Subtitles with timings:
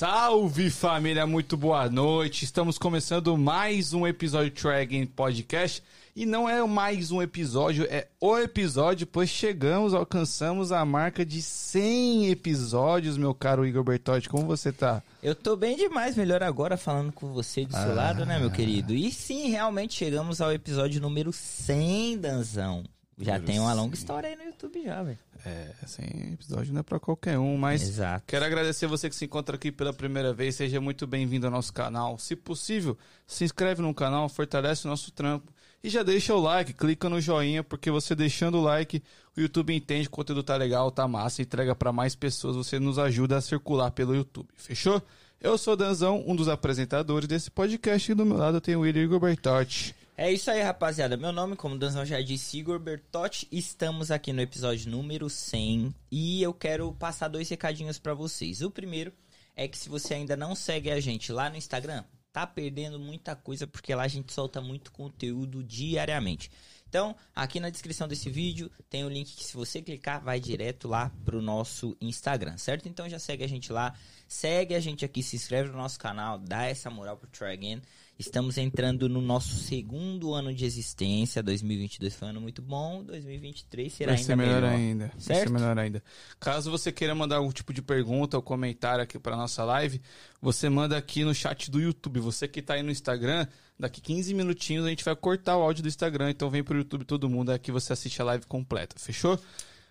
[0.00, 2.42] Salve família, muito boa noite.
[2.42, 5.82] Estamos começando mais um episódio do Dragon Podcast.
[6.16, 11.42] E não é mais um episódio, é o episódio, pois chegamos, alcançamos a marca de
[11.42, 14.26] 100 episódios, meu caro Igor Bertotti.
[14.26, 15.02] Como você tá?
[15.22, 17.94] Eu tô bem demais, melhor agora falando com você do seu Ah.
[17.94, 18.94] lado, né, meu querido?
[18.94, 22.84] E sim, realmente chegamos ao episódio número 100, Danzão.
[23.20, 23.76] Já tem uma 100.
[23.80, 25.18] longa história aí no YouTube já, velho.
[25.44, 28.24] É, 100 episódio não é pra qualquer um, mas Exato.
[28.26, 30.54] quero agradecer você que se encontra aqui pela primeira vez.
[30.54, 32.18] Seja muito bem-vindo ao nosso canal.
[32.18, 35.52] Se possível, se inscreve no canal, fortalece o nosso trampo
[35.82, 39.02] e já deixa o like, clica no joinha, porque você deixando o like,
[39.36, 42.78] o YouTube entende que o conteúdo tá legal, tá massa, entrega pra mais pessoas, você
[42.78, 44.48] nos ajuda a circular pelo YouTube.
[44.54, 45.02] Fechou?
[45.40, 48.82] Eu sou o Danzão, um dos apresentadores desse podcast e do meu lado tenho o
[48.82, 49.94] William Igor Bertotti.
[50.22, 51.16] É isso aí, rapaziada.
[51.16, 53.48] Meu nome, como Danzão já disse, Igor Bertotti.
[53.50, 58.60] Estamos aqui no episódio número 100 e eu quero passar dois recadinhos pra vocês.
[58.60, 59.14] O primeiro
[59.56, 63.34] é que se você ainda não segue a gente lá no Instagram, tá perdendo muita
[63.34, 66.50] coisa porque lá a gente solta muito conteúdo diariamente.
[66.86, 70.86] Então, aqui na descrição desse vídeo tem o link que se você clicar vai direto
[70.86, 72.86] lá pro nosso Instagram, certo?
[72.86, 73.94] Então já segue a gente lá,
[74.28, 77.80] segue a gente aqui, se inscreve no nosso canal, dá essa moral pro Try Again.
[78.20, 81.42] Estamos entrando no nosso segundo ano de existência.
[81.42, 83.02] 2022 foi um ano muito bom.
[83.02, 84.72] 2023 será Vai ainda ser melhor melhor.
[84.76, 85.06] ainda.
[85.06, 85.52] Vai ser Certo?
[85.54, 86.04] melhor ainda.
[86.38, 90.02] Caso você queira mandar algum tipo de pergunta ou comentário aqui para nossa live,
[90.38, 92.20] você manda aqui no chat do YouTube.
[92.20, 93.46] Você que tá aí no Instagram,
[93.78, 97.06] daqui 15 minutinhos a gente vai cortar o áudio do Instagram, então vem pro YouTube
[97.06, 99.40] todo mundo, aqui você assiste a live completa, fechou?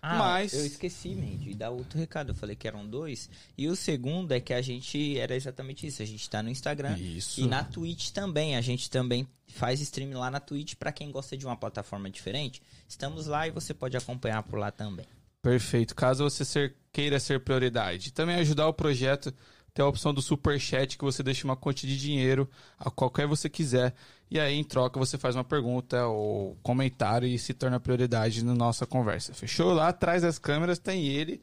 [0.02, 2.30] Ah, Mas eu esqueci, man, de dar outro recado.
[2.30, 3.28] Eu falei que eram dois.
[3.56, 6.02] E o segundo é que a gente era exatamente isso.
[6.02, 7.40] A gente tá no Instagram Isso.
[7.40, 8.56] e na Twitch também.
[8.56, 12.62] A gente também faz stream lá na Twitch pra quem gosta de uma plataforma diferente.
[12.88, 15.04] Estamos lá e você pode acompanhar por lá também.
[15.42, 15.94] Perfeito.
[15.94, 19.32] Caso você ser- queira ser prioridade, também ajudar o projeto,
[19.72, 23.26] tem a opção do super chat que você deixa uma quantia de dinheiro a qualquer
[23.26, 23.94] você quiser
[24.30, 28.54] e aí em troca você faz uma pergunta ou comentário e se torna prioridade na
[28.54, 29.34] nossa conversa.
[29.34, 29.72] Fechou?
[29.74, 31.40] Lá atrás das câmeras tem ele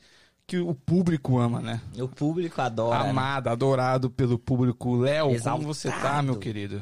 [0.48, 1.82] que o público ama, né?
[2.00, 3.04] O público adora.
[3.04, 3.10] né?
[3.10, 4.96] Amado, adorado pelo público.
[4.96, 6.82] Léo, como você tá, meu querido?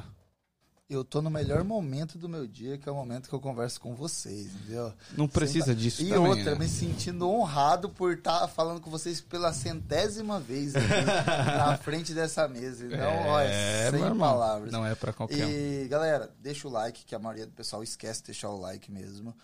[0.87, 3.81] Eu tô no melhor momento do meu dia, que é o momento que eu converso
[3.81, 4.93] com vocês, entendeu?
[5.17, 6.59] Não precisa Sem- disso E também, outra, né?
[6.59, 10.85] me sentindo honrado por estar falando com vocês pela centésima vez aqui,
[11.57, 12.85] na frente dessa mesa.
[12.85, 13.49] Então, olha,
[13.89, 14.71] sem meu irmão, palavras.
[14.71, 15.49] Não é pra qualquer um.
[15.49, 18.91] E, galera, deixa o like, que a maioria do pessoal esquece de deixar o like
[18.91, 19.35] mesmo.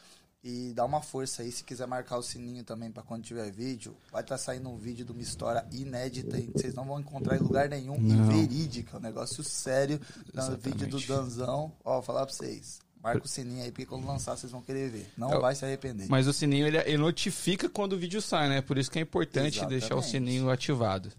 [0.44, 3.96] E dá uma força aí, se quiser marcar o sininho também pra quando tiver vídeo.
[4.12, 7.40] Vai estar saindo um vídeo de uma história inédita e vocês não vão encontrar em
[7.40, 7.96] lugar nenhum.
[8.00, 8.31] Não.
[8.31, 10.02] E verídica, um negócio sério.
[10.34, 10.79] No Exatamente.
[10.79, 11.72] vídeo do Danzão.
[11.85, 12.79] Ó, vou falar pra vocês.
[13.03, 15.12] Marca o sininho aí, porque quando lançar vocês vão querer ver.
[15.16, 16.07] Não Eu- vai se arrepender.
[16.09, 18.62] Mas o sininho ele, ele notifica quando o vídeo sai, né?
[18.62, 19.79] Por isso que é importante Exatamente.
[19.79, 21.12] deixar o sininho ativado.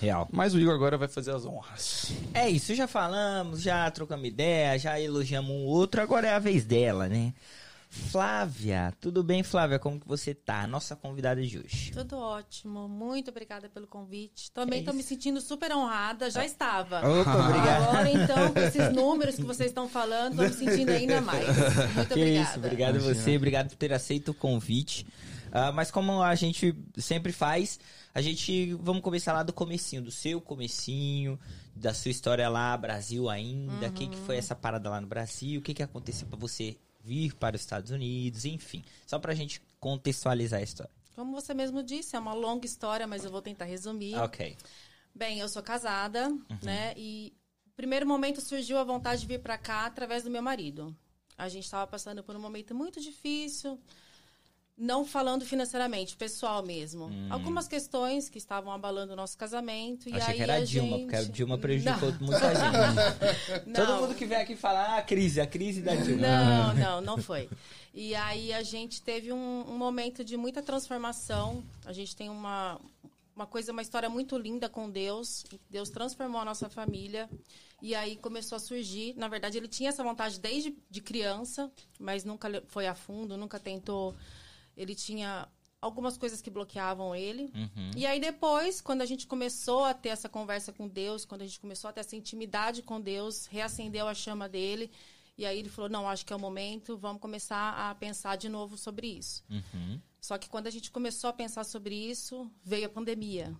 [0.00, 0.26] Real.
[0.32, 2.12] Mas o Igor agora vai fazer as honras.
[2.32, 6.64] É isso, já falamos, já trocamos ideia, já elogiamos um outro, agora é a vez
[6.64, 7.32] dela, né?
[7.94, 9.78] Flávia, tudo bem, Flávia?
[9.78, 10.66] Como que você tá?
[10.66, 11.92] Nossa convidada de hoje.
[11.92, 12.88] Tudo ótimo.
[12.88, 14.50] Muito obrigada pelo convite.
[14.50, 15.08] Também É estou me isso.
[15.10, 16.28] sentindo super honrada.
[16.28, 16.98] Já estava.
[16.98, 17.82] Opa, obrigado.
[17.88, 21.46] Agora, então, com esses números que vocês estão falando, estou me sentindo ainda mais.
[21.46, 22.48] Muito Que obrigada.
[22.50, 25.06] isso, obrigado a você, obrigado por ter aceito o convite.
[25.52, 27.78] Ah, mas como a gente sempre faz,
[28.12, 31.38] a gente vamos começar lá do comecinho, do seu comecinho,
[31.76, 35.60] da sua história lá, Brasil ainda, o que, que foi essa parada lá no Brasil,
[35.60, 39.60] o que, que aconteceu pra você vir para os Estados Unidos, enfim, só pra gente
[39.78, 40.92] contextualizar a história.
[41.14, 44.16] Como você mesmo disse, é uma longa história, mas eu vou tentar resumir.
[44.16, 44.56] Ok.
[45.14, 46.28] Bem, eu sou casada,
[46.60, 46.92] né?
[46.96, 47.32] E
[47.64, 50.96] no primeiro momento surgiu a vontade de vir para cá através do meu marido.
[51.38, 53.78] A gente estava passando por um momento muito difícil,
[54.76, 57.08] não falando financeiramente, pessoal mesmo.
[57.30, 60.08] Algumas questões que estavam abalando o nosso casamento.
[60.08, 61.00] E Achei aí que era a Dilma, gente...
[61.02, 62.18] porque a Dilma prejudicou Não.
[62.26, 63.66] muita gente.
[63.66, 63.86] Não.
[63.86, 66.26] Todo mundo que vem aqui fala, ah, a crise, a crise da Dilma.
[66.26, 67.48] Não, não, não foi.
[67.92, 71.62] E aí a gente teve um, um momento de muita transformação.
[71.84, 72.80] A gente tem uma,
[73.36, 75.44] uma coisa, uma história muito linda com Deus.
[75.70, 77.30] Deus transformou a nossa família.
[77.80, 79.14] E aí começou a surgir.
[79.16, 81.70] Na verdade, ele tinha essa vontade desde de criança,
[82.00, 84.16] mas nunca foi a fundo, nunca tentou.
[84.76, 85.48] Ele tinha
[85.80, 87.52] algumas coisas que bloqueavam ele.
[87.96, 91.46] E aí depois, quando a gente começou a ter essa conversa com Deus, quando a
[91.46, 94.90] gente começou a ter essa intimidade com Deus, reacendeu a chama dele.
[95.36, 98.48] E aí ele falou: "Não, acho que é o momento, vamos começar a pensar de
[98.48, 99.44] novo sobre isso".
[99.50, 100.00] Uhum.
[100.20, 103.54] Só que quando a gente começou a pensar sobre isso, veio a pandemia.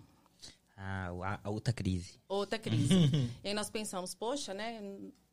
[0.77, 2.19] Ah, a, a outra crise.
[2.27, 2.95] Outra crise.
[3.45, 4.81] e aí nós pensamos, poxa, né?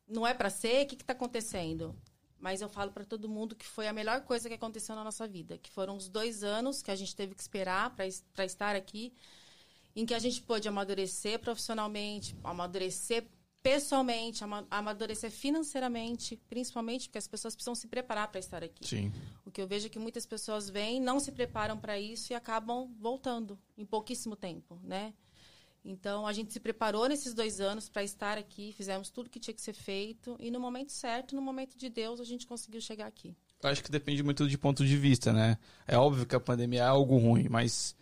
[0.08, 1.96] Não é para ser, o que está acontecendo?
[2.42, 5.28] Mas eu falo para todo mundo que foi a melhor coisa que aconteceu na nossa
[5.28, 5.58] vida.
[5.60, 9.14] Que foram os dois anos que a gente teve que esperar para estar aqui.
[9.94, 13.28] em que a gente pôde amadurecer profissionalmente, amadurecer
[13.62, 18.88] pessoalmente, ama- amadurecer financeiramente, principalmente porque as pessoas precisam se preparar para estar aqui.
[18.88, 19.12] Sim.
[19.46, 22.36] O que eu vejo é que muitas pessoas vêm, não se preparam para isso e
[22.36, 25.14] acabam voltando em pouquíssimo tempo, né?
[25.84, 29.54] Então, a gente se preparou nesses dois anos para estar aqui, fizemos tudo que tinha
[29.54, 33.08] que ser feito e no momento certo, no momento de Deus, a gente conseguiu chegar
[33.08, 33.36] aqui.
[33.64, 35.58] Eu acho que depende muito de ponto de vista, né?
[35.88, 37.96] É óbvio que a pandemia é algo ruim, mas,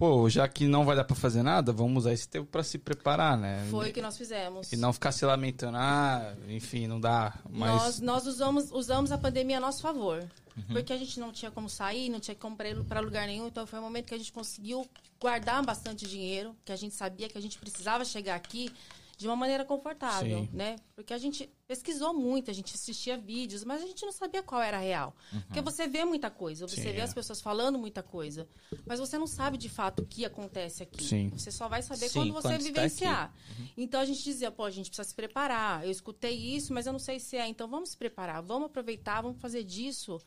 [0.00, 2.78] pô, já que não vai dar pra fazer nada, vamos usar esse tempo pra se
[2.78, 3.66] preparar, né?
[3.70, 4.72] Foi o que nós fizemos.
[4.72, 7.34] E não ficar se lamentando, ah, enfim, não dá.
[7.50, 7.70] Mas.
[7.70, 10.26] Nós, nós usamos, usamos a pandemia a nosso favor.
[10.68, 13.46] Porque a gente não tinha como sair, não tinha como ir para lugar nenhum.
[13.46, 14.86] Então foi um momento que a gente conseguiu
[15.18, 18.70] guardar bastante dinheiro, que a gente sabia que a gente precisava chegar aqui
[19.20, 20.48] de uma maneira confortável, Sim.
[20.50, 20.76] né?
[20.94, 24.62] Porque a gente pesquisou muito, a gente assistia vídeos, mas a gente não sabia qual
[24.62, 25.14] era a real.
[25.46, 27.02] Porque você vê muita coisa, você Sim, vê é.
[27.02, 28.48] as pessoas falando muita coisa,
[28.86, 31.04] mas você não sabe de fato o que acontece aqui.
[31.04, 31.28] Sim.
[31.36, 33.34] Você só vai saber Sim, quando você quando vivenciar.
[33.76, 35.84] Então a gente dizia, pô, a gente precisa se preparar.
[35.84, 37.46] Eu escutei isso, mas eu não sei se é.
[37.46, 40.18] Então vamos se preparar, vamos aproveitar, vamos fazer disso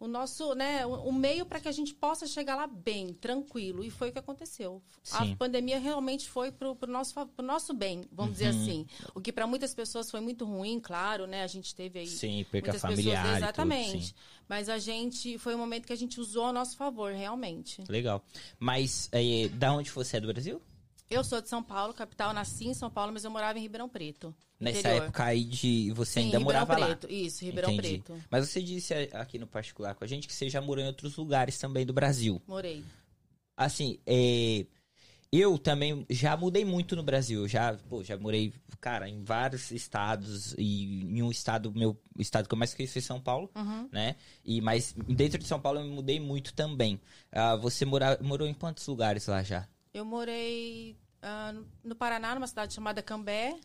[0.00, 3.82] o nosso, né, o o meio para que a gente possa chegar lá bem, tranquilo.
[3.82, 4.82] E foi o que aconteceu.
[5.02, 5.32] Sim.
[5.32, 8.86] A pandemia realmente foi pro, pro nosso pro nosso bem, vamos dizer assim.
[9.14, 11.42] O que para muitas pessoas foi muito ruim, claro, né?
[11.42, 13.22] A gente teve aí Sim, perca muitas familiar.
[13.22, 14.06] pessoas, e tudo, exatamente.
[14.06, 14.14] sim.
[14.48, 17.82] Mas a gente foi um momento que a gente usou a nosso favor, realmente.
[17.88, 18.24] Legal.
[18.58, 20.60] Mas, é, da onde você é do Brasil?
[21.10, 23.88] Eu sou de São Paulo, capital, nasci em São Paulo, mas eu morava em Ribeirão
[23.88, 24.34] Preto.
[24.60, 25.04] Nessa interior.
[25.04, 25.90] época aí de.
[25.92, 27.10] Você Sim, ainda Ribeirão morava Preto.
[27.12, 27.46] Isso, lá.
[27.48, 27.88] Ribeirão Entendi.
[28.02, 28.22] Preto.
[28.30, 31.16] Mas você disse aqui no particular com a gente que você já morou em outros
[31.16, 32.42] lugares também do Brasil.
[32.46, 32.84] Morei.
[33.56, 34.66] Assim, é,
[35.32, 37.48] eu também já mudei muito no Brasil.
[37.48, 40.54] Já, pô, já morei, cara, em vários estados.
[40.58, 43.88] E em um estado, meu o estado que eu mais conheci foi São Paulo, Uhum.
[43.90, 44.14] né?
[44.44, 47.00] E, mas dentro de São Paulo eu me mudei muito também.
[47.32, 49.66] Ah, você mora, morou em quantos lugares lá já?
[49.98, 51.52] Eu morei ah,
[51.82, 53.56] no Paraná, numa cidade chamada Cambé.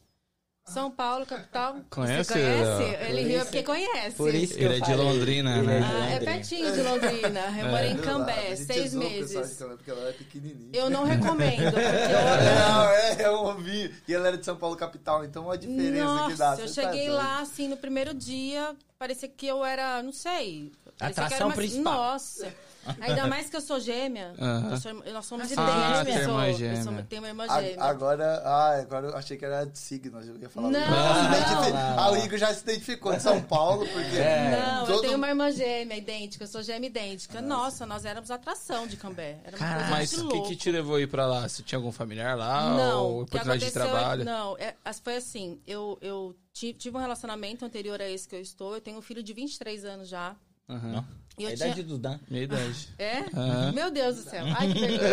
[0.65, 1.75] São Paulo, capital.
[1.91, 3.05] Conhece, Você conhece?
[3.09, 4.15] Ele riu porque conhece.
[4.15, 4.95] Por isso que Ele eu é de.
[4.95, 5.77] Londrina, Ele né?
[5.77, 7.59] é de Ah, é pertinho de Londrina.
[7.59, 7.97] Eu morei em?
[7.97, 9.57] Cambé, seis meses.
[9.59, 10.69] Cambé Porque ela é pequenininha.
[10.73, 12.59] Eu não recomendo, porque eu...
[12.71, 13.93] Não, é, eu ouvi.
[14.07, 16.51] E ela era de São Paulo capital, então olha a diferença Nossa, que dá.
[16.57, 17.17] eu Você tá cheguei doido.
[17.23, 20.71] lá, assim, no primeiro dia, parecia que eu era, não sei.
[20.99, 21.93] Atração era uma- principal.
[21.93, 22.55] Nossa.
[23.01, 24.33] Ainda mais que eu sou gêmea.
[24.39, 24.71] Aham.
[24.71, 26.03] Eu sou- nós somos Ah, idênticas.
[26.05, 26.83] tem eu sou- irmã eu gêmea.
[26.83, 27.83] sou- tenho uma irmã A- gêmea.
[27.83, 30.69] Agora, ah, agora eu achei que era de signo, eu ia falar.
[30.69, 31.99] Não, Já se não.
[31.99, 35.29] Ah, o Igor já se identificou de São Paulo, porque Não, eu todo- tenho uma
[35.29, 37.41] irmã gêmea idêntica, eu sou gêmea idêntica.
[37.41, 39.39] Nossa, nós éramos atração de Cambé.
[39.43, 41.47] Era uma coisa Mas o que, que te levou a ir pra lá?
[41.47, 42.69] Você tinha algum familiar lá?
[42.75, 44.21] Não, ou oportunidade de aconteceu trabalho?
[44.21, 48.35] É, não, é, foi assim, eu, eu ti- tive um relacionamento anterior a esse que
[48.35, 50.35] eu estou, eu tenho um filho de 23 anos já.
[50.69, 51.03] Aham.
[51.37, 51.85] E a eu idade tinha...
[51.85, 52.19] do Dan.
[52.29, 52.89] Minha idade.
[52.99, 53.19] É?
[53.33, 53.71] Aham.
[53.71, 54.45] Meu Deus do céu.
[54.57, 55.03] Ai, que vergonha.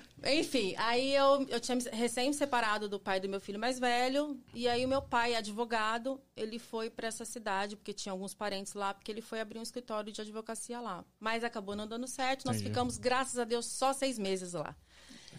[0.22, 4.38] Enfim, aí eu, eu tinha recém me separado do pai do meu filho mais velho.
[4.52, 8.74] E aí o meu pai, advogado, ele foi pra essa cidade, porque tinha alguns parentes
[8.74, 11.02] lá, porque ele foi abrir um escritório de advocacia lá.
[11.18, 12.44] Mas acabou não dando certo.
[12.44, 12.68] Nós Entendi.
[12.68, 14.76] ficamos, graças a Deus, só seis meses lá.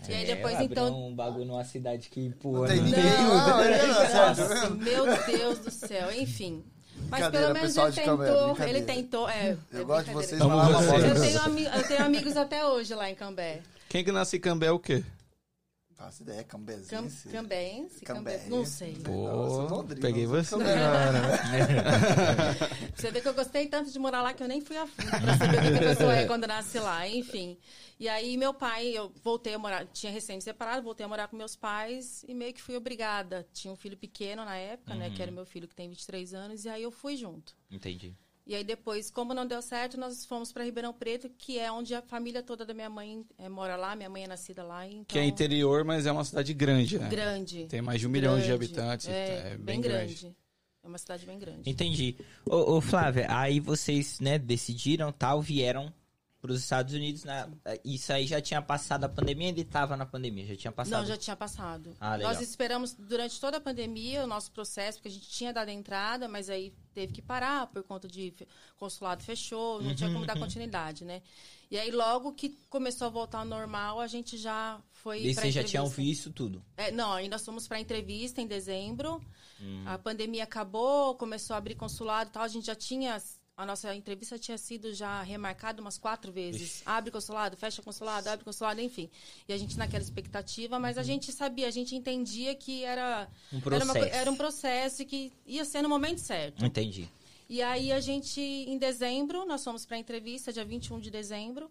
[0.09, 1.09] E aí É, depois, então.
[1.09, 2.89] um bagulho numa cidade que, pô, Não tem não-.
[2.89, 4.75] Não, olha, nossa, sério.
[4.77, 6.63] meu Deus do céu, enfim.
[6.63, 6.70] Mas Brincadeira, pelo menos pessoal ele de
[7.09, 8.69] Cambé, tentou, brincadeira.
[8.69, 9.57] ele tentou, é.
[9.71, 10.95] Eu é gosto de vocês, mas uma.
[10.95, 13.61] Eu tenho, eu tenho amigos até hoje lá em Cambé.
[13.89, 15.03] Quem que nasce em Cambé é o quê?
[16.01, 17.29] Faço ideia, Cam, cambezense.
[17.29, 18.31] cambense, cambe...
[18.31, 18.49] Cambense.
[18.49, 18.95] não sei.
[19.03, 19.11] Pô,
[19.67, 21.21] Londrina, peguei você eu agora.
[22.97, 25.09] Você vê que eu gostei tanto de morar lá que eu nem fui a fundo
[25.09, 27.55] pra saber o que a pessoa é quando nasce lá, enfim.
[27.99, 31.27] E aí meu pai, eu voltei a morar, tinha recém me separado, voltei a morar
[31.27, 33.47] com meus pais e meio que fui obrigada.
[33.53, 36.65] Tinha um filho pequeno na época, né, que era meu filho que tem 23 anos,
[36.65, 37.55] e aí eu fui junto.
[37.69, 38.15] Entendi.
[38.45, 41.93] E aí depois, como não deu certo, nós fomos para Ribeirão Preto, que é onde
[41.93, 45.05] a família toda da minha mãe eh, mora lá, minha mãe é nascida lá, então
[45.07, 47.07] Que é interior, mas é uma cidade grande, né?
[47.07, 47.67] grande.
[47.67, 48.53] Tem mais de um milhão de grande.
[48.53, 49.07] habitantes.
[49.07, 50.35] É, É, bem, grande.
[50.83, 51.69] É uma cidade bem grande.
[51.69, 52.17] Entendi.
[52.45, 55.93] Ô, ô, Flávia, aí vocês, né, decidiram, tal, vieram
[56.41, 57.23] pros Estados Unidos.
[57.23, 57.47] Na...
[57.85, 61.01] Isso aí já tinha passado a pandemia, ainda estava na pandemia, já tinha passado.
[61.01, 61.95] Não, já tinha passado.
[61.99, 62.17] Ah.
[62.17, 65.73] Nós esperamos durante toda a pandemia o nosso processo, porque a gente tinha dado a
[65.73, 68.33] entrada, mas aí teve que parar por conta de
[68.75, 71.21] consulado fechou, não tinha Uhum, como dar continuidade, né?
[71.69, 75.53] E aí logo que começou a voltar ao normal, a gente já foi E vocês
[75.53, 76.61] já tinham visto tudo.
[76.75, 79.21] É, não, ainda fomos para entrevista em dezembro.
[79.61, 79.83] Hum.
[79.85, 82.43] A pandemia acabou, começou a abrir consulado e tal.
[82.43, 83.21] A gente já tinha.
[83.57, 86.81] A nossa entrevista tinha sido já remarcada umas quatro vezes.
[86.85, 89.09] Abre consulado, fecha consulado, abre consulado, enfim.
[89.47, 93.57] E a gente naquela expectativa, mas a gente sabia, a gente entendia que era Um
[93.57, 94.15] era, uma processo.
[94.15, 96.65] era um processo e que ia ser no momento certo.
[96.65, 97.07] Entendi.
[97.47, 101.69] E aí a gente, em dezembro, nós fomos para a entrevista, dia 21 de dezembro.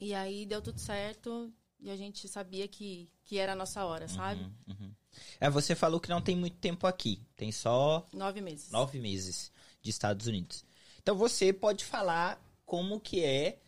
[0.00, 1.52] E aí deu tudo certo.
[1.80, 4.40] e a gente sabia que, que era a nossa hora, sabe?
[4.42, 4.94] Uhum, uhum.
[5.40, 7.20] É, você falou que não tem muito tempo aqui.
[7.36, 8.70] Tem só Nove meses.
[8.70, 9.52] nove meses
[9.84, 10.64] de Estados Unidos.
[11.02, 13.58] Então você pode falar como que é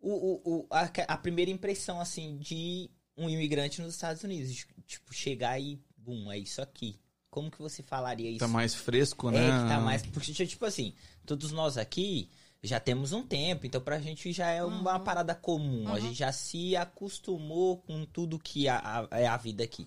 [0.00, 4.64] o, o, o- a, a primeira impressão, assim, de um imigrante nos Estados Unidos.
[4.86, 6.98] Tipo, chegar e, bum, é isso aqui.
[7.28, 8.38] Como que você falaria isso?
[8.38, 9.62] Tá mais fresco, É, né?
[9.62, 10.06] que tá mais.
[10.06, 10.94] Porque, tipo assim,
[11.26, 12.30] todos nós aqui
[12.62, 15.92] já temos um tempo, então pra gente já é uma parada comum.
[15.92, 19.86] A gente já se acostumou com tudo que a- a- é a vida aqui.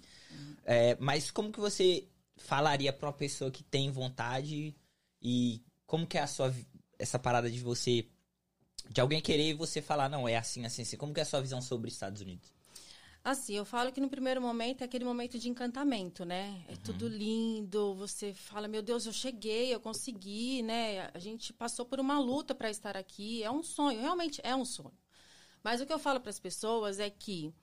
[0.65, 2.05] É, mas como que você
[2.37, 4.75] falaria pra uma pessoa que tem vontade
[5.21, 6.53] e como que é a sua.
[6.97, 8.07] Essa parada de você.
[8.89, 10.97] De alguém querer e você falar, não, é assim, assim, assim.
[10.97, 12.51] Como que é a sua visão sobre os Estados Unidos?
[13.23, 16.63] Assim, eu falo que no primeiro momento é aquele momento de encantamento, né?
[16.69, 21.11] É tudo lindo, você fala, meu Deus, eu cheguei, eu consegui, né?
[21.13, 24.63] A gente passou por uma luta para estar aqui, é um sonho, realmente é um
[24.63, 24.97] sonho.
[25.61, 27.53] Mas o que eu falo para as pessoas é que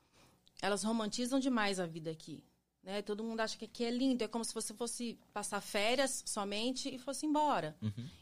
[0.61, 2.45] elas romantizam demais a vida aqui,
[2.87, 3.03] né?
[3.03, 6.89] Todo mundo acha que aqui é lindo, é como se você fosse passar férias somente
[6.95, 7.77] e fosse embora.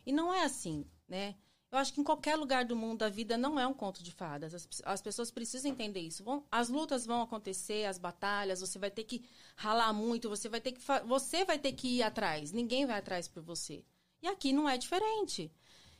[0.06, 1.36] E não é assim, né?
[1.70, 4.12] Eu acho que em qualquer lugar do mundo a vida não é um conto de
[4.12, 4.54] fadas.
[4.54, 6.22] As, as pessoas precisam entender isso.
[6.24, 9.22] Vão- as lutas vão acontecer, as batalhas, você vai ter que
[9.56, 12.52] ralar muito, você vai ter que você vai ter que ir atrás.
[12.52, 13.84] Ninguém vai atrás por você.
[14.22, 15.50] E aqui não é diferente.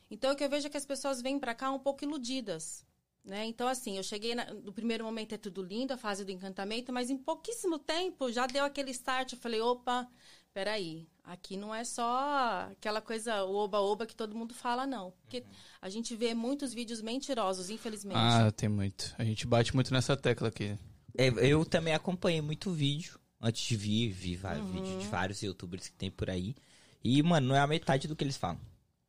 [0.09, 2.85] Então o que eu vejo é que as pessoas vêm para cá um pouco iludidas.
[3.25, 3.45] Né?
[3.45, 6.93] Então, assim, eu cheguei na- no primeiro momento é tudo lindo, a fase do encantamento,
[6.93, 9.33] mas em pouquíssimo tempo já deu aquele start.
[9.33, 10.07] Eu falei, opa,
[10.53, 15.11] peraí, aqui não é só aquela coisa o oba-oba que todo mundo fala, não.
[15.23, 15.43] Porque
[15.81, 18.15] a gente vê muitos vídeos mentirosos, infelizmente.
[18.19, 19.15] Ah, tem muito.
[19.17, 20.77] A gente bate muito nessa tecla aqui.
[21.17, 25.87] É, eu também acompanhei muito vídeo antes de vir, vi vários vídeos de vários youtubers
[25.89, 26.55] que tem por aí.
[27.03, 28.59] E, mano, não é a metade do que eles falam.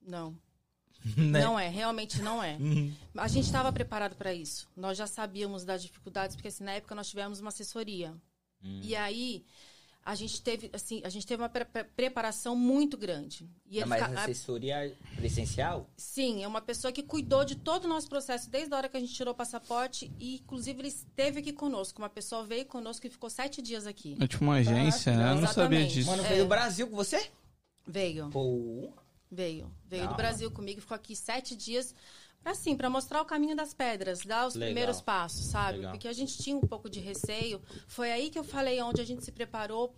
[0.01, 0.35] Não.
[1.17, 1.41] Né?
[1.41, 2.59] Não é, realmente não é.
[3.17, 4.69] A gente estava preparado para isso.
[4.77, 8.13] Nós já sabíamos das dificuldades, porque assim, na época nós tivemos uma assessoria.
[8.83, 9.45] E aí
[10.05, 13.49] a gente teve, assim, a gente teve uma pre- pre- preparação muito grande.
[13.71, 15.89] E É ele mais fica- a- assessoria presencial?
[15.97, 18.97] Sim, é uma pessoa que cuidou de todo o nosso processo desde a hora que
[18.97, 22.01] a gente tirou o passaporte e, inclusive, ele esteve aqui conosco.
[22.01, 24.17] Uma pessoa veio conosco e ficou sete dias aqui.
[24.21, 25.31] É tipo uma agência, né?
[25.33, 26.11] Eu não sabia disso.
[26.11, 26.29] Mano, É.
[26.29, 27.29] veio do Brasil com você?
[27.87, 28.29] Veio.
[28.31, 28.89] Pô,
[29.31, 29.73] Veio.
[29.85, 30.17] Veio Da do.
[30.17, 31.95] Brasil comigo, ficou aqui sete dias.
[32.45, 34.69] Assim, pra mostrar o caminho das pedras, dar os Legal.
[34.69, 35.79] primeiros passos, sabe?
[35.79, 35.93] Legal.
[35.93, 37.61] Porque a gente tinha um pouco de receio.
[37.89, 39.93] Foi aí que eu falei onde a gente se preparou,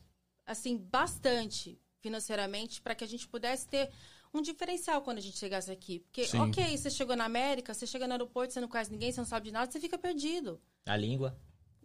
[0.46, 3.90] assim, bastante financeiramente, para que a gente pudesse ter
[4.32, 6.00] um diferencial quando a gente chegasse aqui.
[6.00, 6.38] Porque, Sim.
[6.38, 9.26] ok, você chegou na América, você chega no aeroporto, você não conhece ninguém, você não
[9.26, 10.58] sabe de nada, você fica perdido.
[10.86, 11.36] a língua.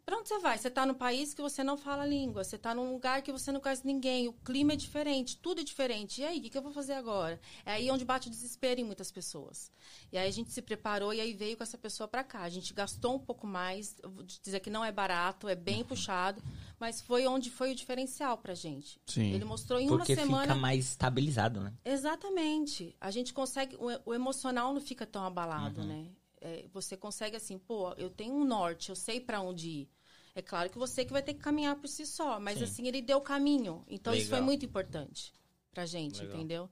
[0.06, 0.58] Pra onde você vai?
[0.58, 3.32] Você tá num país que você não fala a língua, você tá num lugar que
[3.32, 6.20] você não conhece ninguém, o clima é diferente, tudo é diferente.
[6.22, 7.40] E aí, o que, que eu vou fazer agora?
[7.66, 9.72] É aí onde bate o desespero em muitas pessoas.
[10.12, 12.42] E aí a gente se preparou e aí veio com essa pessoa pra cá.
[12.42, 16.44] A gente gastou um pouco mais, vou dizer que não é barato, é bem puxado,
[16.78, 19.00] mas foi onde foi o diferencial pra gente.
[19.08, 19.34] Sim.
[19.34, 20.42] Ele mostrou em Porque uma semana.
[20.44, 21.74] fica mais estabilizado, né?
[21.86, 22.94] Exatamente.
[23.00, 23.78] A gente consegue.
[23.78, 26.08] O, o emocional não fica tão abalado, né?
[26.46, 29.90] É, você consegue assim, pô, eu tenho um norte, eu sei pra onde ir.
[30.36, 32.64] É claro que você que vai ter que caminhar por si só, mas Sim.
[32.66, 33.86] assim, ele deu o caminho.
[33.88, 34.46] Então isso foi Legal.
[34.46, 35.32] muito importante
[35.72, 36.36] pra gente, Legal.
[36.36, 36.70] entendeu?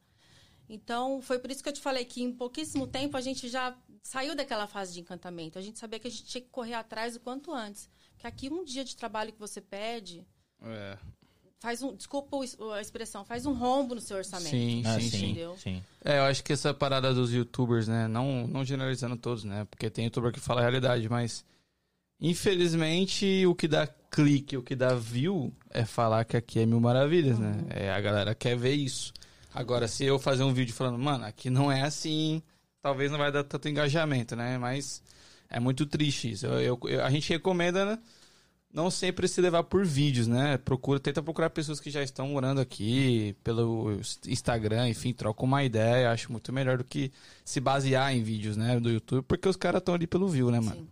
[0.68, 3.78] Então, foi por isso que eu te falei que em pouquíssimo tempo a gente já
[4.04, 5.58] saiu daquela fase de encantamento.
[5.58, 7.90] A gente sabia que a gente tinha que correr atrás o quanto antes.
[8.14, 10.26] Porque aqui um dia de trabalho que você perde,
[10.62, 10.98] É.
[11.62, 12.38] faz um, desculpa
[12.76, 14.50] a expressão, faz um rombo no seu orçamento.
[14.50, 15.26] Sim, Ah, sim, sim, sim.
[15.28, 15.56] Entendeu?
[15.58, 15.84] sim.
[16.04, 18.08] É, eu acho que essa parada dos youtubers, né?
[18.08, 19.66] Não, não generalizando todos, né?
[19.70, 21.46] Porque tem youtuber que fala a realidade, mas.
[22.24, 26.80] Infelizmente, o que dá clique, o que dá view é falar que aqui é mil
[26.80, 27.64] maravilhas, né?
[27.70, 29.12] É, a galera quer ver isso.
[29.54, 32.42] Agora, se eu fazer um vídeo falando, mano, aqui não é assim,
[32.82, 34.58] talvez não vai dar tanto engajamento, né?
[34.60, 35.02] Mas
[35.50, 36.46] é muito triste isso.
[36.46, 38.00] Eu, eu- eu- a gente recomenda, né?
[38.74, 40.58] Não sempre se levar por vídeos, né?
[40.58, 46.12] Procura, tenta procurar pessoas que já estão morando aqui pelo Instagram, enfim, troca uma ideia.
[46.12, 47.12] Acho muito melhor do que
[47.44, 50.60] se basear em vídeos, né, do YouTube, porque os caras estão ali pelo view, né,
[50.60, 50.82] mano?
[50.82, 50.90] Sim.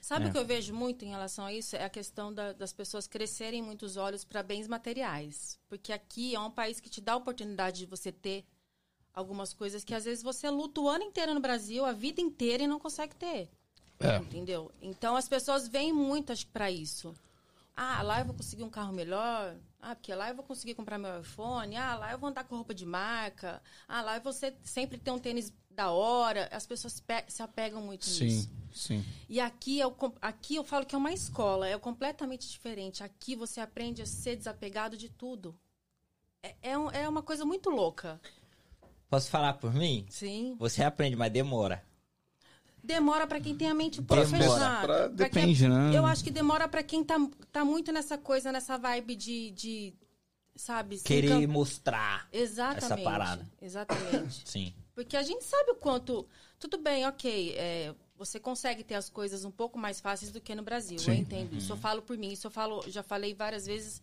[0.00, 0.28] Sabe É.
[0.28, 1.74] o que eu vejo muito em relação a isso?
[1.74, 5.58] É a questão da- das pessoas crescerem muito os olhos para bens materiais.
[5.68, 8.44] Porque aqui é um país que te dá a oportunidade de você ter
[9.12, 12.62] algumas coisas que às vezes você luta o ano inteiro no Brasil, a vida inteira
[12.62, 13.48] e não consegue ter.
[14.04, 14.16] É.
[14.18, 14.70] Entendeu?
[14.80, 17.14] Então as pessoas vêm muito acho que, pra isso.
[17.76, 19.56] Ah, lá eu vou conseguir um carro melhor.
[19.80, 21.76] Ah, porque lá eu vou conseguir comprar meu iPhone.
[21.76, 23.62] Ah, lá eu vou andar com roupa de marca.
[23.88, 26.48] Ah, lá eu vou ser- sempre ter um tênis da hora.
[26.52, 28.50] As pessoas pe- se apegam muito Sim, nisso.
[28.74, 29.04] sim.
[29.28, 33.02] E aqui eu, aqui eu falo que é uma escola, é completamente diferente.
[33.02, 35.56] Aqui você aprende a ser desapegado de tudo.
[36.42, 38.20] É, é, um- é uma coisa muito louca.
[39.08, 40.06] Posso falar por mim?
[40.10, 40.56] Sim.
[40.58, 41.82] Você aprende, mas demora.
[42.82, 44.42] Demora pra quem tem a mente um pouco Demora.
[44.52, 44.86] fechada.
[44.86, 45.90] Pra- Pra quem- depende, né?
[45.96, 47.16] Eu acho que demora pra quem tá,
[47.50, 49.94] tá muito nessa coisa, nessa vibe de, de
[50.56, 50.98] sabe?
[50.98, 52.28] se Querer encan- mostrar.
[52.32, 52.84] Exatamente.
[52.84, 53.50] essa parada.
[53.60, 54.42] Exatamente.
[54.48, 54.74] Sim.
[54.94, 56.26] Porque a gente sabe o quanto.
[56.58, 57.54] Tudo bem, ok.
[57.56, 60.98] é, você consegue ter as coisas um pouco mais fáceis do que no Brasil.
[60.98, 61.10] Sim.
[61.10, 61.56] Eu entendo.
[61.56, 62.30] Isso eu falo por mim.
[62.32, 64.02] Isso eu falo, já falei várias vezes.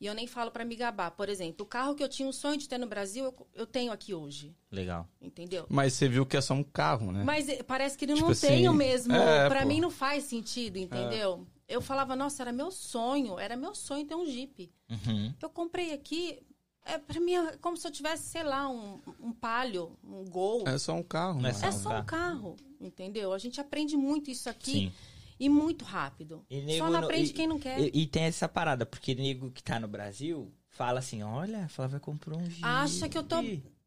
[0.00, 1.10] E eu nem falo pra me gabar.
[1.10, 3.66] Por exemplo, o carro que eu tinha um sonho de ter no Brasil, eu, eu
[3.66, 4.56] tenho aqui hoje.
[4.72, 5.06] Legal.
[5.20, 5.66] Entendeu?
[5.68, 7.22] Mas você viu que é só um carro, né?
[7.22, 9.12] Mas eh, parece que ele Tipo não assim, tem o mesmo.
[9.14, 9.68] é, pra pô.
[9.68, 11.46] mim não faz sentido, entendeu?
[11.68, 13.38] Eu falava, nossa, era meu sonho.
[13.38, 14.72] Era meu sonho ter um Jeep.
[14.90, 15.34] Uhum.
[15.40, 16.38] Eu comprei aqui.
[16.86, 20.64] É, pra mim é como se eu tivesse, sei lá, um, um palio, um gol.
[20.66, 23.34] É só um carro, é só É um só um carro, entendeu?
[23.34, 24.92] A gente aprende muito isso aqui Sim.
[25.40, 26.44] E muito rápido.
[26.50, 27.80] E nego Só não aprende e- quem não quer.
[27.80, 31.68] E, e tem essa parada, porque nego que tá no Brasil fala assim: olha, a
[31.68, 32.62] Flávia comprou um Jeep.
[32.62, 33.36] Acha que eu tô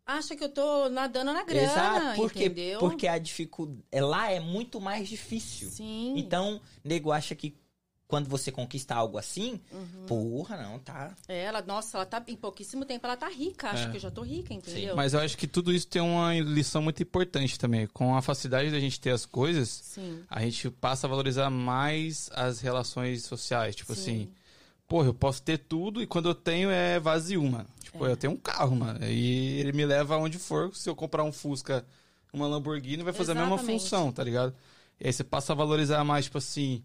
[0.05, 2.79] Acha que eu tô nadando na grana, Exato, porque, entendeu?
[2.79, 3.86] porque a dificuldade.
[3.93, 5.69] Lá é muito mais difícil.
[5.69, 6.15] Sim.
[6.17, 7.55] Então, nego acha que
[8.13, 10.05] quando você conquista algo assim, Uhum.
[10.05, 11.15] porra, não, tá.
[11.27, 13.70] É, ela, nossa, ela tá em pouquíssimo tempo, ela tá rica.
[13.72, 13.89] Acho É.
[13.89, 14.96] que eu já tô rica, entendeu?
[14.96, 17.88] Mas eu acho que tudo isso tem uma lição muito importante também.
[17.88, 20.22] Com a facilidade da gente ter as coisas, Sim.
[20.29, 23.75] a gente passa a valorizar mais as relações sociais.
[23.75, 24.01] Tipo Sim.
[24.01, 24.29] assim,
[24.88, 27.65] porra, eu posso ter tudo e quando eu tenho é vazio, mano.
[27.84, 28.12] Tipo, É.
[28.12, 29.03] eu tenho um carro, mano.
[29.03, 30.70] E ele me leva aonde for.
[30.75, 31.84] Se eu comprar um Fusca,
[32.32, 33.82] uma Lamborghini, vai fazer a mesma Exatamente.
[33.82, 34.53] função, tá ligado?
[35.00, 36.84] E aí você passa a valorizar mais, tipo assim,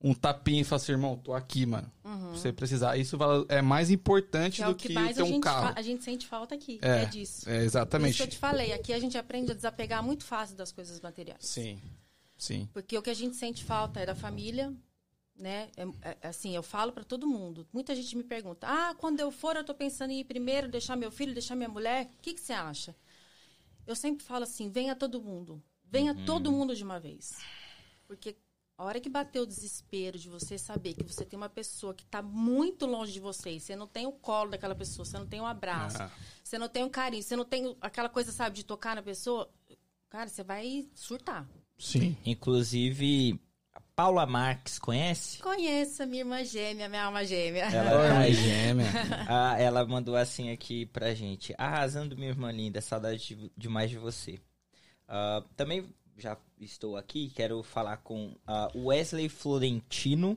[0.00, 1.90] um tapinha e fala assim, irmão, tô aqui, mano.
[2.04, 2.34] Uhum.
[2.34, 2.96] Se você precisar.
[2.96, 3.16] Isso
[3.48, 5.72] é mais importante Que é do o que que mais ter um gente, carro.
[5.76, 6.78] a gente sente falta aqui.
[6.82, 7.42] É, É, disso.
[7.48, 8.16] É, Por Isso exatamente.
[8.16, 8.72] que eu te falei.
[8.72, 11.44] Aqui a gente aprende a desapegar muito fácil das coisas materiais.
[11.44, 11.80] Sim,
[12.36, 12.68] sim.
[12.72, 14.72] Porque o que a gente sente falta é da família,
[15.36, 15.68] né?
[15.76, 17.66] É- é- assim, eu falo pra todo mundo.
[17.72, 20.94] Muita gente me pergunta: ah, quando eu for, eu tô pensando em ir primeiro, deixar
[20.96, 22.08] meu filho, deixar minha mulher.
[22.18, 22.94] O que, que você acha?
[23.84, 25.60] Eu sempre falo assim: venha todo mundo.
[25.90, 27.36] Venha todo mundo de uma vez.
[28.06, 28.36] Porque
[28.78, 32.04] a hora que bater o desespero de você saber que você tem uma pessoa que
[32.06, 35.26] tá muito longe de você, e você não tem o colo daquela pessoa, você não
[35.26, 36.10] tem um abraço, Ah.
[36.44, 39.50] você não tem um carinho, você não tem aquela coisa, sabe, de tocar na pessoa,
[40.08, 41.46] cara, você vai surtar.
[41.76, 42.16] Sim.
[42.24, 43.40] Inclusive,
[43.72, 45.38] a Paula Marques, conhece?
[45.42, 47.64] Conheça minha irmã gêmea, minha alma gêmea.
[47.64, 48.32] Ela, aí.
[48.32, 48.86] gêmea.
[49.28, 51.54] Ah, ela mandou assim aqui pra gente.
[51.58, 52.80] Arrasando, minha irmã linda.
[52.80, 54.40] Saudade de- demais de você.
[55.06, 55.84] Ah, também
[56.16, 57.30] já estou aqui.
[57.34, 58.34] Quero falar com
[58.74, 60.36] o Wesley Florentino.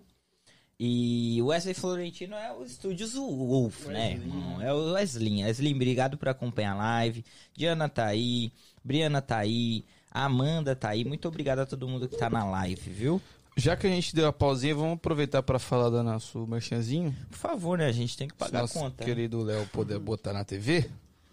[0.84, 4.14] E o Wesley Florentino é o Estúdios Wolf, né?
[4.14, 4.60] irmão?
[4.60, 5.44] É o Wesley.
[5.44, 7.24] Wesley, obrigado por acompanhar a live.
[7.56, 8.52] Diana tá aí.
[8.84, 9.86] Briana tá aí.
[10.10, 11.06] A Amanda tá aí.
[11.06, 13.22] Muito obrigado a todo mundo que tá na live, viu?
[13.56, 17.16] Já que a gente deu a pausinha, vamos aproveitar pra falar do nosso merchanzinho.
[17.30, 17.86] Por favor, né?
[17.86, 19.04] A gente tem que pagar a nosso conta.
[19.04, 20.90] querido Léo poder botar na TV.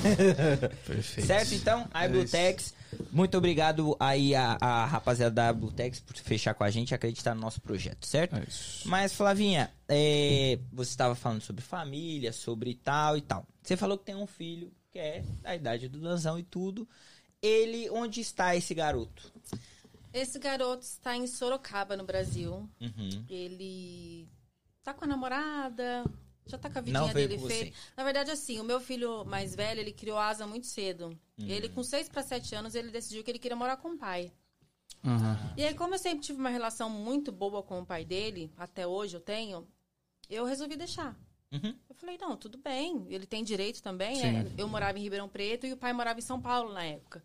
[0.85, 1.25] Perfeito.
[1.25, 1.53] Certo?
[1.53, 2.09] Então, a É
[3.11, 7.33] muito obrigado aí a, a rapaziada da Blutex por fechar com a gente e acreditar
[7.35, 8.35] no nosso projeto, certo?
[8.35, 8.87] É isso.
[8.87, 13.45] Mas, Flavinha, é, você estava falando sobre família, sobre tal e tal.
[13.61, 16.87] Você falou que tem um filho que é da idade do Danzão e tudo.
[17.41, 19.31] Ele, onde está esse garoto?
[20.13, 22.69] Esse garoto está em Sorocaba, no Brasil.
[22.79, 23.25] Uhum.
[23.29, 24.27] Ele
[24.83, 26.03] tá com a namorada,
[26.51, 27.77] já tá com a vidinha dele feita.
[27.95, 31.17] Na verdade, assim, o meu filho mais velho, ele criou asa muito cedo.
[31.39, 31.45] Hum.
[31.47, 34.31] Ele, com 6 para 7 anos, ele decidiu que ele queria morar com o pai.
[35.03, 35.53] Uhum.
[35.57, 38.85] E aí, como eu sempre tive uma relação muito boa com o pai dele, até
[38.85, 39.67] hoje eu tenho,
[40.29, 41.17] eu resolvi deixar.
[41.51, 41.75] Uhum.
[41.89, 44.21] Eu falei, não, tudo bem, ele tem direito também.
[44.21, 44.51] Né?
[44.57, 47.23] Eu morava em Ribeirão Preto e o pai morava em São Paulo na época.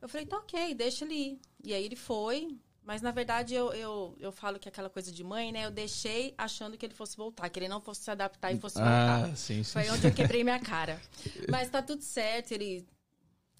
[0.00, 1.40] Eu falei, tá ok, deixa ele ir.
[1.62, 5.22] E aí ele foi, Mas na verdade eu, eu, eu falo que aquela coisa de
[5.22, 5.64] mãe, né?
[5.64, 8.76] Eu deixei achando que ele fosse voltar, que ele não fosse se adaptar e fosse
[8.76, 9.24] voltar.
[9.30, 9.72] Ah, sim, sim.
[9.72, 11.00] Foi onde eu quebrei minha cara.
[11.48, 12.86] Mas tá tudo certo, ele.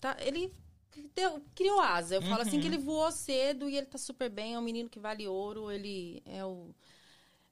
[0.00, 0.52] Tá, ele
[1.14, 2.16] deu- criou asa.
[2.16, 4.88] Eu falo assim que ele voou cedo e ele tá super bem, é um menino
[4.88, 6.74] que vale ouro, ele é o.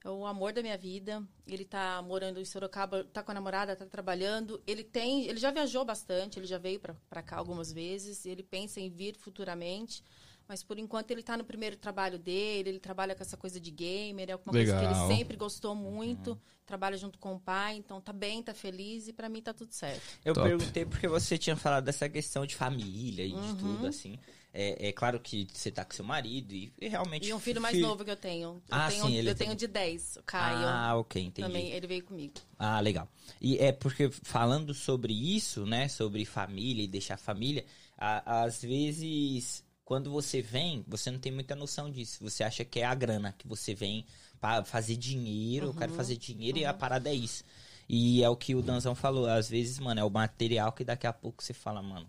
[0.03, 1.23] É o amor da minha vida.
[1.47, 4.63] Ele tá morando em Sorocaba, tá com a namorada, tá trabalhando.
[4.67, 8.25] Ele tem, ele já viajou bastante, ele já veio pra cá algumas vezes.
[8.25, 10.03] Ele pensa em vir futuramente,
[10.51, 12.71] mas por enquanto ele tá no primeiro trabalho dele.
[12.71, 15.09] Ele trabalha com essa coisa de gamer, é uma coisa que Legal.
[15.09, 16.37] ele sempre gostou muito.
[16.67, 19.73] Trabalha junto com o pai, então tá bem, tá feliz e pra mim tá tudo
[19.73, 20.03] certo.
[20.25, 20.49] Eu Top.
[20.49, 23.55] perguntei porque você tinha falado dessa questão de família e Uhum.
[23.55, 24.19] de tudo, assim.
[24.53, 27.29] É, é claro que você tá com seu marido e, e realmente...
[27.29, 28.49] E um filho mais novo que eu tenho.
[28.49, 30.67] Eu Ah, tenho, sim, ele eu tem- tenho de 10, o Caio.
[30.67, 31.47] Ah, ok, entendi.
[31.47, 32.35] também, ele veio comigo.
[32.59, 33.09] Ah, legal.
[33.41, 37.65] E é porque falando sobre isso, né, sobre família e deixar família,
[37.97, 42.23] a- às vezes quando você vem, você não tem muita noção disso.
[42.23, 44.07] Você acha que é a grana que você vem
[44.41, 45.77] para fazer dinheiro, eu Uhum.
[45.77, 47.43] quero fazer dinheiro e a parada é isso.
[47.89, 51.09] E é o que o Danzão falou, às vezes, mano, é o material que daqui
[51.09, 52.09] a pouco você fala, mano,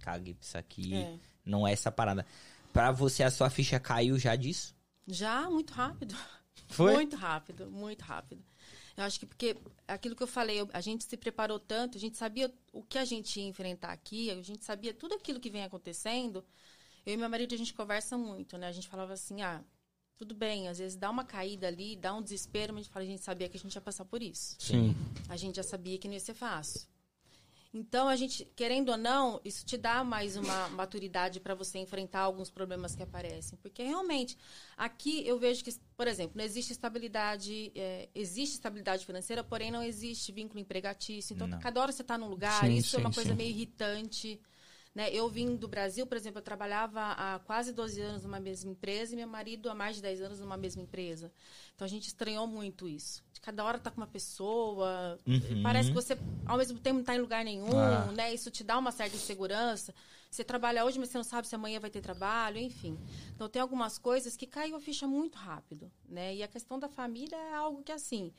[0.00, 1.14] caguei pra isso aqui, É.
[1.42, 2.26] não é essa parada.
[2.70, 4.74] Pra você, a sua ficha caiu já disso?
[5.06, 6.14] Já, muito rápido.
[6.68, 6.92] Foi?
[6.92, 8.44] Muito rápido, muito rápido.
[8.94, 9.56] Eu acho que porque
[9.88, 12.98] aquilo que eu falei, eu- a gente se preparou tanto, a gente sabia o que
[12.98, 16.44] a gente ia enfrentar aqui, a gente sabia tudo aquilo que vem acontecendo.
[17.04, 18.68] Eu e meu marido, a gente conversa muito, né?
[18.68, 19.62] A gente falava assim, ah,
[20.16, 23.04] tudo bem, às vezes dá uma caída ali, dá um desespero, mas a gente, fala,
[23.04, 24.56] a gente sabia que a gente ia passar por isso.
[24.58, 24.94] Sim.
[25.28, 26.86] A gente já sabia que não ia ser fácil.
[27.74, 32.20] Então, a gente, querendo ou não, isso te dá mais uma maturidade para você enfrentar
[32.20, 33.58] alguns problemas que aparecem.
[33.62, 34.36] Porque realmente,
[34.76, 39.82] aqui eu vejo que, por exemplo, não existe estabilidade, é, existe estabilidade financeira, porém não
[39.82, 41.32] existe vínculo empregatício.
[41.32, 41.58] Então, Não.
[41.60, 43.36] cada hora você está num lugar, Sim, isso é uma sim, coisa sim.
[43.36, 44.38] meio irritante.
[44.94, 45.08] Né?
[45.10, 49.14] Eu vim do Brasil, por exemplo, eu trabalhava há quase 12 anos numa mesma empresa
[49.14, 51.32] e meu marido há mais de 10 anos numa mesma empresa.
[51.74, 53.24] Então a gente estranhou muito isso.
[53.32, 55.62] De cada hora tá com uma pessoa, Uhum.
[55.62, 58.12] parece que você ao mesmo tempo não tá em lugar nenhum, Ah.
[58.12, 58.34] né?
[58.34, 59.94] Isso te dá uma certa insegurança.
[60.30, 62.98] Você trabalha hoje, mas você não sabe se amanhã vai ter trabalho, enfim.
[63.34, 66.34] Então tem algumas coisas que caiu a ficha muito rápido, né?
[66.34, 68.32] E a questão da família é algo que assim,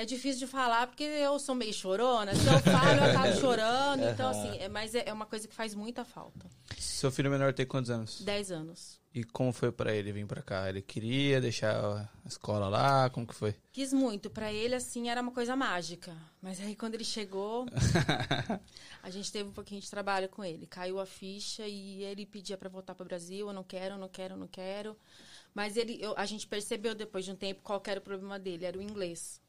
[0.00, 2.34] é difícil de falar porque eu sou meio chorona.
[2.34, 4.02] Se eu falo, eu acabo chorando.
[4.04, 6.46] Então, assim, é, mas é é uma coisa que faz muita falta.
[6.78, 8.20] Seu filho menor tem quantos anos?
[8.22, 8.98] Dez anos.
[9.12, 10.68] E como foi pra ele vir pra cá?
[10.68, 13.10] Ele queria deixar a escola lá?
[13.10, 13.56] Como que foi?
[13.72, 14.30] Quis muito.
[14.30, 16.16] Pra ele, assim, era uma coisa mágica.
[16.40, 17.66] Mas aí, quando ele chegou,
[19.02, 20.66] a gente teve um pouquinho de trabalho com ele.
[20.66, 23.48] Caiu a ficha e ele pedia pra voltar pro Brasil.
[23.48, 24.96] Eu não quero, eu não quero, eu não quero.
[25.52, 28.64] Mas ele, eu- a gente percebeu depois de um tempo qual era o problema dele.
[28.64, 29.40] Era o inglês.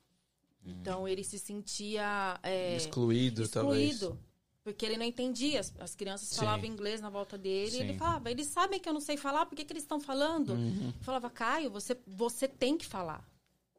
[0.65, 2.39] Então, ele se sentia...
[2.43, 3.93] é, Excluído, talvez.
[3.93, 4.19] excluído.
[4.63, 5.59] Porque ele não entendia.
[5.59, 6.35] As, as crianças Sim.
[6.37, 7.77] falavam inglês na volta dele.
[7.77, 9.99] E ele falava, eles sabem que eu não sei falar, por que, que eles estão
[9.99, 10.53] falando?
[10.53, 10.93] Uhum.
[10.95, 13.27] Eu falava, Caio, você, você tem que falar.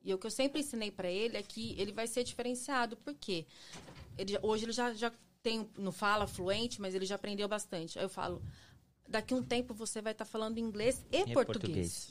[0.04, 2.96] E o que eu sempre ensinei pra ele é que ele vai ser diferenciado.
[2.96, 3.46] Por quê?
[4.18, 7.96] Ele, hoje ele já, já tem, não fala fluente, mas ele já aprendeu bastante.
[7.98, 8.42] Aí eu falo,
[9.08, 12.10] daqui a um tempo você vai estar falando inglês e, E português.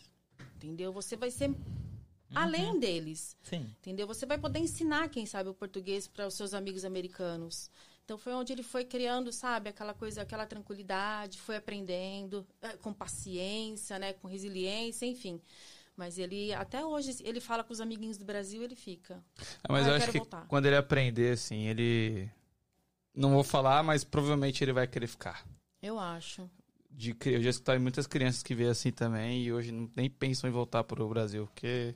[0.55, 0.93] Entendeu?
[0.93, 1.51] Você vai ser
[2.35, 3.35] além deles.
[3.43, 3.73] Sim.
[3.79, 4.07] Entendeu?
[4.07, 7.69] Você vai poder ensinar, quem sabe, o português para os seus amigos americanos.
[8.03, 12.91] Então foi onde ele foi criando, sabe, aquela coisa, aquela tranquilidade, foi aprendendo eh, com
[12.93, 15.39] paciência, né, com resiliência, enfim.
[15.95, 19.23] Mas ele até hoje ele fala com os amiguinhos do Brasil, ele fica.
[19.63, 20.45] Ah, mas Ah, eu eu acho que voltar.
[20.47, 22.29] quando ele aprender, assim, ele.
[23.13, 25.45] Não vou falar, mas provavelmente ele vai querer ficar.
[25.81, 26.49] Eu acho.
[26.89, 30.53] De, eu já escutei muitas crianças que veem assim também e hoje nem pensam em
[30.53, 31.95] voltar pro Brasil, porque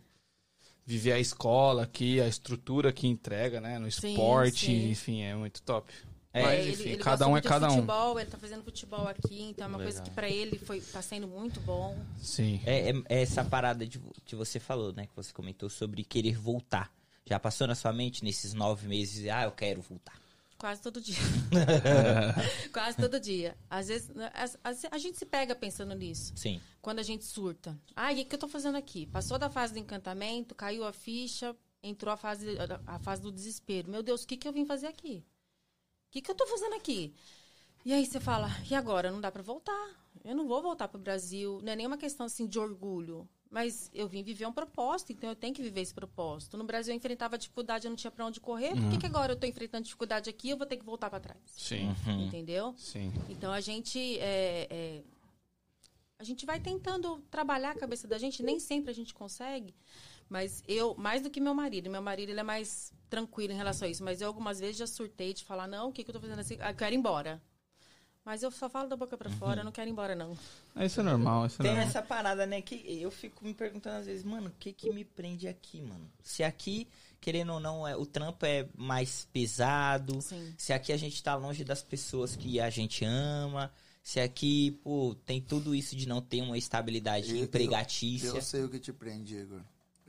[0.86, 3.80] viver a escola aqui, a estrutura que entrega, né?
[3.80, 4.92] No Sim, esporte, sim.
[4.92, 5.92] enfim, é muito top.
[6.32, 7.76] É, Mas, ele, enfim, ele cada gosta um é cada um.
[7.76, 10.04] futebol, ele tá fazendo futebol aqui, então é uma coisa Legal.
[10.06, 11.98] que para ele foi tá sendo muito bom.
[12.18, 12.60] Sim.
[12.66, 15.06] É, é- é essa parada de, que você falou, né?
[15.08, 16.92] Que você comentou sobre querer voltar.
[17.26, 19.28] Já passou na sua mente nesses nove meses?
[19.30, 20.14] Ah, eu quero voltar.
[20.58, 21.18] Quase todo dia.
[22.72, 23.58] Quase todo dia.
[23.70, 26.34] Às vezes, né, as- as- a gente se pega pensando nisso.
[26.36, 26.62] Sim.
[26.82, 27.78] Quando a gente surta.
[27.96, 29.06] Ah, e o que eu tô fazendo aqui?
[29.08, 32.48] Passou da fase do encantamento, caiu a ficha, entrou a fase,
[32.88, 33.90] a fase do desespero.
[33.92, 35.24] Meu Deus, o que, que eu vim fazer aqui?
[36.08, 37.14] O que, que eu tô fazendo aqui?
[37.84, 39.12] E aí você fala, e agora?
[39.12, 39.90] Não dá pra voltar.
[40.24, 41.60] Eu não vou voltar pro Brasil.
[41.62, 43.28] Não é nenhuma questão assim de orgulho.
[43.56, 46.58] Mas eu vim viver um propósito, então eu tenho que viver esse propósito.
[46.58, 48.76] No Brasil eu enfrentava dificuldade, eu não tinha pra onde correr.
[48.76, 51.22] Por que, que agora eu tô enfrentando dificuldade aqui eu vou ter que voltar pra
[51.22, 51.40] trás?
[51.46, 51.96] Sim.
[52.28, 52.76] Entendeu?
[52.76, 53.14] Sim.
[53.30, 55.04] Então a gente é, é,
[56.20, 59.74] a gente vai tentando trabalhar a cabeça da gente, nem sempre a gente consegue.
[60.28, 63.88] Mas eu, mais do que meu marido, meu marido ele é mais tranquilo em relação
[63.88, 64.04] a isso.
[64.04, 66.40] Mas eu algumas vezes já surtei de falar, não, o que, que eu tô fazendo
[66.40, 66.58] assim?
[66.60, 67.42] Ah, eu quero ir embora.
[68.26, 70.36] Mas eu só falo da boca pra fora, eu não quero ir embora, não.
[70.76, 71.88] É, Isso é normal, isso é Tem normal.
[71.88, 72.60] essa parada, né?
[72.60, 76.10] Que eu fico me perguntando às vezes, mano, o que que me prende aqui, mano?
[76.24, 76.88] Se aqui,
[77.22, 80.54] querendo ou não, é, o trampo é mais pesado, Sim.
[80.58, 85.16] se aqui a gente tá longe das pessoas que a gente ama, se aqui, pô,
[85.26, 88.28] tem tudo isso de não ter uma estabilidade Eu- eu- empregatícia.
[88.30, 89.62] Eu sei o que te prende, Igor.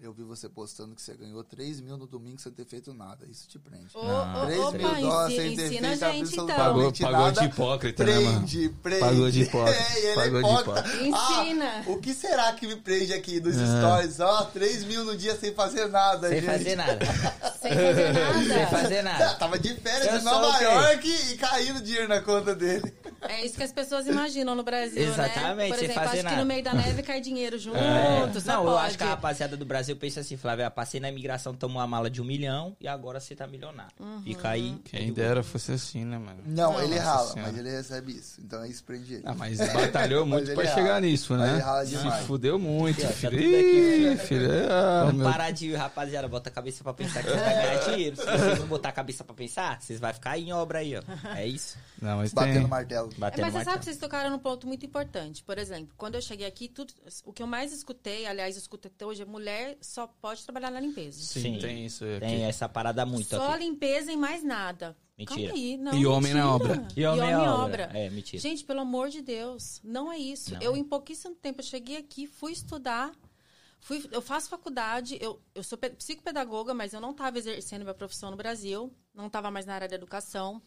[0.02, 3.24] Eu vi você postando que você ganhou 3 mil no domingo sem ter feito nada.
[3.30, 3.86] Isso te prende.
[3.94, 6.44] Ô, ô, 3 opa, mil dólares sem ter ensina a feito gente, então.
[6.44, 7.54] absolutamente Pagou, pagou de nada.
[7.54, 8.38] hipócrita, né, mano?
[8.40, 9.00] Prende, prende.
[9.00, 10.96] Pagou de hipócrita, É, ele pagou é de hipócrita.
[11.02, 11.64] Ensina.
[11.78, 13.66] Ah, o que será que me prende aqui nos É.
[13.78, 14.20] stories?
[14.20, 16.50] Ó, 3 mil no dia sem fazer nada, Sem gente.
[16.50, 16.98] fazer nada.
[17.62, 18.44] Sem fazer nada.
[18.54, 19.34] Sem fazer Ah, nada.
[19.40, 20.62] Tava de férias Eu em Nova?
[20.62, 22.92] York e caindo dinheiro na conta dele.
[23.22, 25.08] É isso que as pessoas imaginam no Brasil, né?
[25.08, 26.36] Exatamente, Por sem exemplo, fazer acho que nada.
[26.36, 28.30] no meio da neve cai dinheiro junto, É.
[28.44, 28.86] Não, eu pode.
[28.86, 32.08] acho que a rapaziada do Brasil pensa assim, Flávia, passei na imigração, tomou uma mala
[32.10, 33.92] de um milhão e agora você tá milionário.
[33.98, 34.22] Uhum.
[34.22, 34.78] Fica aí.
[34.84, 36.40] Quem dera fosse assim, né, mano?
[36.46, 36.82] Não, Não.
[36.82, 37.50] ele rala, Senhora.
[37.52, 38.40] mas ele recebe isso.
[38.40, 39.22] Então isso prende ele.
[39.24, 40.74] Ah, mas batalhou muito Mas pra rala.
[40.76, 41.52] chegar nisso, Mas né?
[41.54, 42.26] ele rala Se demais.
[42.26, 43.40] fudeu muito, filho.
[43.40, 44.50] Ih, filho.
[44.70, 45.30] Ah, Vamos meu...
[45.30, 48.16] parar de, rapaziada, bota a cabeça pra pensar que você vai ganhar dinheiro.
[48.16, 51.02] Se vocês não botar a cabeça pra pensar, vocês vão ficar em obra aí, ó.
[51.34, 51.76] É isso.
[52.00, 52.66] Não, mas Batendo tem...
[52.68, 53.05] martelo.
[53.14, 55.42] É, Batendo mas você sabe que vocês tocaram num ponto muito importante.
[55.42, 56.92] Por exemplo, quando eu cheguei aqui, tudo,
[57.24, 60.70] o que eu mais escutei, aliás, eu escuto até hoje, é mulher só pode trabalhar
[60.70, 61.20] na limpeza.
[61.20, 61.58] Sim, Sim.
[61.58, 62.20] tem isso aqui.
[62.20, 63.64] Tem essa parada muito Só aqui.
[63.64, 64.96] limpeza e mais nada.
[65.18, 65.52] Mentira.
[65.54, 66.72] Aí, não, E homem na mentira.
[66.72, 66.88] obra.
[66.94, 67.90] E homem é obra.
[67.94, 68.42] É, mentira.
[68.42, 70.52] Gente, pelo amor de Deus, não é isso.
[70.54, 70.78] Não eu, é.
[70.78, 73.12] em pouquíssimo tempo, eu cheguei aqui, fui estudar,
[73.80, 77.94] fui, eu faço faculdade, eu, eu sou pe- psicopedagoga, mas eu não estava exercendo minha
[77.94, 80.60] profissão no Brasil, não estava mais na área da educação,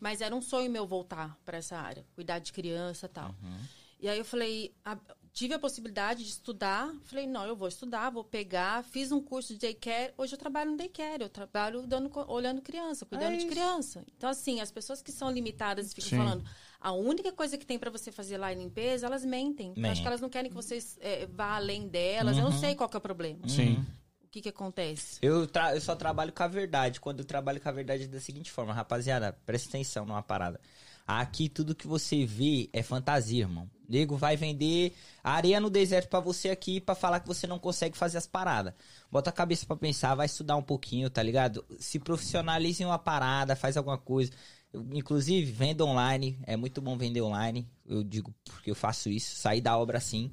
[0.00, 3.30] mas era um sonho meu voltar para essa área, cuidar de criança e tal.
[3.42, 3.58] Uhum.
[4.00, 4.96] E aí eu falei, a-
[5.32, 9.52] tive a possibilidade de estudar, falei, não, eu vou estudar, vou pegar, fiz um curso
[9.54, 13.48] de daycare, hoje eu trabalho no daycare, eu trabalho dando, olhando criança, cuidando de isso.
[13.48, 14.04] criança.
[14.16, 16.16] Então, assim, as pessoas que são limitadas e ficam Sim.
[16.16, 16.44] falando,
[16.80, 19.74] a única coisa que tem pra você fazer lá é limpeza, elas mentem.
[19.90, 22.88] Acho que elas não querem que você é, vá além delas, eu não sei qual
[22.88, 23.48] que é o problema.
[23.48, 23.84] Sim.
[24.28, 25.18] O que que acontece?
[25.22, 27.00] Eu, tra- eu só trabalho com a verdade.
[27.00, 30.60] Quando eu trabalho com a verdade é da seguinte forma, rapaziada, presta atenção numa parada.
[31.06, 33.70] Aqui tudo que você vê é fantasia, irmão.
[33.88, 37.96] Nego vai vender areia no deserto pra você aqui pra falar que você não consegue
[37.96, 38.74] fazer as paradas.
[39.10, 41.64] Bota a cabeça pra pensar, vai estudar um pouquinho, tá ligado?
[41.78, 44.30] Se profissionalize em uma parada, faz alguma coisa.
[44.72, 46.38] Eu, inclusive, venda online.
[46.46, 47.66] É muito bom vender online.
[47.86, 49.34] Eu digo porque eu faço isso.
[49.36, 50.30] Sair da obra assim.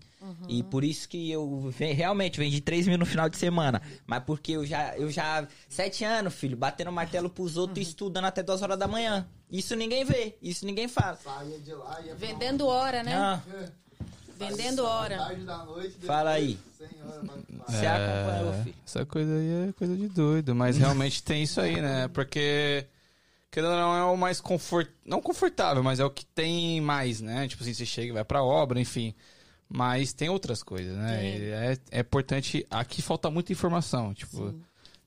[0.49, 3.81] E por isso que eu realmente vendi 3 mil no final de semana.
[4.05, 5.47] Mas porque eu já, eu já.
[5.69, 9.25] Sete anos, filho, batendo martelo pros outros e estudando até 2 horas da manhã.
[9.49, 10.35] Isso ninguém vê.
[10.41, 11.15] Isso ninguém fala.
[11.15, 13.15] Saia de lá e Vendendo hora, né?
[13.15, 13.41] Ah,
[14.37, 15.17] Vendendo hora.
[15.65, 16.57] Noite, Fala aí.
[17.67, 18.75] Você acompanhou, É, filho.
[18.85, 22.07] essa coisa aí é coisa de doido, mas realmente tem isso aí, né?
[22.09, 22.85] Porque
[23.55, 24.89] querendo ou não é o mais confort...
[25.05, 27.47] não confortável, mas é o que tem mais, né?
[27.47, 29.15] Tipo assim, você chega e vai pra obra, enfim.
[29.69, 31.25] Mas tem outras coisas, né?
[31.37, 32.67] É, é importante.
[32.69, 34.13] Aqui falta muita informação.
[34.13, 34.53] Tipo,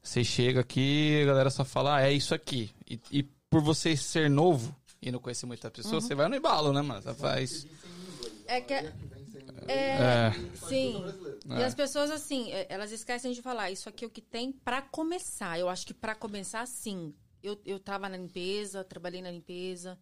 [0.03, 2.71] você chega aqui, a galera só fala, ah, é isso aqui.
[2.89, 6.73] E, e por você ser novo e não conhecer muita pessoa, você vai no embalo,
[6.73, 7.03] né, mano?
[7.03, 7.67] Você faz.
[8.47, 8.73] É que.
[8.73, 8.93] É,
[9.69, 10.33] É.
[10.55, 11.05] sim.
[11.51, 13.71] E as pessoas, assim, é, elas esquecem de falar.
[13.71, 15.59] Isso aqui é o que tem pra começar.
[15.59, 17.13] Eu acho que pra começar, sim.
[17.43, 19.99] Eu, eu tava na limpeza, trabalhei na limpeza.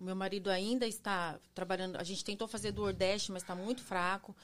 [0.00, 1.96] O meu marido ainda está trabalhando.
[1.96, 4.36] A gente tentou fazer do Nordeste, mas está muito fraco.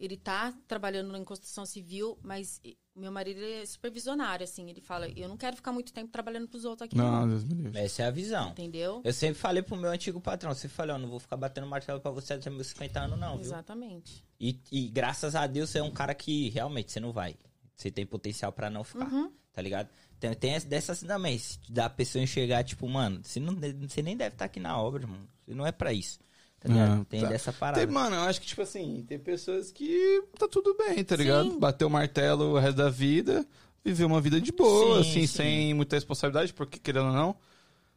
[0.00, 2.60] Ele tá trabalhando em construção civil, mas
[2.94, 4.68] meu marido é supervisionário, assim.
[4.68, 7.28] Ele fala: Eu não quero ficar muito tempo trabalhando pros outros aqui, Não.
[7.28, 7.78] Deus me livre.
[7.78, 8.50] Essa é a visão.
[8.50, 9.00] Entendeu?
[9.04, 12.10] Eu sempre falei pro meu antigo patrão, você falou, não vou ficar batendo martelo pra
[12.10, 13.46] você até meus 50 anos, não, viu?
[13.46, 14.24] Exatamente.
[14.40, 17.36] E, e graças a Deus você é um cara que realmente você não vai.
[17.76, 19.10] Você tem potencial pra não ficar,
[19.52, 19.88] tá ligado?
[20.22, 24.16] Tem, tem essa- dessas também, se- da pessoa enxergar, tipo, mano, você, não, você nem
[24.16, 25.26] deve estar aqui na obra, mano.
[25.44, 26.20] Você não é pra isso.
[26.60, 26.72] Tá?
[26.72, 27.28] É, tem tá.
[27.28, 27.84] dessa parada.
[27.84, 31.50] Tem, mano, eu acho que, tipo assim, tem pessoas que tá tudo bem, tá ligado?
[31.50, 31.58] Sim.
[31.58, 33.44] Bateu o martelo o resto da vida,
[33.84, 35.26] viveu uma vida de boa, Sim, assim, sim.
[35.26, 37.36] sem muita responsabilidade, porque, querendo ou não,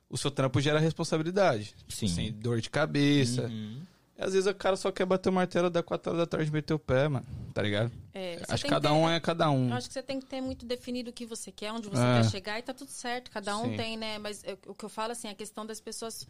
[0.10, 1.76] o seu trampo gera responsabilidade.
[1.88, 2.08] Sim.
[2.08, 3.44] Sem dor de cabeça.
[3.44, 3.82] Uhum.
[4.18, 6.54] Às vezes o cara só quer bater o martelo da 4 horas da tarde e
[6.54, 7.26] meter o pé, mano.
[7.54, 7.92] Tá ligado?
[8.14, 9.70] É, acho que cada ter- um é cada um.
[9.70, 12.02] Eu acho que você tem que ter muito definido o que você quer, onde você
[12.02, 12.22] É.
[12.22, 13.30] quer chegar e tá tudo certo.
[13.32, 13.78] Cada um Sim.
[13.78, 14.18] tem, né?
[14.18, 16.28] Mas é, o que eu falo, assim, a questão das pessoas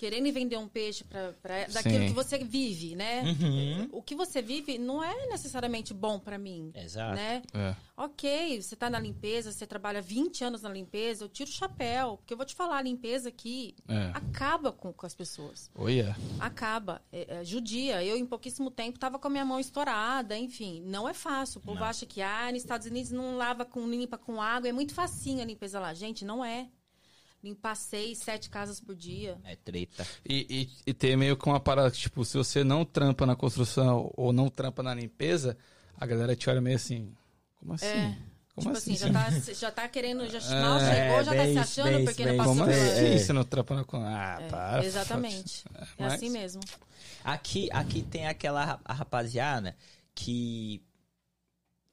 [0.00, 2.06] querendo vender um peixe pra, pra, daquilo Sim.
[2.06, 3.22] que você vive, né?
[3.22, 3.88] Uhum.
[3.92, 7.16] O que você vive não é necessariamente bom pra mim, Exato.
[7.16, 7.42] né?
[7.52, 7.76] É.
[7.94, 12.16] Ok, você tá na limpeza, você trabalha 20 anos na limpeza, eu tiro o chapéu.
[12.16, 14.10] Porque eu vou te falar, a limpeza aqui É.
[14.14, 15.70] acaba com, com as pessoas.
[15.74, 16.16] Olha.
[16.38, 17.02] Acaba.
[17.12, 18.02] É, é, judia.
[18.02, 20.80] Eu, em pouquíssimo tempo, tava com a minha mão estourada, enfim.
[20.86, 21.58] Não é fácil.
[21.58, 24.66] O povo acha que, ah, nos Estados Unidos não lava com limpa com água.
[24.66, 25.92] É muito facinho a limpeza lá.
[25.92, 26.70] Gente, não é.
[27.42, 29.38] Limpar seis, sete casas por dia.
[29.44, 30.06] É treta.
[30.28, 30.46] E,
[30.86, 34.32] e, e ter meio que uma parada, tipo, se você não trampa na construção ou
[34.32, 35.56] não trampa na limpeza,
[35.96, 37.12] a galera te olha meio assim,
[37.58, 37.86] como assim?
[37.86, 38.16] É.
[38.54, 38.92] Como tipo assim?
[38.92, 41.96] assim, já tá, já tá querendo, já mal É, chegou, já tá bem se achando
[41.96, 43.18] bem porque isso, não bem passou Como assim É.
[43.18, 43.84] você não trampa na...
[44.04, 44.84] Ah, É, para.
[44.84, 45.64] Exatamente.
[45.72, 46.60] É Mas- assim mesmo.
[47.24, 49.76] Aqui, aqui tem aquela rapaziada
[50.14, 50.82] que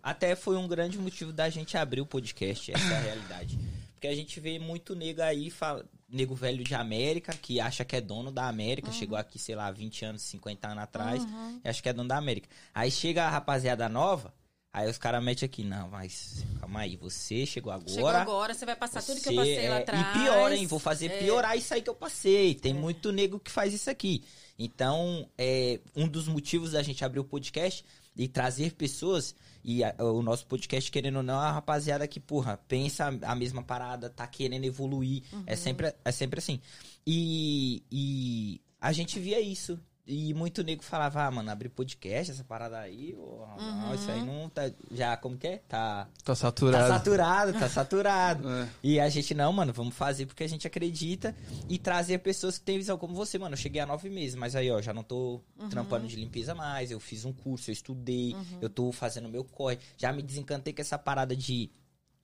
[0.01, 3.57] até foi um grande motivo da gente abrir o podcast, essa é a realidade.
[3.97, 7.95] Porque a gente vê muito nego aí, fala, nego velho de América, que acha que
[7.95, 11.23] é dono da América, chegou aqui, sei lá, 20 anos, 50 anos atrás,
[11.63, 12.47] e acha que é dono da América.
[12.75, 14.31] Aí chega a rapaziada nova,
[14.71, 17.89] aí os caras metem aqui, não, mas calma aí, você chegou agora.
[17.89, 20.07] Chegou agora, você vai passar tudo que eu Você passei lá é- atrás.
[20.15, 20.67] E pior, hein?
[20.67, 21.19] Vou fazer É.
[21.19, 22.53] piorar isso aí que eu passei.
[22.53, 24.23] Tem muito nego que faz isso aqui.
[24.59, 27.83] Então, é, um dos motivos da gente abrir o podcast
[28.15, 29.35] e trazer pessoas.
[29.69, 33.35] E a- o nosso podcast, querendo ou não, é a rapaziada que, porra, pensa a
[33.35, 35.23] mesma parada, tá querendo evoluir.
[35.45, 36.61] É, sempre, é sempre assim.
[37.05, 39.77] E, e a gente via isso.
[40.07, 44.23] E muito nego falava, ah, mano, abrir podcast, essa parada aí, ô, não, isso aí
[44.23, 44.71] não tá.
[44.89, 45.57] Já, como que é?
[45.67, 46.05] Tá.
[46.05, 46.87] Tá Tá saturado.
[46.87, 48.47] saturado, tá saturado.
[48.47, 48.69] É.
[48.81, 51.35] E a gente, não, mano, vamos fazer porque a gente acredita
[51.67, 53.53] e trazer pessoas que têm visão como você, mano.
[53.53, 56.89] Eu cheguei há nove meses, mas aí, ó, já não tô trampando de limpeza mais.
[56.89, 59.77] Eu fiz um curso, eu estudei, eu tô fazendo meu corre.
[59.97, 61.69] Já me desencantei com essa parada de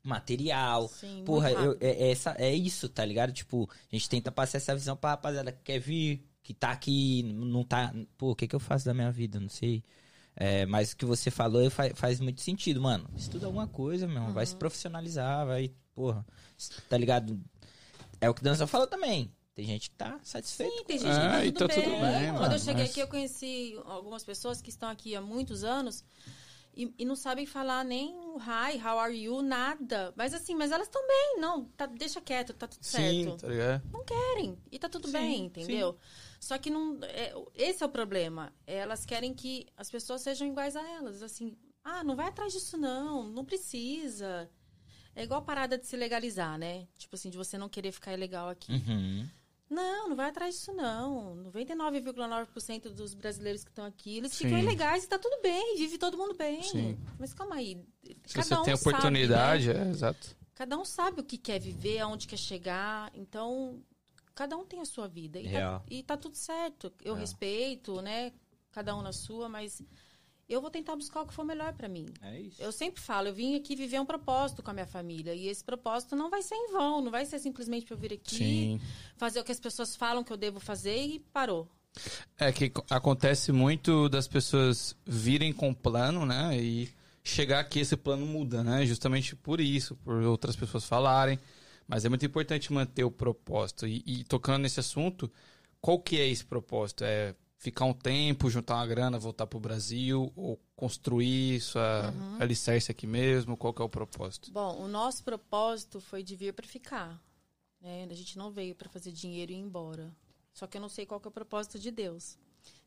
[0.04, 0.88] material.
[0.90, 3.32] Sim, Porra, eu, é, é essa, é isso, tá ligado?
[3.32, 7.24] Tipo, a gente tenta passar essa visão pra rapaziada que quer vir, que tá aqui,
[7.24, 7.94] não tá.
[8.18, 9.40] Pô, o que que eu faço da minha vida?
[9.40, 9.84] Não sei.
[10.36, 13.08] É, mas o que você falou faz, faz muito sentido, mano.
[13.16, 14.32] Estuda alguma coisa, meu.
[14.34, 14.50] Vai Uhum.
[14.50, 15.72] se profissionalizar, vai.
[15.96, 16.26] Porra.
[16.90, 17.40] Tá ligado?
[18.20, 19.32] É o que o Dança falou também.
[19.56, 20.76] Tem gente que tá satisfeito.
[20.76, 22.02] Sim, tem gente que tá tá tudo tudo bem.
[22.02, 25.22] bem, Quando mano, eu cheguei mas- aqui, eu conheci algumas pessoas que estão aqui há
[25.22, 26.04] muitos anos
[26.76, 30.12] e, e não sabem falar nem o hi, how are you, nada.
[30.16, 33.42] Mas assim, mas elas estão bem, não, tá, deixa quieto, tá tudo Sim, certo.
[33.42, 33.84] tá ligado?
[33.94, 35.96] Não querem, e tá tudo Sim, bem, entendeu?
[36.44, 38.54] Só que não, é, esse é o problema.
[38.68, 42.78] Elas querem que as pessoas sejam iguais a elas, assim, ah, não vai atrás disso
[42.78, 44.50] não, não precisa.
[45.16, 46.86] É igual a parada de se legalizar, né?
[46.98, 48.74] Tipo assim, de você não querer ficar ilegal aqui.
[48.74, 49.30] Uhum.
[49.70, 51.36] Não, não vai atrás disso, não.
[51.54, 54.46] 99,9% dos brasileiros que estão aqui, eles Sim.
[54.46, 56.62] ficam ilegais e tá tudo bem, vive todo mundo bem.
[56.62, 56.98] Sim.
[57.18, 57.82] Mas calma aí.
[58.26, 59.88] Se cada você um tem sabe, oportunidade, né?
[59.88, 60.36] é, exato.
[60.56, 63.10] Cada um sabe o que quer viver, aonde quer chegar.
[63.16, 63.82] Então,
[64.36, 65.40] cada um tem a sua vida.
[65.40, 66.92] E, tá, e tá tudo certo.
[67.04, 67.20] Eu É.
[67.20, 68.32] respeito, né?
[68.72, 69.82] Cada um na sua, mas
[70.50, 72.06] eu vou tentar buscar o que for melhor pra mim.
[72.22, 72.62] É isso.
[72.62, 75.34] Eu sempre falo, eu vim aqui viver um propósito com a minha família.
[75.34, 78.14] E esse propósito não vai ser em vão, não vai ser simplesmente pra eu vir
[78.14, 78.82] aqui, Sim.
[79.16, 81.68] fazer o que as pessoas falam que eu devo fazer e parou.
[82.38, 86.58] É que co- acontece muito das pessoas virem com plano, né?
[86.60, 86.90] E
[87.24, 88.84] chegar aqui esse plano muda, né?
[88.86, 91.40] Justamente por isso, por outras pessoas falarem.
[91.88, 93.86] Mas é muito importante manter o propósito.
[93.88, 95.32] E, e tocando nesse assunto,
[95.82, 97.04] qual que é esse propósito?
[97.04, 102.38] É ficar um tempo, juntar uma grana, voltar pro Brasil ou construir sua Uhum.
[102.42, 103.56] alicerce aqui mesmo?
[103.56, 104.52] Qual que é o propósito?
[104.52, 107.22] Bom, o nosso propósito foi de vir para ficar.
[107.82, 108.08] Né?
[108.10, 110.14] A gente não veio para fazer dinheiro e ir embora.
[110.54, 112.38] Só que eu não sei qual que é o propósito de Deus.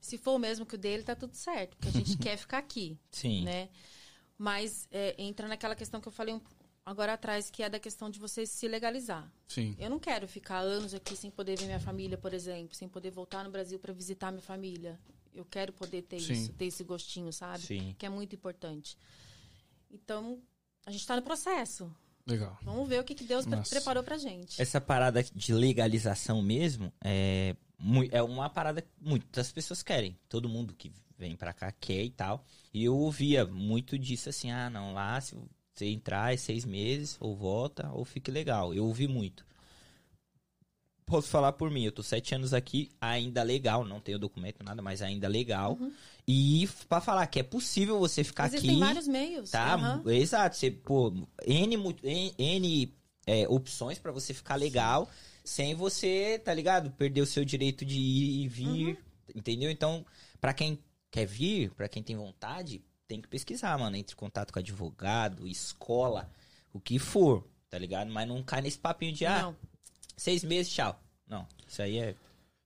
[0.01, 2.59] Se for o mesmo que o dele, tá tudo certo, porque a gente quer ficar
[2.59, 3.45] aqui, Sim.
[3.45, 3.69] né?
[4.39, 6.41] Mas é, entra naquela questão que eu falei um-
[6.87, 9.29] agora atrás, que é da questão de você se legalizar.
[9.49, 9.75] Sim.
[9.77, 13.11] Eu não quero ficar anos aqui sem poder ver minha família, por exemplo, sem poder
[13.11, 14.99] voltar no Brasil para visitar minha família.
[15.35, 16.33] Eu quero poder ter Sim.
[16.33, 17.59] isso, ter esse gostinho, sabe?
[17.59, 17.97] Sim.
[17.99, 18.97] Que é muito importante.
[19.91, 20.41] Então,
[20.87, 21.93] a gente está no processo.
[22.25, 22.57] Legal.
[22.63, 23.69] Vamos ver o que, que Deus Nossa.
[23.69, 24.61] preparou pra gente.
[24.61, 27.55] Essa parada de legalização mesmo é,
[28.11, 30.19] é uma parada que muitas pessoas querem.
[30.29, 32.45] Todo mundo que vem pra cá quer e tal.
[32.73, 35.37] E eu ouvia muito disso assim: ah, não, lá se
[35.77, 38.73] você entrar é seis meses, ou volta, ou fique legal.
[38.75, 39.45] Eu ouvi muito.
[41.05, 44.83] Posso falar por mim, eu tô sete anos aqui, ainda legal, não tenho documento, nada,
[44.83, 45.79] mas ainda legal.
[46.27, 48.81] E pra falar que é possível você ficar Existem aqui.
[48.81, 49.51] vários meios.
[49.51, 50.03] Tá, aham.
[50.11, 50.57] exato.
[50.57, 51.13] Você, pô,
[51.47, 55.09] N, N, N, é, opções pra você ficar legal,
[55.45, 56.91] sem você, tá ligado?
[56.91, 58.97] Perder o seu direito de ir e vir, Uhum.
[59.37, 59.71] entendeu?
[59.71, 60.05] Então,
[60.41, 60.77] pra quem
[61.09, 63.97] quer vir, pra quem tem vontade, tem que pesquisar, mano.
[63.97, 66.31] Entre em contato com advogado, escola,
[66.73, 68.11] o que for, tá ligado?
[68.11, 69.57] Mas não cai nesse papinho de, ah, Não.
[70.17, 71.01] seis meses, tchau.
[71.27, 72.15] Não, isso aí é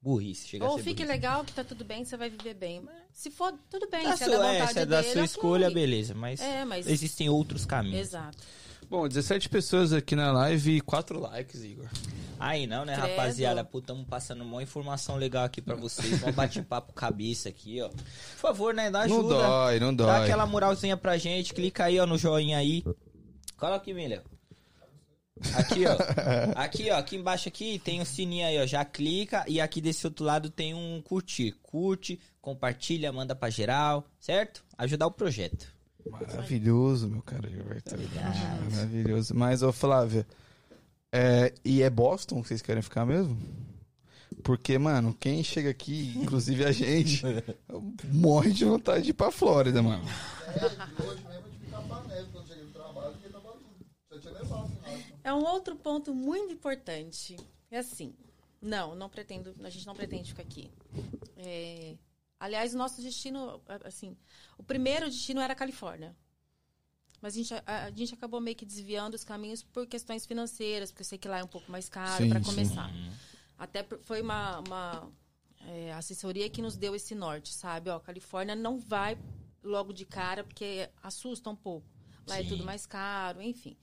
[0.03, 0.49] burrice.
[0.49, 1.09] Chega Ou fique burrice.
[1.09, 2.81] legal, que tá tudo bem, você vai viver bem.
[2.81, 4.05] Mas se for, tudo bem.
[4.05, 5.25] Da se sua, é da é, se é da dele, sua ok.
[5.25, 6.15] escolha, beleza.
[6.15, 6.87] Mas, É, mas...
[6.87, 8.01] existem outros caminhos.
[8.01, 8.39] Exato.
[8.91, 11.89] Bom, 17 pessoas aqui na live e 4 likes, Igor.
[12.41, 13.09] Aí não, né, Credo.
[13.11, 13.65] rapaziada?
[13.65, 16.21] Pô, tamo passando uma informação legal aqui pra vocês.
[16.25, 17.89] Um bate-papo cabeça aqui, ó.
[17.89, 18.01] Por
[18.37, 18.91] favor, né?
[18.91, 19.23] Dá ajuda.
[19.23, 20.25] Não dói, não Dá dói.
[20.25, 21.55] aquela moralzinha pra gente.
[21.55, 22.83] Clica aí, ó, no joinha aí.
[23.57, 24.25] Cola aqui, Milha.
[25.55, 25.97] Aqui, ó.
[26.61, 26.97] Aqui, ó.
[26.99, 28.67] Aqui embaixo aqui tem um sininho aí, ó.
[28.67, 29.45] Já clica.
[29.47, 31.53] E aqui desse outro lado tem um curtir.
[31.63, 34.65] Curte, compartilha, manda pra geral, certo?
[34.77, 35.73] Ajudar o projeto.
[36.09, 37.97] Maravilhoso, meu cara, Gilberto.
[38.73, 39.35] Maravilhoso.
[39.35, 40.27] Mas, ô Flávia,
[41.13, 43.37] é, e é Boston que vocês querem ficar mesmo?
[44.43, 47.23] Porque, mano, quem chega aqui, inclusive a gente,
[48.13, 50.05] morre de vontade de ir pra Flórida, mano.
[55.23, 57.37] É um outro ponto muito importante.
[57.71, 58.15] É assim,
[58.61, 60.71] não, não pretendo, a gente não pretende ficar aqui.
[61.37, 61.95] É,
[62.41, 64.17] aliás, o nosso destino, assim,
[64.59, 66.17] o primeiro destino era a Califórnia.
[67.21, 70.91] Mas a gente, a, a gente acabou meio que desviando os caminhos por questões financeiras,
[70.91, 72.47] porque eu sei que lá é um pouco mais caro Sim, para sim.
[72.47, 72.91] começar.
[73.59, 75.13] Até por- foi uma, uma
[75.67, 77.91] é, assessoria que nos deu esse norte, sabe?
[77.91, 79.19] Ó, Califórnia não vai
[79.63, 81.87] logo de cara, porque assusta um pouco.
[82.27, 82.49] Lá é Sim.
[82.49, 83.77] tudo mais caro, enfim.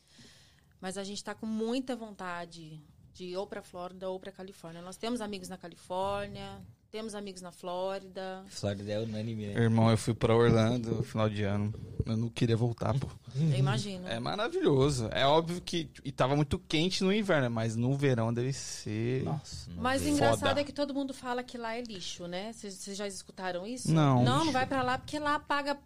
[0.82, 2.82] Mas a gente está com muita vontade
[3.14, 4.82] de ir ou para Flórida ou para Califórnia.
[4.82, 6.60] Nós temos amigos na Califórnia,
[6.92, 8.44] temos amigos na Flórida.
[8.50, 9.62] Flórida é unânime, né?
[9.62, 11.74] Irmão, eu fui pra Orlando no final de ano.
[12.06, 13.08] Eu não queria voltar, pô.
[13.36, 14.08] Eu imagino.
[14.08, 15.10] É maravilhoso.
[15.12, 15.90] É óbvio que.
[16.04, 19.24] E tava muito quente no inverno, mas no verão deve ser.
[19.24, 20.62] Nossa, Mas o engraçado Foda.
[20.62, 22.52] é que todo mundo fala que lá é lixo, né?
[22.54, 23.92] Vocês já escutaram isso?
[23.92, 24.24] Não.
[24.24, 25.78] Não, não vai para lá porque lá paga,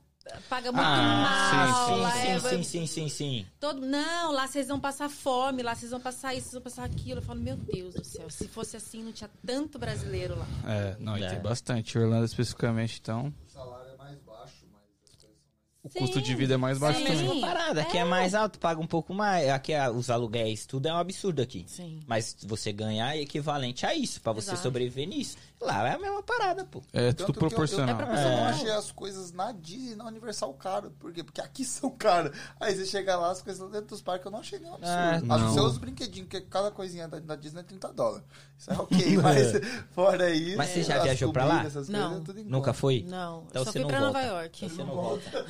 [0.49, 1.87] paga muito Ah, mal.
[1.87, 3.45] sim, lá sim, é- sim, sim, sim, sim.
[3.59, 6.83] Todo, não, lá vocês vão passar fome, lá vocês vão passar isso, vocês vão passar
[6.85, 7.19] aquilo.
[7.19, 10.45] Eu falo, meu Deus do céu, se fosse assim, não tinha tanto brasileiro lá.
[10.67, 11.29] É, não, e É.
[11.29, 11.97] tem bastante.
[11.97, 13.33] Orlando especificamente, então.
[13.47, 15.83] O salário é mais baixo, mas as coisas são mais.
[15.83, 17.05] O Sim, custo de vida é mais baixo sim.
[17.05, 17.23] também.
[17.27, 19.49] Mesma parada, aqui é mais alto, paga um pouco mais.
[19.49, 21.65] Aqui é- os aluguéis, tudo é um absurdo aqui.
[21.67, 21.99] Sim.
[22.05, 24.61] Mas você ganhar é equivalente a isso, pra você Exato.
[24.63, 25.35] sobreviver nisso.
[25.61, 26.81] Lá é a mesma parada, pô.
[26.91, 28.01] É Tanto tudo que eu- proporcional.
[28.01, 28.35] Eu, eu, É.
[28.37, 30.89] não achei as coisas na Disney na Universal caro.
[30.99, 31.23] Por quê?
[31.23, 32.35] Porque aqui são caras.
[32.59, 34.91] Aí você chega lá, as coisas lá dentro dos parques eu não achei nenhum absurdo.
[34.97, 35.37] É, Acho não.
[35.37, 38.25] que você usa os brinquedinhos, porque cada coisinha da, da Disney é 30 dólares.
[38.57, 39.51] Isso é ok, mas
[39.91, 40.57] fora isso.
[40.57, 41.63] Mas você já viajou pra lá?
[41.63, 41.99] essas Não.
[42.09, 43.05] coisas, é tudo em Nunca foi?
[43.07, 44.19] Não, Então eu só você fui não pra volta.
[44.19, 44.69] Nova York.
[44.69, 45.45] Você não volta.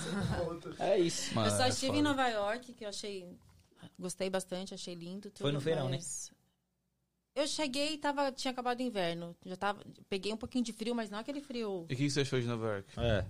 [0.80, 1.34] É isso.
[1.34, 3.28] Mano, eu só é estive em Nova York, que eu achei.
[3.98, 5.30] Gostei bastante, achei lindo.
[5.30, 6.00] Tudo, Foi no verão, né?
[7.34, 9.36] Eu cheguei e tava, tinha acabado o inverno.
[9.46, 11.86] Já tava, peguei um pouquinho de frio, mas não aquele frio.
[11.90, 12.88] E o que você achou de Nova York?
[13.00, 13.26] É.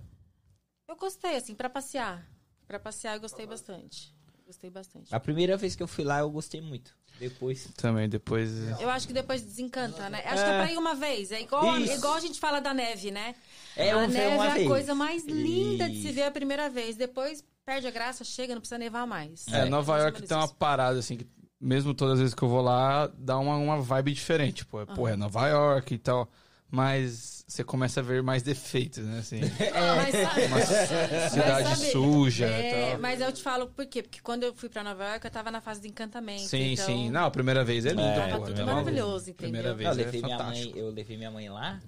[0.88, 2.28] Eu gostei, assim, pra passear.
[2.66, 4.12] Pra passear eu gostei bastante.
[4.44, 5.14] Gostei bastante.
[5.14, 6.94] A primeira vez que eu fui lá, eu gostei muito.
[7.18, 7.68] Depois.
[7.76, 8.50] Também, depois.
[8.80, 10.18] Eu acho que depois desencanta, né?
[10.26, 10.44] Acho É.
[10.44, 11.30] que é pra ir uma vez.
[11.30, 11.92] É igual, Isso.
[11.94, 13.34] igual a gente fala da neve, né?
[13.76, 14.66] É, a neve é a vez.
[14.68, 16.14] coisa mais linda de se Isso.
[16.14, 16.96] ver a primeira vez.
[16.96, 19.46] Depois perde a graça, chega, não precisa nevar mais.
[19.48, 20.54] É, Nova mais ou York tem uma isso.
[20.56, 21.26] parada, assim, que
[21.62, 24.66] mesmo todas as vezes que eu vou lá, dá uma, uma vibe diferente.
[24.66, 26.28] Pô, é, pô, é Nova York e tal.
[26.68, 29.18] Mas você começa a ver mais defeitos, né?
[29.18, 29.40] Assim,
[29.96, 30.60] Mas sabe- uma
[31.28, 33.00] cidade Mas sabe, suja e é, tal.
[33.00, 34.02] Mas eu te falo por quê?
[34.02, 36.40] Porque quando eu fui pra Nova York, eu tava na fase de encantamento.
[36.42, 37.10] Sim, então, sim.
[37.10, 38.28] Não, a primeira vez é lindo, É.
[38.30, 39.34] Tava é tudo maravilhoso, entendeu?
[39.36, 41.78] Primeira vez Eu é levei, minha mãe, eu levei minha mãe lá.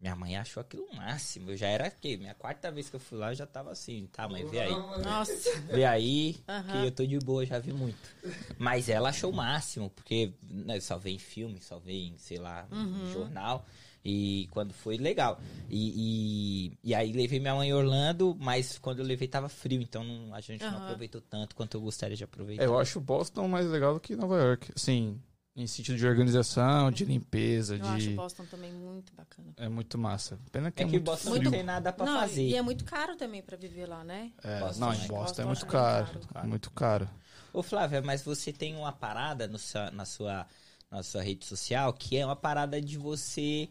[0.00, 1.50] Minha mãe achou aquilo o máximo.
[1.50, 2.16] Eu já era aqui.
[2.16, 4.06] Minha quarta vez que eu fui lá, eu já tava assim.
[4.12, 4.72] Tá, mãe, vê aí.
[5.02, 5.58] Nossa.
[5.72, 6.70] Vê aí, Aham.
[6.70, 8.14] que eu tô de boa, já vi muito.
[8.58, 12.38] Mas ela achou o máximo, porque né, só vê em filme, só vê em, sei
[12.38, 13.06] lá, Uhum.
[13.10, 13.66] jornal.
[14.04, 15.40] E quando foi, legal.
[15.68, 19.82] E, e, e aí levei minha mãe em Orlando, mas quando eu levei tava frio,
[19.82, 20.84] então não- a gente não Aham.
[20.84, 22.62] aproveitou tanto quanto eu gostaria de aproveitar.
[22.62, 24.70] É, eu acho Boston mais legal do que Nova York.
[24.76, 25.20] Assim,
[25.56, 28.14] em sentido de organização, de limpeza, Eu acho de.
[28.14, 29.48] Boston também muito bacana.
[29.56, 30.38] É muito massa.
[30.52, 31.44] Pena que É é, que muito Boston frio.
[31.44, 32.42] não tem nada pra não, fazer.
[32.46, 34.32] E é muito caro também pra viver lá, né?
[34.44, 34.94] É, Boston, não, né?
[34.96, 36.20] em Boston, Boston é muito acho caro.
[36.32, 36.48] caro.
[36.48, 37.10] Muito caro.
[37.54, 40.46] Ô Flávia, mas você tem uma parada no sua- na, sua,
[40.90, 43.68] na sua rede social que é uma parada de você.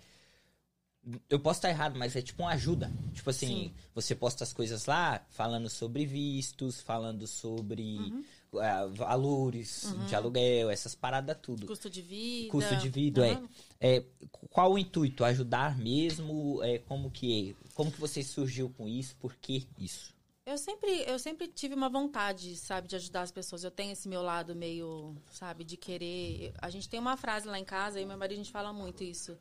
[1.30, 2.92] Eu posso estar errado, mas é tipo uma ajuda.
[3.14, 3.74] Tipo assim, Sim.
[3.94, 8.24] você posta as coisas lá falando sobre vistos, falando sobre Uhum.
[8.60, 11.68] Ah, valores de aluguel, essas paradas tudo.
[11.68, 12.52] Custo de vida.
[12.52, 13.50] Custo de vida, Aham.
[13.80, 13.98] é.
[13.98, 14.06] é.
[14.50, 15.24] Qual o intuito?
[15.24, 16.64] Ajudar mesmo?
[16.64, 19.16] É, como que como que você surgiu com isso?
[19.18, 20.16] Por que isso?
[20.46, 23.64] Eu sempre, eu sempre tive uma vontade, sabe, de ajudar as pessoas.
[23.64, 26.54] Eu tenho esse meu lado meio, sabe, de querer.
[26.62, 29.04] A gente tem uma frase lá em casa, e meu marido a gente fala muito
[29.04, 29.38] isso.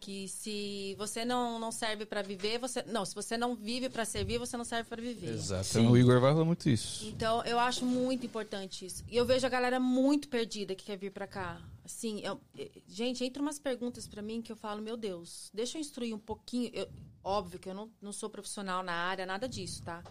[0.00, 2.82] Que se você não, não serve pra viver, você.
[2.84, 5.28] Não, se você não vive pra servir, você não serve pra viver.
[5.34, 5.64] Exato.
[5.64, 5.86] Sim.
[5.88, 7.06] O Igor vai falar muito isso.
[7.06, 9.04] Então, eu acho muito importante isso.
[9.06, 11.60] E eu vejo a galera muito perdida que quer vir pra cá.
[11.84, 12.40] Assim, eu-
[12.88, 16.18] gente, entra umas perguntas pra mim que eu falo, meu Deus, deixa eu instruir um
[16.18, 16.70] pouquinho.
[16.72, 16.88] Eu-
[17.22, 20.02] óbvio que eu não, não sou profissional na área, nada disso, tá?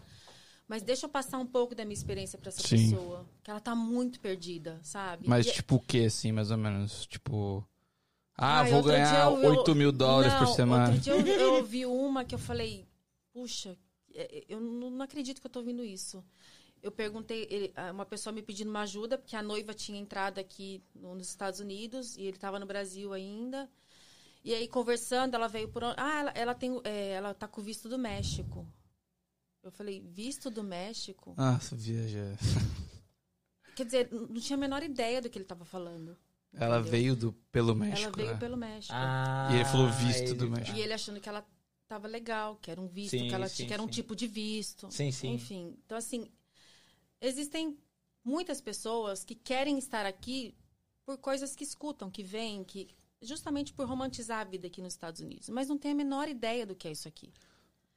[0.67, 2.91] Mas deixa eu passar um pouco da minha experiência pra essa Sim.
[2.91, 3.25] pessoa.
[3.43, 5.27] Que ela tá muito perdida, sabe?
[5.27, 7.07] Mas E- tipo o que, assim, mais ou menos?
[7.07, 7.65] Tipo.
[8.41, 10.93] Ah, Ai, vou ganhar eu- eu- 8 mil dólares por Não, semana.
[10.93, 12.87] Outro dia eu, eu ouvi uma que eu falei,
[13.33, 13.77] puxa,
[14.13, 16.23] é, eu não acredito que eu tô ouvindo isso.
[16.81, 21.13] eu perguntei, uma pessoa me pedindo uma ajuda, porque a noiva tinha entrado aqui no-
[21.13, 23.69] nos Estados Unidos e ele estava no Brasil ainda.
[24.45, 25.83] E aí, conversando, ela veio por.
[25.83, 28.65] onde- Ah, ela, ela, tem, é, ela tá com visto do México.
[29.61, 31.33] Eu falei, visto do México?
[31.37, 32.37] Ah, viaja.
[33.75, 36.15] Quer dizer, não tinha a menor ideia do que ele estava falando.
[36.53, 36.91] Ela Entendeu?
[36.91, 38.01] veio do, pelo México.
[38.07, 38.37] ela veio né?
[38.39, 38.93] pelo México.
[38.95, 40.77] Ah, E ele falou visto ele- do México.
[40.77, 41.45] E ele achando que ela
[41.87, 43.91] tava legal, que era um visto, Sim, que, ela, sim, tinha- que era um sim.
[43.91, 44.91] tipo de visto.
[44.91, 45.33] Sim, sim.
[45.33, 46.29] Enfim, então assim,
[47.21, 47.77] existem
[48.23, 50.55] muitas pessoas que querem estar aqui
[51.05, 52.87] por coisas que escutam, que veem, que
[53.21, 56.65] justamente por romantizar a vida aqui nos Estados Unidos, mas não tem a menor ideia
[56.65, 57.31] do que é isso aqui.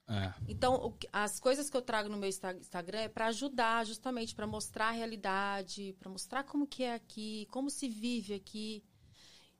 [0.08, 0.32] É.
[0.48, 4.34] Então, o as coisas que eu trago no meu Insta- Instagram é para ajudar, justamente
[4.34, 8.84] para mostrar a realidade, para mostrar como que é aqui, como se vive aqui.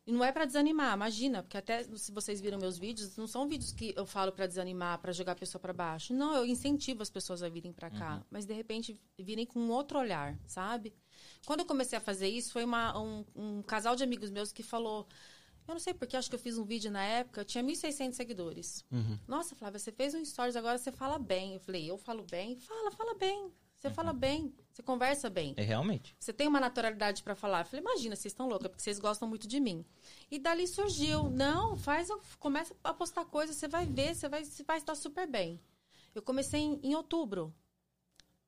[0.05, 3.47] E não é para desanimar, imagina, porque até se vocês viram meus vídeos, não são
[3.47, 6.13] vídeos que eu falo para desanimar, para jogar a pessoa para baixo.
[6.13, 9.71] Não, eu incentivo as pessoas a virem para cá, mas de repente virem com um
[9.71, 10.93] outro olhar, sabe?
[11.47, 14.65] Quando eu comecei a fazer isso, foi uma- um, um casal de amigos meus que
[14.65, 15.07] falou:
[15.67, 18.85] Eu não sei porque, acho que eu fiz um vídeo na época, tinha 1.600 seguidores.
[19.27, 21.55] Nossa, Flávia, você fez um stories, agora você fala bem.
[21.55, 22.57] Eu falei: Eu falo bem?
[22.57, 23.53] Fala, fala bem.
[23.83, 25.55] Você fala bem, você conversa bem.
[25.57, 26.15] É realmente.
[26.17, 27.63] Você tem uma naturalidade pra falar.
[27.63, 29.85] Eu falei, imagina, vocês estão loucas, porque vocês gostam muito de mim.
[30.31, 32.07] E dali surgiu, não, faz,
[32.39, 35.61] começa a postar coisas, você vai ver, você vai, você vai estar super bem.
[36.15, 37.53] Eu comecei em, em outubro.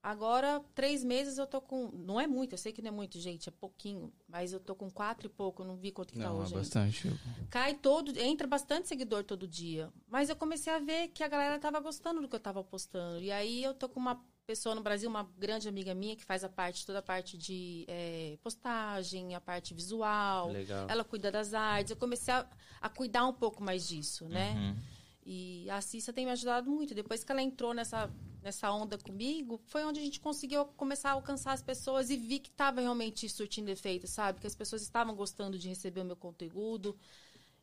[0.05, 1.89] Agora, três meses eu tô com.
[1.95, 4.13] Não é muito, eu sei que não é muito, gente, é pouquinho.
[4.29, 6.43] Mas eu tô com quatro e pouco, eu não vi quanto que tá Não, é
[6.43, 6.53] hoje.
[6.53, 6.59] ainda.
[6.59, 7.11] bastante.
[7.49, 9.91] Cai todo, entra bastante seguidor todo dia.
[10.07, 13.23] Mas eu comecei a ver que a galera tava gostando do que eu tava postando.
[13.23, 16.45] E aí eu tô com uma pessoa no Brasil, uma grande amiga minha, que faz
[16.45, 20.53] a parte, toda a parte de eh, postagem, a parte visual.
[20.53, 20.87] Legal.
[20.87, 21.93] Ela cuida das artes.
[21.93, 22.47] Eu comecei a,
[22.79, 24.53] a cuidar um pouco mais disso, né?
[24.53, 24.77] Uhum.
[25.25, 26.95] E a Cissa tem me ajudado muito.
[26.95, 28.11] Depois que ela entrou nessa,
[28.45, 32.39] nessa onda comigo, foi onde a gente conseguiu começar a alcançar as pessoas e vi
[32.39, 34.39] que estava realmente surtindo efeito, sabe?
[34.39, 36.95] Que as pessoas estavam gostando de receber o meu conteúdo.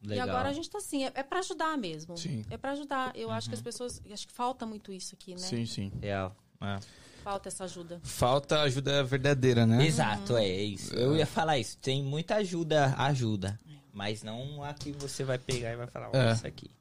[0.01, 0.17] Legal.
[0.27, 2.17] E agora a gente tá assim, é, é para ajudar mesmo.
[2.17, 2.43] Sim.
[2.49, 3.15] É para ajudar.
[3.15, 5.37] Eu acho que as pessoas, acho que falta muito isso aqui, né?
[5.37, 5.91] Sim, sim.
[6.01, 6.35] Real.
[6.59, 6.79] É.
[7.23, 8.01] Falta essa ajuda.
[8.03, 9.85] Falta ajuda verdadeira, né?
[9.85, 10.95] Exato, é isso.
[10.95, 11.77] Eu ia falar isso.
[11.77, 13.59] Tem muita ajuda, ajuda.
[13.93, 16.31] Mas não a que você vai pegar e vai falar, ó, É.
[16.31, 16.71] essa aqui.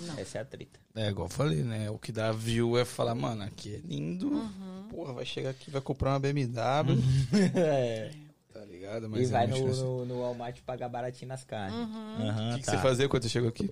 [0.00, 0.18] Não.
[0.18, 0.78] Essa é a treta.
[0.94, 1.90] É, igual eu falei, né?
[1.90, 4.28] O que dá view é falar, mano, aqui é lindo.
[4.28, 4.88] Uhum.
[4.90, 6.96] Porra, vai chegar aqui, vai comprar uma BMW.
[7.54, 8.12] é.
[8.52, 9.06] Tá ligado?
[9.06, 9.82] E Mas vai é no, muito assim.
[9.82, 11.76] no, no Walmart pagar baratinho nas carnes.
[11.76, 12.28] Uhum.
[12.28, 12.72] Aham, O que, que tá.
[12.72, 13.70] você fazia quando você chegou aqui?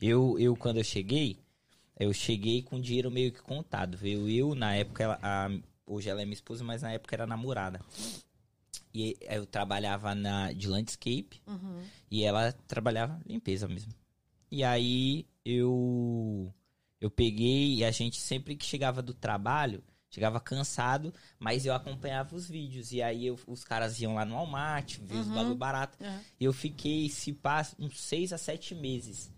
[0.00, 1.38] Eu, eu, quando eu cheguei,
[2.00, 3.96] eu cheguei com dinheiro meio que contado.
[3.96, 4.28] Viu?
[4.28, 5.48] Eu, na época, ela, a-
[5.86, 7.80] hoje ela é minha esposa, mas na época era namorada.
[8.94, 11.80] E eu trabalhava na, de landscape Uhum.
[12.10, 13.92] e ela trabalhava limpeza mesmo.
[14.52, 16.52] E aí eu
[17.00, 22.36] eu peguei e a gente sempre que chegava do trabalho, chegava cansado, mas eu acompanhava
[22.36, 22.92] os vídeos.
[22.92, 25.34] E aí eu- os caras iam lá no Walmart, ver os Uhum.
[25.34, 25.96] bagulho barato.
[26.04, 26.20] É.
[26.38, 29.32] E eu fiquei, se passa, uns seis a sete meses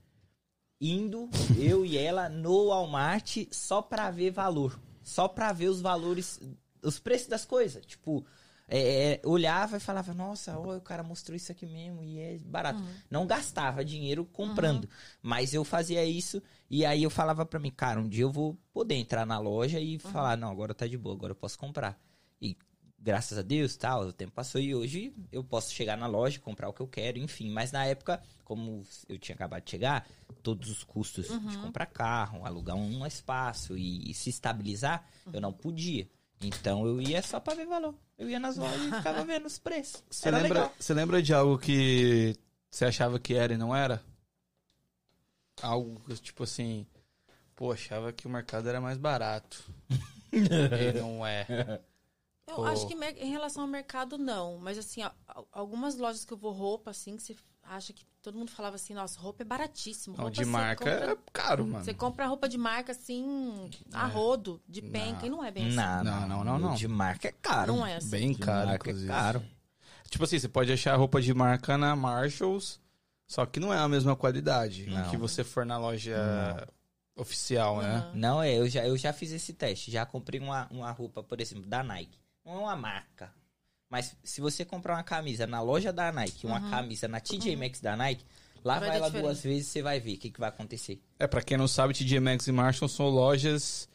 [0.81, 4.79] indo, eu e ela, no Walmart só pra ver valor.
[5.03, 6.41] Só pra ver os valores,
[6.83, 7.87] os preços das coisas.
[7.87, 8.27] Tipo,
[8.67, 12.83] é, é, olhava e falava, nossa, o cara mostrou isso aqui mesmo e é barato.
[13.11, 14.89] Não gastava dinheiro comprando.
[15.23, 18.59] Mas eu fazia isso e aí eu falava pra mim, cara, um dia eu vou
[18.73, 21.99] poder entrar na loja e falar, não, agora tá de boa, agora eu posso comprar.
[22.41, 22.57] E
[22.99, 26.71] graças a Deus, tal, o tempo passou e hoje eu posso chegar na loja, comprar
[26.71, 27.51] o que eu quero, enfim.
[27.51, 30.09] Mas na época, como eu tinha acabado de chegar,
[30.43, 36.09] todos os custos de comprar carro, alugar um espaço e, se estabilizar, eu não podia.
[36.41, 37.95] Então eu ia só pra ver valor.
[38.19, 40.03] Eu ia nas lojas e ficava vendo os preços.
[40.11, 40.75] Você Era lembra, legal.
[40.79, 42.37] você lembra de algo que
[42.71, 44.03] você achava que era e não era?
[45.63, 46.87] Algo que, tipo assim,
[47.55, 49.65] pô, achava que o mercado era mais barato.
[50.33, 51.47] e não é.
[52.47, 52.65] Eu Pô.
[52.65, 54.59] acho que em relação ao mercado, não.
[54.59, 55.11] Mas, assim, ó,
[55.53, 58.95] algumas lojas que eu vou roupa, assim, que você acha que todo mundo falava assim,
[58.95, 60.17] nossa, roupa é baratíssimo.
[60.17, 61.85] Não, Roupa de você marca compra- é caro, mano.
[61.85, 65.27] Você compra roupa de marca, assim, a rodo, de penca, Não.
[65.27, 65.77] e não é bem assim.
[65.77, 66.73] Não, Não, não, não, não.
[66.73, 67.75] O De marca é caro.
[67.77, 68.09] Não é assim.
[68.09, 69.45] Bem De caro, marca é caro.
[70.09, 72.81] Tipo assim, você pode achar roupa de marca na Marshalls,
[73.27, 75.11] só que não é a mesma qualidade Não.
[75.11, 76.67] que você for na loja
[77.17, 78.11] oficial, né?
[78.15, 79.91] Não, é, eu já, eu já fiz esse teste.
[79.91, 82.19] Já comprei uma, uma roupa, por exemplo, da Nike.
[82.45, 83.33] Não é uma marca.
[83.95, 87.81] Mas se você comprar uma camisa na loja da Nike, uma camisa na TJ Maxx
[87.81, 88.25] da Nike,
[88.65, 91.01] lá Vai vai duas vezes, você vai ver o que, que vai acontecer.
[91.17, 93.89] É, pra quem não sabe, TJ Maxx e Marshall são lojas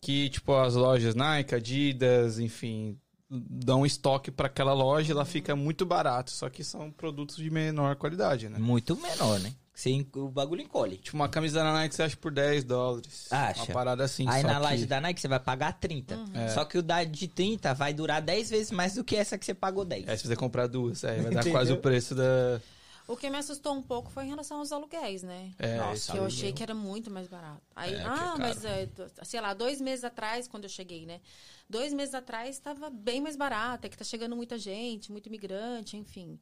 [0.00, 2.96] que, tipo, as lojas Nike, Adidas, enfim,
[3.28, 7.50] dão estoque pra aquela loja e ela fica muito barato, só que são produtos de
[7.50, 8.60] menor qualidade, né?
[8.60, 9.52] Muito menor, né?
[9.74, 10.98] Você, o bagulho encolhe.
[10.98, 13.26] Tipo, uma camisa da Nike você acha por 10 dólares.
[13.32, 13.60] Acha.
[13.62, 14.28] Uma parada assim.
[14.28, 16.18] Aí só na que- laje da Nike você vai pagar 30.
[16.34, 16.48] É.
[16.48, 19.46] Só que o da de 30 vai durar 10 vezes mais do que essa que
[19.46, 20.06] você pagou 10.
[20.08, 21.52] É, se você comprar duas, é, vai dar Entendeu?
[21.52, 22.60] quase o preço da...
[23.08, 25.50] O que me assustou um pouco foi em relação aos aluguéis, né?
[25.58, 26.28] É, Nossa, Que eu aí.
[26.28, 27.60] achei que era muito mais barato.
[27.74, 28.38] Aí, É, é ah, caro.
[28.38, 31.20] mas, é, do- sei lá, dois meses atrás, quando eu cheguei, né?
[31.68, 33.86] Dois meses atrás estava bem mais barato.
[33.86, 36.38] É que tá chegando muita gente, muito imigrante, enfim.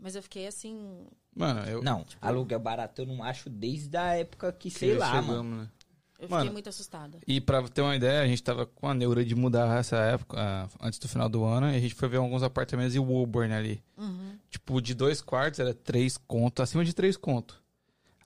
[0.00, 1.06] Mas eu fiquei assim.
[1.36, 1.82] Mano, eu...
[1.82, 5.56] Não, aluguel barato eu não acho desde a época que, sei que lá, chegamos, mano.
[5.62, 5.68] né?
[6.18, 7.18] Eu Mano, fiquei muito assustada.
[7.26, 10.36] E pra ter uma ideia, a gente tava com a neura de mudar essa época,
[10.38, 13.54] ah, antes do final do ano, e a gente foi ver alguns apartamentos em Woburn
[13.54, 13.82] ali.
[13.96, 14.36] Uhum.
[14.50, 17.62] Tipo, de dois quartos era três conto, acima de três conto.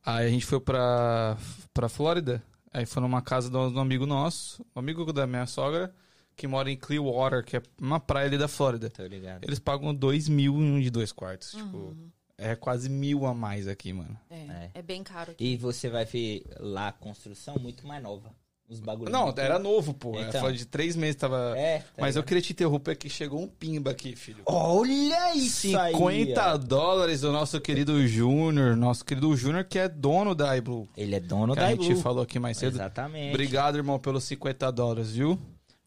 [0.05, 1.37] Aí a gente foi pra,
[1.73, 5.95] pra Flórida, aí foi numa casa de um amigo nosso, um amigo da minha sogra,
[6.37, 8.91] que mora em Clearwater, que é uma praia ali da Flórida.
[8.91, 9.45] Tô ligado.
[9.45, 11.51] Eles pagam dois mil em um de dois quartos.
[11.53, 11.97] Tipo,
[12.37, 14.19] é quase mil a mais aqui, mano.
[14.31, 14.71] É, É.
[14.75, 14.83] é.
[14.83, 15.45] bem caro aqui.
[15.53, 18.31] E você vai ver lá a construção muito mais nova.
[18.67, 19.13] Os bagulhos.
[19.13, 20.13] Não, muito- era novo, pô.
[20.17, 20.23] Então.
[20.29, 20.41] Então.
[20.41, 21.53] Foi de três meses, tava...
[21.55, 24.43] É, tá Mas eu queria te interromper que chegou um pimba aqui, filho.
[24.47, 25.93] Olha isso aí!
[25.93, 26.57] 50 ó.
[26.57, 30.89] dólares do nosso querido Júnior, nosso querido Júnior que é dono da iBlue.
[30.97, 32.03] Ele é dono Que da a gente Iblue.
[32.03, 32.77] falou aqui mais cedo.
[32.77, 33.35] Exatamente.
[33.35, 35.39] Obrigado, irmão, pelos 50 dólares, viu?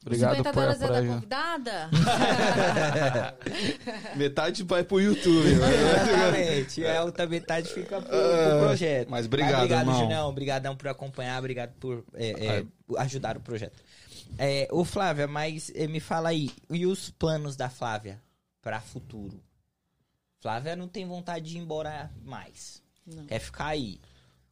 [0.07, 1.89] Obrigado 50 por dólares é da convidada?
[4.15, 5.49] Metade vai pro YouTube.
[5.49, 6.83] Exatamente.
[6.83, 9.09] É, a outra metade fica pro, pro projeto.
[9.09, 9.99] mas obrigado, obrigado, irmão.
[9.99, 10.29] Julião.
[10.29, 12.65] Obrigadão por acompanhar, obrigado por é, é,
[12.97, 13.77] ajudar o projeto.
[14.37, 18.21] É, ô, Flávia, mas eh, me fala aí, e os planos da Flávia
[18.61, 19.41] para futuro?
[20.39, 22.81] Flávia não tem vontade de ir embora mais.
[23.05, 23.25] Não.
[23.25, 23.99] Quer ficar aí.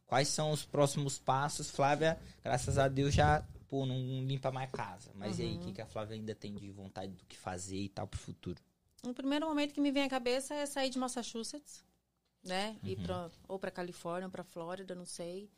[0.06, 1.70] Quais são os próximos passos?
[1.70, 5.10] Flávia, graças a Deus, já pô, não limpa mais casa.
[5.14, 7.76] Mas e aí, o que, que a Flávia ainda tem de vontade do que fazer
[7.78, 8.60] e tal pro futuro?
[9.02, 11.84] O primeiro momento que me vem à cabeça é sair de Massachusetts,
[12.42, 12.76] né?
[12.82, 15.48] Ir pra, ou pra Califórnia, ou pra Flórida, não sei.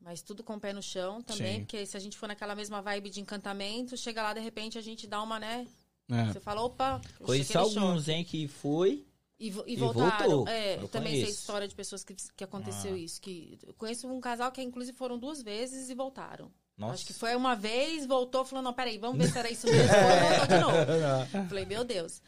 [0.00, 1.60] Mas tudo com o pé no chão também, Sim.
[1.60, 4.80] porque se a gente for naquela mesma vibe de encantamento, chega lá, de repente, a
[4.82, 5.66] gente dá uma, né?
[6.10, 6.26] É.
[6.26, 8.12] Você fala, opa, Conheço no alguns, choque.
[8.12, 9.06] hein, que foi.
[9.40, 10.28] E, e E voltaram.
[10.30, 10.48] voltou.
[10.48, 11.40] É, Eu também sei conheço.
[11.40, 12.98] história de pessoas que, que aconteceu Ah.
[12.98, 13.20] isso.
[13.20, 16.52] Que, eu conheço um casal que, inclusive, foram duas vezes e voltaram.
[16.76, 16.94] Nossa.
[16.94, 19.88] Acho que foi uma vez, voltou, falou, não, peraí, vamos ver se era isso mesmo.
[19.88, 21.46] voltou de novo.
[21.48, 22.20] Falei, meu Deus.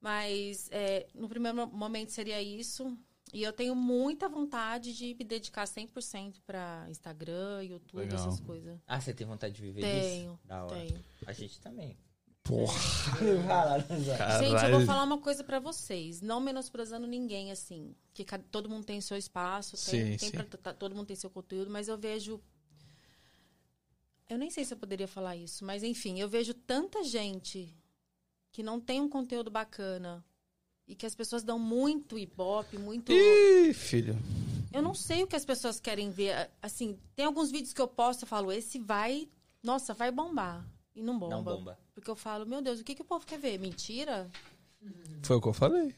[0.00, 2.96] Mas é, no primeiro momento seria isso.
[3.32, 8.18] E eu tenho muita vontade de me dedicar 100% para Instagram, YouTube, Legal.
[8.20, 8.78] essas coisas.
[8.86, 10.40] Ah, você tem vontade de viver Tenho, disso?
[10.44, 10.76] Da hora.
[10.76, 11.04] tenho.
[11.26, 11.96] A gente também.
[12.44, 12.78] Porra.
[13.18, 14.86] Gente, eu vou Caralho.
[14.86, 19.76] falar uma coisa pra vocês, não menosprezando ninguém, assim, que todo mundo tem seu espaço,
[19.90, 20.30] tem, Sim, tem sim.
[20.36, 22.38] pra- tá- todo mundo tem seu conteúdo, mas eu vejo,
[24.28, 27.74] eu nem sei se eu poderia falar isso, mas enfim, eu vejo tanta gente
[28.52, 30.24] que não tem um conteúdo bacana
[30.86, 34.16] e que as pessoas dão muito ibope, muito, Ih, filho.
[34.72, 37.88] eu não sei o que as pessoas querem ver, assim, tem alguns vídeos que eu
[37.88, 39.28] posto, eu falo, esse vai,
[39.62, 40.64] nossa, vai bombar.
[40.94, 41.34] E não bomba.
[41.34, 41.78] Não bomba.
[41.92, 43.58] Porque eu falo, meu Deus, o que, que o povo quer ver?
[43.58, 44.30] Mentira?
[45.22, 45.94] Foi o que eu falei.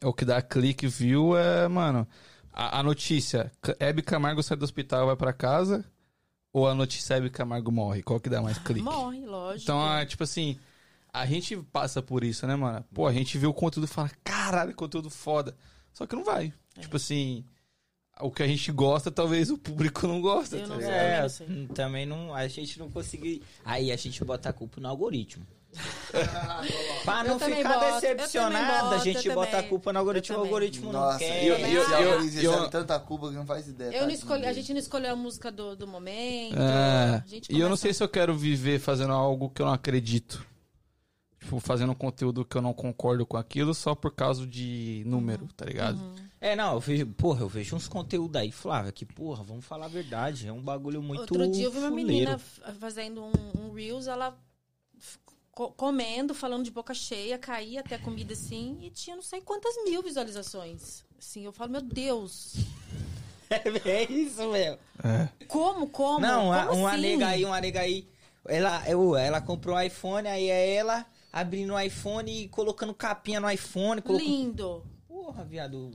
[0.00, 2.06] É o que dá clique, view, é, mano.
[2.52, 5.84] A, a notícia, Hebe Camargo sai do hospital e vai pra casa,
[6.52, 8.02] ou a notícia Hebe Camargo morre?
[8.02, 8.82] Qual que dá mais clique?
[8.82, 9.62] Morre, lógico.
[9.62, 10.58] Então, é, tipo assim,
[11.12, 12.84] a gente passa por isso, né, mano?
[12.92, 15.56] Pô, a gente vê o conteúdo e fala, caralho, conteúdo foda.
[15.92, 16.52] Só que não vai.
[16.76, 16.80] É.
[16.80, 17.44] Tipo assim,
[18.20, 20.56] o que a gente gosta, talvez o público não gosta.
[20.56, 21.28] Eu tá não ligado?
[21.28, 21.46] sei.
[21.46, 22.34] É, eu também não.
[22.34, 23.42] A gente não conseguiu.
[23.64, 25.46] Aí a gente bota a culpa no algoritmo.
[27.04, 29.92] Pra não Eu ficar boto, eu decepcionado, também a boto, gente eu bota a culpa
[29.92, 30.36] no algoritmo.
[30.36, 31.44] Eu O algoritmo não Nossa, quer.
[31.44, 33.88] e eu, eu, e Luiz Eu- recebe tanta Cuba que não faz ideia.
[33.88, 36.56] Eu não tadinho escolhi, a gente não escolheu a música do, do momento.
[36.58, 39.66] É, a gente e eu não sei se eu quero viver fazendo algo que eu
[39.66, 40.44] não acredito.
[41.38, 45.48] Tipo, fazendo um conteúdo que eu não concordo com aquilo só por causa de número,
[45.56, 45.98] tá ligado?
[45.98, 46.14] Uhum.
[46.38, 49.86] É, não, eu vejo, porra, eu vejo uns conteúdos aí, Flávia, que, porra, vamos falar
[49.86, 50.48] a verdade.
[50.48, 51.20] É um bagulho muito.
[51.20, 52.08] Outro dia eu vi uma fuleiro.
[52.08, 52.38] menina
[52.78, 54.36] fazendo um, um Reels, ela
[55.52, 59.40] co- comendo, falando de boca cheia, caía até a comida assim, e tinha não sei
[59.40, 61.04] quantas mil visualizações.
[61.18, 62.54] Assim, eu falo, meu Deus,
[63.84, 64.78] É isso, meu.
[65.02, 65.28] É.
[65.48, 66.20] como, como?
[66.20, 67.00] Não, a- como uma assim?
[67.00, 68.08] nega aí, uma nega aí.
[68.46, 73.40] Ela, eu, ela comprou um iPhone, aí é ela abrindo o iPhone e colocando capinha
[73.40, 74.00] no iPhone.
[74.00, 74.28] Colocando...
[74.28, 74.86] Lindo.
[75.06, 75.90] Porra, viado.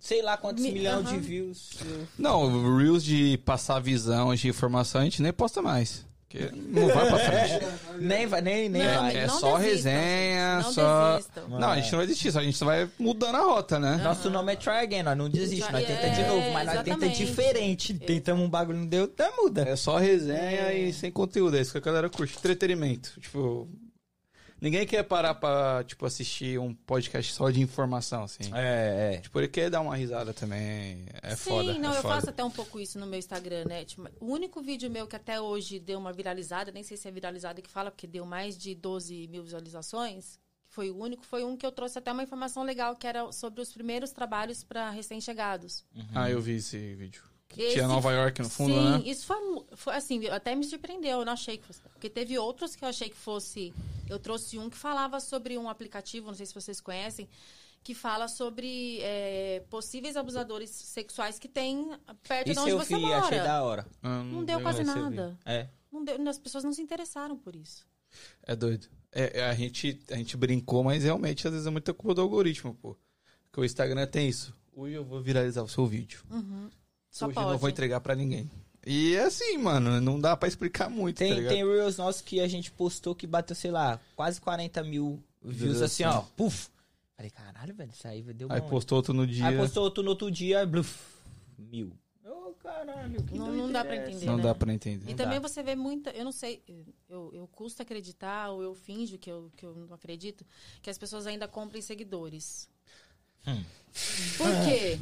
[0.00, 1.70] Sei lá quantos Mi- milhões de views.
[2.18, 6.06] Não, Reels de passar visão, de informação, a gente nem posta mais.
[6.34, 7.64] Porque não vai pra frente.
[8.00, 9.16] nem vai, nem, nem Não, vai.
[9.16, 11.16] é não só desistam, resenha, não só.
[11.16, 11.48] desistam.
[11.48, 14.00] Não, a gente não vai desistir, só a gente só vai mudando a rota, né?
[14.02, 16.76] Nosso nome é Try Again, nós não desiste, nós tenta de é, novo, mas nós
[16.78, 17.24] tenta exatamente.
[17.24, 17.94] diferente.
[17.94, 19.62] Tentamos um bagulho, não deu, tá muda.
[19.62, 22.36] É só resenha e sem conteúdo, é isso que a galera curte.
[22.36, 23.12] Entretenimento.
[23.20, 23.68] Tipo.
[24.64, 28.44] Ninguém quer parar pra, tipo, assistir um podcast só de informação, assim.
[28.54, 29.20] É, é.
[29.20, 31.04] Tipo, ele quer dar uma risada também.
[31.22, 31.74] É Sim, foda.
[31.74, 32.14] não, é eu foda.
[32.14, 33.84] faço até um pouco isso no meu Instagram, né?
[33.84, 37.10] Tipo, o único vídeo meu que até hoje deu uma viralizada, nem sei se é
[37.10, 41.44] viralizada que fala, porque deu mais de 12 mil visualizações, que foi o único, foi
[41.44, 44.88] um que eu trouxe até uma informação legal, que era sobre os primeiros trabalhos para
[44.88, 45.84] recém-chegados.
[46.14, 47.22] Ah, eu vi esse vídeo.
[47.48, 49.02] Que Esse- tinha Nova York no fundo, Sim, né?
[49.04, 49.36] isso foi,
[49.76, 51.80] foi assim, até me surpreendeu, eu não achei que fosse.
[51.92, 53.72] Porque teve outros que eu achei que fosse.
[54.08, 57.28] Eu trouxe um que falava sobre um aplicativo, não sei se vocês conhecem,
[57.82, 61.92] que fala sobre é, possíveis abusadores sexuais que tem
[62.26, 63.18] perto de Isso onde eu você vi, mora.
[63.18, 63.86] achei da hora.
[64.02, 65.38] Ah, Não deu quase nada.
[65.44, 65.68] É.
[65.92, 67.86] Não deu, as pessoas não se interessaram por isso.
[68.42, 68.88] É doido.
[69.12, 72.20] É, é, a, gente, a gente brincou, mas realmente às vezes é muita culpa do
[72.22, 72.96] algoritmo, pô.
[73.44, 74.52] Porque o Instagram tem isso.
[74.74, 76.24] Hoje eu vou viralizar o seu vídeo.
[77.14, 77.46] Só Hoje pode.
[77.46, 78.50] eu não vou entregar pra ninguém.
[78.84, 81.52] E é assim, mano, não dá pra explicar muito, tá Tem, ligado?
[81.52, 85.80] tem Reels nossos que a gente postou que bateu, sei lá, quase 40 mil views
[85.80, 86.22] assim, ó.
[86.36, 86.68] Puf!
[87.16, 88.68] Falei, caralho, velho, isso aí deu Aí bom.
[88.68, 89.46] postou outro no dia.
[89.46, 90.98] Aí postou outro no outro dia, bluf,
[91.56, 91.92] mil.
[92.26, 94.26] Ô, caralho, que Não- não dá pra é entender.
[94.26, 94.42] Não né?
[94.42, 95.04] dá pra entender.
[95.06, 95.48] E Não também dá.
[95.48, 96.10] você vê muita.
[96.10, 96.60] Eu não sei,
[97.08, 100.44] eu, eu custo acreditar, ou eu finjo que eu, que eu não acredito,
[100.82, 102.68] que as pessoas ainda comprem seguidores.
[103.46, 103.62] Hum.
[104.36, 104.98] Por quê?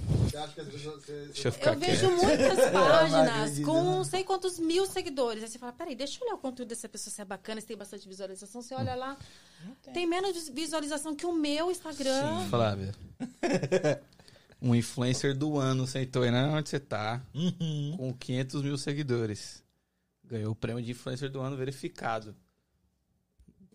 [1.32, 3.96] Você eu ficar Eu vejo muitas páginas acredito, com não.
[3.96, 5.42] não sei quantos mil seguidores.
[5.42, 7.66] Aí você fala, peraí, deixa eu olhar o conteúdo dessa pessoa, se é bacana, se
[7.66, 8.60] tem bastante visualização.
[8.60, 9.16] Você olha lá,
[9.94, 12.46] tem menos vis- visualização que o meu Instagram.
[12.50, 12.94] Flávia.
[14.60, 16.44] um influencer do ano sentou aí, né?
[16.48, 17.22] Onde você tá?
[17.34, 17.94] Uhum.
[17.96, 19.62] Com 500 mil seguidores.
[20.24, 22.34] Ganhou o prêmio de influencer do ano verificado.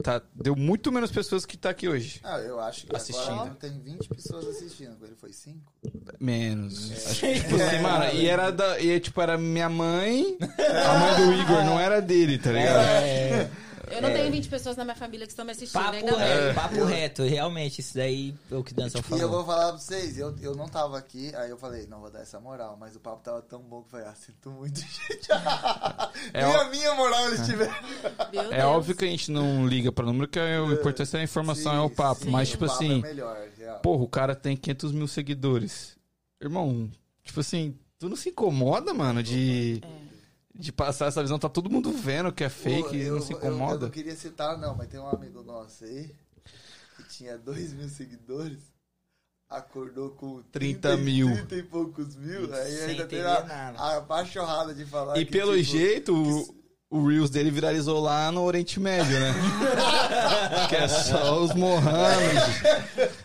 [0.03, 2.19] Tá, deu muito menos pessoas que tá aqui hoje.
[2.23, 3.31] Ah, eu acho que Assistindo.
[3.33, 4.95] agora tem 20 pessoas assistindo.
[5.03, 5.57] Ele foi 5.
[6.19, 6.91] Menos.
[7.07, 8.79] Acho que, tipo assim, mano, e era da.
[8.79, 12.77] E, tipo, era minha mãe, a mãe do Igor, não era dele, tá ligado?
[12.79, 13.49] É,
[13.91, 15.81] Eu não tenho 20 pessoas na minha família que estão me assistindo.
[15.81, 17.23] papo ainda reto, papo reto.
[17.23, 19.29] Realmente, isso daí é o que o Danção E eu falou.
[19.29, 22.21] vou falar pra vocês, eu, eu não tava aqui, aí eu falei, não vou dar
[22.21, 25.27] essa moral, mas o papo tava tão bom que eu falei, ah, sinto muito, gente.
[26.33, 27.73] É Nem a minha moral eles tiveram.
[28.31, 31.73] Meu É óbvio que a gente não liga pra número, que a importância da informação
[31.75, 32.23] é o Sim, papo.
[32.25, 33.37] sim, mas, o tipo papo assim, É melhor,
[33.81, 35.95] porra, o cara tem 500 mil seguidores.
[36.41, 36.89] Irmão,
[37.23, 39.81] tipo assim, tu não se incomoda, mano, de,
[40.57, 41.37] de passar essa visão?
[41.39, 43.85] Tá todo mundo vendo que é fake Pô, e eu- não se eu- Eu, incomoda?
[43.85, 46.13] não queria citar, não, mas tem um amigo nosso aí
[46.97, 48.59] que tinha 2 mil seguidores,
[49.49, 51.27] acordou com 30 e- mil.
[51.31, 53.97] 30 e poucos mil, aí Sem ainda tem a, nada.
[53.97, 56.55] a pachorrada de falar E que, pelo tipo, jeito,
[56.89, 59.33] o, Reels dele viralizou lá no Oriente Médio, né?
[60.69, 62.37] que é só os Mohammed.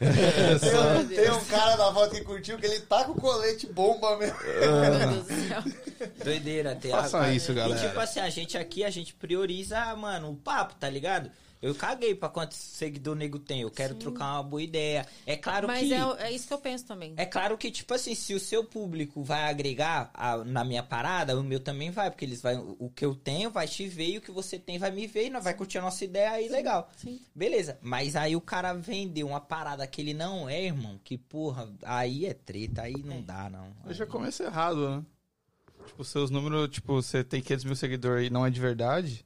[0.01, 3.67] É só- Tem, tem um cara na foto que curtiu que ele tá com colete
[3.67, 4.37] bomba mesmo.
[4.43, 5.63] Meu Deus do céu.
[6.25, 6.75] Doideira.
[6.75, 7.87] Tem Façam a- isso, E galera.
[7.89, 11.31] tipo assim, a gente aqui, a gente prioriza, mano, o papo, tá ligado?
[11.63, 13.61] Eu caguei pra quantos seguidor nego tem.
[13.61, 15.07] Eu quero trocar uma boa ideia.
[15.25, 15.95] É claro Mas que.
[15.95, 17.15] é, é isso que eu penso também.
[17.17, 21.39] É claro que, tipo assim, se o seu público vai agregar a- na minha parada,
[21.39, 24.19] o meu também vai, porque eles vai, o que eu tenho vai te ver e
[24.19, 26.49] o que você tem vai me ver e nós vai curtir a nossa ideia aí,
[26.49, 26.91] legal.
[26.97, 27.21] Sim.
[27.35, 31.73] Beleza, mas aí o cara vendeu uma parada que ele não é, irmão, que porra,
[31.85, 33.69] aí é treta, aí não dá, não.
[33.87, 35.03] Eu já começa errado, né?
[35.87, 39.25] Tipo, seus números, tipo, você tem 500 mil seguidores e não é de verdade.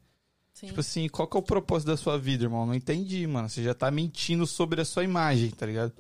[0.57, 0.69] Sim.
[0.69, 2.65] Tipo assim, qual que é o propósito da sua vida, irmão?
[2.65, 3.47] Não entendi, mano.
[3.47, 5.93] Você já tá mentindo sobre a sua imagem, tá ligado?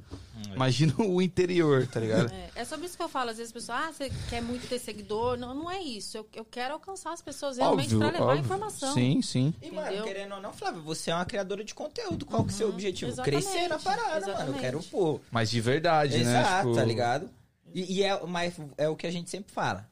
[0.55, 2.33] Imagina o interior, tá ligado?
[2.33, 3.29] É, é sobre isso que eu falo.
[3.29, 5.37] Às vezes as pessoas, ah, você quer muito ter seguidor.
[5.37, 6.17] Não, não é isso.
[6.17, 8.45] Eu, eu quero alcançar as pessoas realmente óbvio, pra levar óbvio.
[8.47, 8.95] informação.
[8.95, 9.53] Sim, sim.
[9.61, 10.05] E, mano, Entendeu?
[10.05, 12.25] querendo ou não, Flávio, você é uma criadora de conteúdo.
[12.25, 13.11] Qual que é o seu objetivo?
[13.11, 14.15] exatamente, Crescer na parada, mano.
[14.15, 14.61] Eu exatamente.
[14.61, 15.21] quero, pô.
[15.31, 16.41] Mas de verdade, né?
[16.41, 17.29] Exato, Tipo, tá ligado?
[17.75, 19.87] E, e é, mas é o que a gente sempre fala.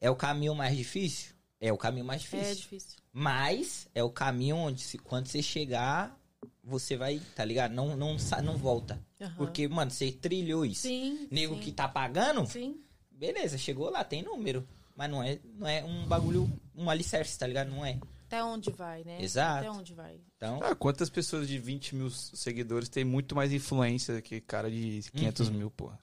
[0.00, 1.33] É o caminho mais difícil?
[1.60, 2.46] É o caminho mais difícil.
[2.46, 2.98] É difícil.
[3.12, 6.18] Mas é o caminho onde, se, quando você chegar,
[6.62, 7.72] você vai, tá ligado?
[7.72, 9.00] Não, não, não volta.
[9.20, 9.34] Aham.
[9.36, 10.82] Porque, mano, você trilhou isso.
[10.82, 11.28] Sim.
[11.30, 11.60] Nego sim.
[11.60, 12.80] que tá pagando, Sim.
[13.10, 14.66] beleza, chegou lá, tem número.
[14.96, 17.68] Mas não é, não é um bagulho, um alicerce, tá ligado?
[17.70, 17.98] Não é.
[18.26, 19.22] Até onde vai, né?
[19.22, 19.66] Exato.
[19.66, 20.20] Até onde vai.
[20.36, 25.02] Então, Ah, quantas pessoas de 20 mil seguidores têm muito mais influência que cara de
[25.12, 25.54] 500 Uhum.
[25.54, 25.98] mil, porra?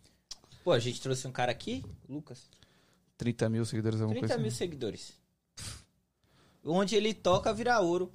[0.64, 2.48] pô, a gente trouxe um cara aqui, Lucas.
[3.18, 4.58] 30 mil seguidores, alguma 30 coisa mil assim.
[4.58, 5.14] seguidores.
[6.64, 8.12] Onde ele toca, vira ouro.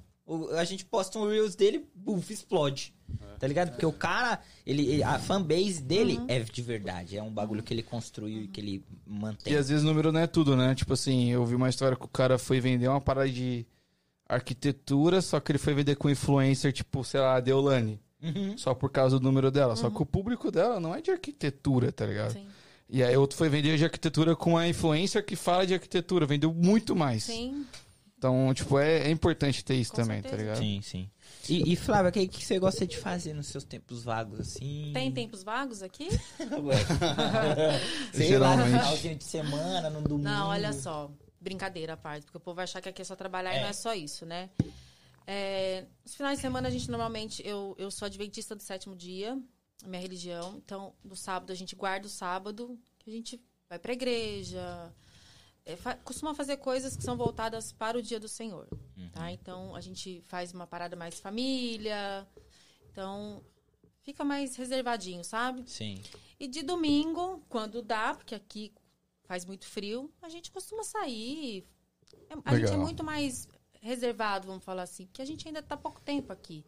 [0.57, 2.93] A gente posta um Reels dele, buf, explode.
[3.39, 3.71] Tá ligado?
[3.71, 7.17] Porque o cara, ele, ele- a fanbase dele é de verdade.
[7.17, 9.53] É um bagulho que ele construiu e que ele mantém.
[9.53, 10.75] E às vezes o número não é tudo, né?
[10.75, 13.65] Tipo assim, eu vi uma história que o cara foi vender uma parada de
[14.29, 18.01] arquitetura, só que ele foi vender com influencer, tipo, sei lá, a Deolane.
[18.23, 18.57] Uhum.
[18.59, 19.77] Só por causa do número dela.
[19.77, 22.33] Só que o público dela não é de arquitetura, tá ligado?
[22.33, 22.47] Sim.
[22.89, 26.25] E aí outro foi vender de arquitetura com uma influencer que fala de arquitetura.
[26.27, 27.25] Vendeu muito mais.
[27.25, 27.65] Sim.
[28.19, 30.51] Então, tipo, é, é importante ter isso Com também, tá certeza.
[30.55, 30.59] ligado?
[30.65, 31.11] Sim, sim.
[31.51, 34.91] E, e Flávia, o que, que você gosta de fazer nos seus tempos vagos, assim?
[34.95, 36.09] Tem tempos vagos aqui?
[38.13, 38.41] Sei Geralmente.
[38.41, 40.29] lá, no finalzinho de semana, no domingo.
[40.29, 41.11] Não, olha só.
[41.41, 43.61] Brincadeira à parte, porque o povo vai achar que aqui é só trabalhar e É.
[43.61, 44.51] não é só isso, né?
[45.27, 47.47] É, nos finais de semana, a gente normalmente.
[47.47, 49.39] Eu, eu sou adventista do sétimo dia,
[49.85, 50.61] a minha religião.
[50.65, 54.93] Então, no sábado, a gente guarda o sábado, que a gente vai pra igreja.
[55.67, 58.67] É, fa- costuma fazer coisas que são voltadas para o dia do Senhor.
[59.13, 59.31] Tá?
[59.33, 62.27] Então, a gente faz uma parada mais família.
[62.91, 63.43] Então,
[64.03, 65.69] fica mais reservadinho, sabe?
[65.69, 66.01] Sim.
[66.41, 68.73] E de domingo, quando dá, porque aqui
[69.25, 71.67] faz muito frio, a gente costuma sair.
[72.31, 73.49] É- A gente é muito mais
[73.81, 76.65] reservado, vamos falar assim, porque a gente ainda tá pouco tempo aqui.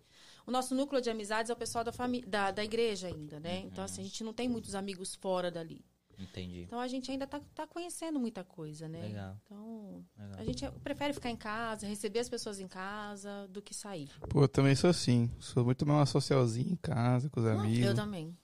[0.47, 1.93] O nosso núcleo de amizades é o pessoal da,
[2.27, 3.59] da, da igreja ainda, né?
[3.61, 5.85] Então, assim, a gente não tem muitos amigos fora dali.
[6.19, 6.63] Entendi.
[6.63, 9.01] Então, a gente ainda tá, tá conhecendo muita coisa, né?
[9.03, 9.37] Legal.
[9.45, 10.39] Então, Legal.
[10.41, 14.11] a gente prefere ficar em casa, receber as pessoas em casa, do que sair.
[14.29, 15.31] Pô, eu também sou assim.
[15.39, 18.37] Sou muito mais uma socialzinha em casa, com os amigos, Eu também.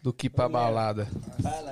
[0.00, 1.08] do que pra balada.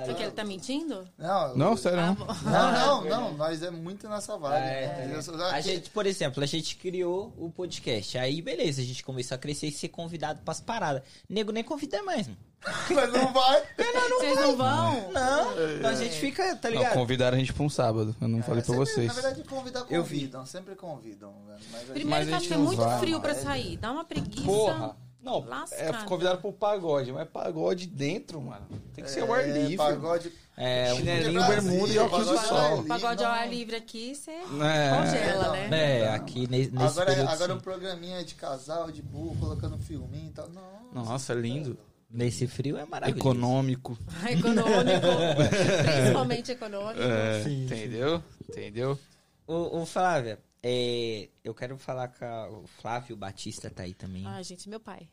[0.05, 1.07] Porque ele tá mentindo?
[1.17, 2.51] Não, Não, sério, Ah, não.
[2.51, 3.37] Não, não, não.
[3.37, 4.65] Nós é muito nessa vibe.
[4.65, 5.15] É, né?
[5.17, 5.21] é.
[5.21, 8.17] Sou- A gente, por exemplo, a gente criou o podcast.
[8.17, 11.03] Aí, beleza, a gente começou a crescer e ser convidado pras paradas.
[11.29, 12.39] Nego nem convida mais, mano.
[12.93, 13.63] Mas não vai.
[14.09, 15.11] Vocês não vão?
[15.11, 16.93] Não, então a gente fica, tá Não, ligado?
[16.93, 18.15] convidaram a gente pra um sábado.
[18.19, 19.07] Eu não falei pra Sempre- vocês.
[19.07, 20.15] Na verdade, convidar, Eu vi.
[20.19, 20.45] convidam.
[20.45, 21.33] Sempre convidam.
[21.47, 23.43] Mas a gente- Primeiro Mas que acho é não muito vai, frio pra mano.
[23.45, 23.77] sair.
[23.77, 24.43] Dá uma preguiça.
[24.45, 24.97] Porra!
[25.21, 26.05] Não, é Lascado.
[26.05, 28.65] convidaram pro pagode, mas pagode dentro, mano.
[28.93, 29.75] Tem que ser o ar É, livre.
[29.77, 30.31] Pagode.
[30.55, 32.83] É, um- Chinelinho, Brasil, bermuda e óculos de ar sol.
[32.85, 33.39] Pagode ao não.
[33.39, 34.41] ar livre aqui, você É.
[34.41, 35.51] congela, não.
[35.69, 35.99] né?
[35.99, 37.61] é, aqui ne- nesse Agora, período, agora um sim.
[37.63, 40.47] programinha de casal, de burro, colocando filminho e tal.
[40.49, 41.03] Não.
[41.03, 41.77] Nossa, lindo.
[42.09, 43.19] Nesse frio é maravilhoso.
[43.19, 43.97] Econômico.
[44.29, 45.07] Econômico.
[45.83, 47.01] principalmente econômico.
[47.01, 48.23] É, entendeu?
[48.47, 48.99] Entendeu?
[49.45, 54.25] Ô, ô, Flávia, é, eu quero falar com a, o Flávio Batista tá aí também.
[54.25, 55.07] Ai, gente, meu pai.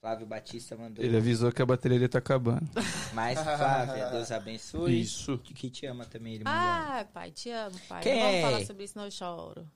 [0.00, 1.02] Flávio Batista mandou.
[1.02, 2.68] Ele avisou que a bateria tá acabando.
[3.14, 5.00] Mas, Flávia, Deus abençoe.
[5.00, 5.38] Isso.
[5.38, 6.60] Que, que te ama também, ele mandou.
[6.60, 8.02] Ah, pai, te amo, pai.
[8.02, 8.42] Quem não vamos é?
[8.42, 9.66] falar sobre isso, não eu choro.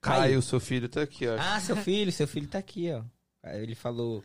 [0.00, 1.36] Caio, seu filho, tá aqui, ó.
[1.38, 3.02] Ah, seu filho, seu filho tá aqui, ó.
[3.42, 4.22] Aí Ele falou.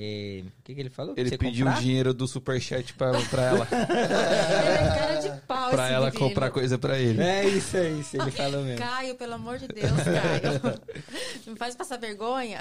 [0.00, 1.14] É, O que, que ele falou?
[1.14, 1.82] Pra Ele você pediu o comprar?
[1.82, 3.68] dinheiro do superchat pra, pra ela.
[3.72, 6.28] Ele é cara de pau, pra ela menino.
[6.28, 7.20] comprar coisa pra ele.
[7.20, 8.78] É isso, é isso, ele falou mesmo.
[8.78, 10.80] Caio, pelo amor de Deus, Caio.
[11.52, 12.60] Me faz passar vergonha.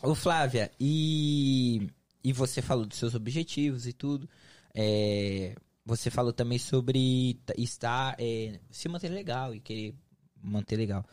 [0.00, 1.88] Ô, Flávia, e,
[2.22, 4.28] e você falou dos seus objetivos e tudo.
[4.74, 9.94] É, você falou também sobre estar, é, se manter legal e querer
[10.42, 11.04] manter legal.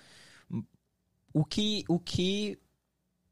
[1.33, 2.59] O que, o que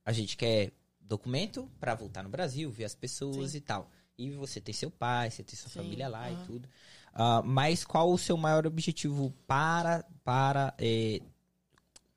[0.04, 0.72] a gente quer
[1.12, 3.58] documento pra voltar no Brasil, ver as pessoas Sim.
[3.58, 3.90] e tal.
[4.18, 6.46] E você tem seu pai, você tem sua Sim, família lá e aham.
[6.46, 6.70] tudo.
[7.14, 11.22] Ah, mas qual o seu maior objetivo para, para é,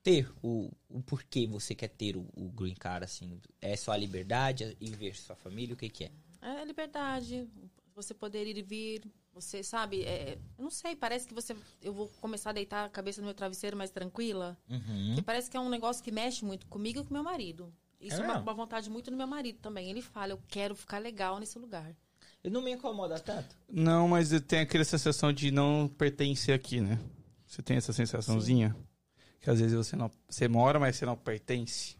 [0.03, 3.39] ter o, o porquê você quer ter o, o green card, assim?
[3.61, 6.11] É só a liberdade, é ir ver sua família, o que que é?
[6.41, 7.47] É a liberdade,
[7.95, 9.01] você poder ir e vir,
[9.33, 12.89] você sabe, é, eu não sei, parece que você, eu vou começar a deitar a
[12.89, 15.15] cabeça no meu travesseiro mais tranquila, Uhum.
[15.15, 17.73] que parece que é um negócio que mexe muito comigo e com meu marido.
[18.07, 19.89] Isso É é, uma, vontade muito do meu marido também.
[19.89, 21.95] Ele fala, eu quero ficar legal nesse lugar.
[22.43, 23.55] Eu não me incomoda tanto.
[23.67, 26.99] Não, mas tem aquela sensação de não pertencer aqui, né?
[27.47, 28.75] Você tem essa sensaçãozinha?
[29.41, 30.11] Que às vezes você não.
[30.29, 31.97] Você mora, mas você não pertence.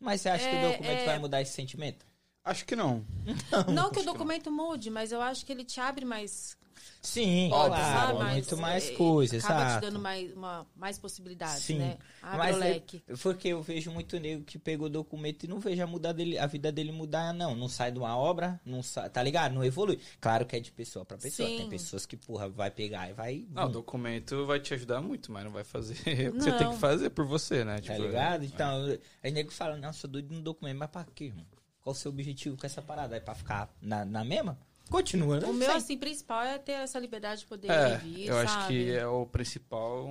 [0.00, 1.06] Mas você acha que o É, documento é.
[1.06, 2.06] vai mudar esse sentimento?
[2.44, 3.04] Acho que não.
[3.72, 6.56] não que o documento mude, mas eu acho que ele te abre mais
[7.02, 8.30] Sim, Óbvio, claro, sabe?
[8.32, 9.80] muito mais é, coisas, Acaba exato.
[9.86, 11.78] te dando mais, uma, mais possibilidades, Sim.
[11.78, 11.98] né?
[12.22, 13.02] Abre Mas o é- leque.
[13.22, 16.38] Porque eu vejo muito nego que pegou o documento e não vejo a, mudar dele,
[16.38, 17.54] a vida dele mudar, não.
[17.56, 19.52] Não sai de uma obra, não sai, tá ligado?
[19.54, 19.98] Não evolui.
[20.20, 21.48] Claro que é de pessoa pra pessoa.
[21.48, 21.56] Sim.
[21.56, 23.46] Tem pessoas que, porra, vai pegar e vai.
[23.50, 25.94] Não, o documento vai te ajudar muito, mas não vai fazer
[26.28, 27.76] o que você tem que fazer por você, né?
[27.76, 28.44] tá Tipo, ligado?
[28.44, 31.46] Então, aí nego fala, não, sou doido no documento, mas pra quê, irmão?
[31.82, 33.16] Qual o seu objetivo com essa parada?
[33.16, 34.58] É pra ficar na, na mesma?
[34.90, 35.46] Continua, né?
[35.46, 35.76] O meu, Sim.
[35.76, 38.68] assim, principal é ter essa liberdade de poder É, ir e vir, eu acho sabe?
[38.68, 40.06] que é o principal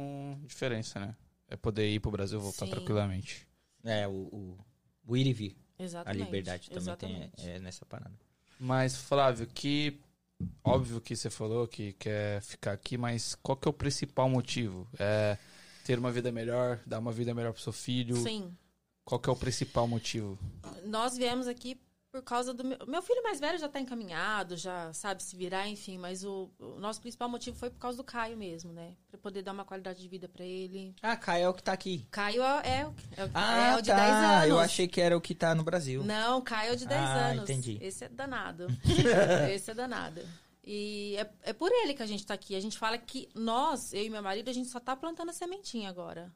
[0.45, 1.15] diferença, né?
[1.49, 2.71] É poder ir pro Brasil e voltar Sim.
[2.71, 3.47] tranquilamente.
[3.83, 4.57] É, o, o,
[5.05, 5.57] o ir e vir.
[5.77, 6.23] A Exatamente.
[6.25, 7.49] liberdade também tem Exatamente.
[7.49, 8.13] é, nessa parada.
[8.59, 9.99] Mas, Flávio, que.
[10.63, 14.87] Óbvio que você falou que quer ficar aqui, mas qual que é o principal motivo?
[14.97, 15.37] É
[15.83, 18.15] ter uma vida melhor, dar uma vida melhor pro seu filho?
[18.17, 18.55] Sim.
[19.03, 20.39] Qual que é o principal motivo?
[20.85, 21.77] Nós viemos aqui
[22.11, 22.77] por causa do meu...
[22.87, 25.97] Meu filho mais velho já tá encaminhado, já sabe se virar, enfim.
[25.97, 28.95] Mas o, o nosso principal motivo foi por causa do Caio mesmo, né?
[29.09, 30.95] Pra poder dar uma qualidade de vida pra ele.
[31.01, 32.07] Ah, Caio é o que tá aqui.
[32.09, 33.95] Caio é, é, o- é, Ah, é o de tá.
[33.95, 34.49] 10 anos.
[34.49, 36.03] Eu achei que era o que tá no Brasil.
[36.03, 37.43] Não, Caio é o de 10 Ah, anos.
[37.43, 37.77] entendi.
[37.81, 38.67] Esse é danado.
[39.53, 40.21] Esse é danado.
[40.63, 42.55] E é, é por ele que a gente tá aqui.
[42.55, 45.33] A gente fala que nós, eu e meu marido, a gente só tá plantando a
[45.33, 46.31] sementinha agora.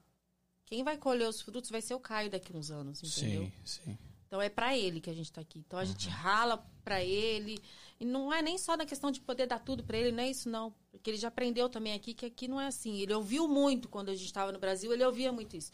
[0.65, 3.43] Quem vai colher os frutos vai ser o Caio daqui uns anos, entendeu?
[3.43, 3.97] Sim, sim.
[4.34, 5.59] Então é pra ele que a gente tá aqui.
[5.59, 7.61] Então a gente rala pra ele.
[7.99, 10.31] E não é nem só na questão de poder dar tudo pra ele, não é
[10.31, 10.73] isso não.
[10.91, 12.99] Porque ele já aprendeu também aqui que aqui não é assim.
[12.99, 15.71] Ele ouviu muito quando a gente estava no Brasil, ele ouvia muito isso.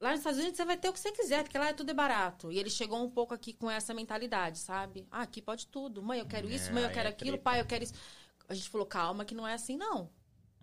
[0.00, 1.90] Lá nos Estados Unidos você vai ter o que você quiser, porque lá é tudo
[1.90, 2.52] é barato.
[2.52, 5.04] E ele chegou um pouco aqui com essa mentalidade, sabe?
[5.10, 6.00] Ah, aqui pode tudo.
[6.04, 7.94] Mãe, eu quero isso, É, mãe, eu aí quero é aquilo, pai, eu quero isso.
[8.48, 10.08] A gente falou, calma, que não é assim, não.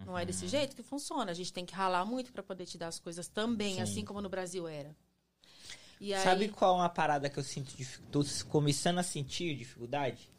[0.05, 1.32] Não é desse jeito que funciona.
[1.32, 3.82] A gente tem que ralar muito pra poder te dar as coisas também, Sim.
[3.82, 4.95] assim como no Brasil era.
[6.00, 9.56] E aí, Sabe qual é uma parada que eu sinto dif- tô começando a sentir
[9.56, 10.30] dificuldade?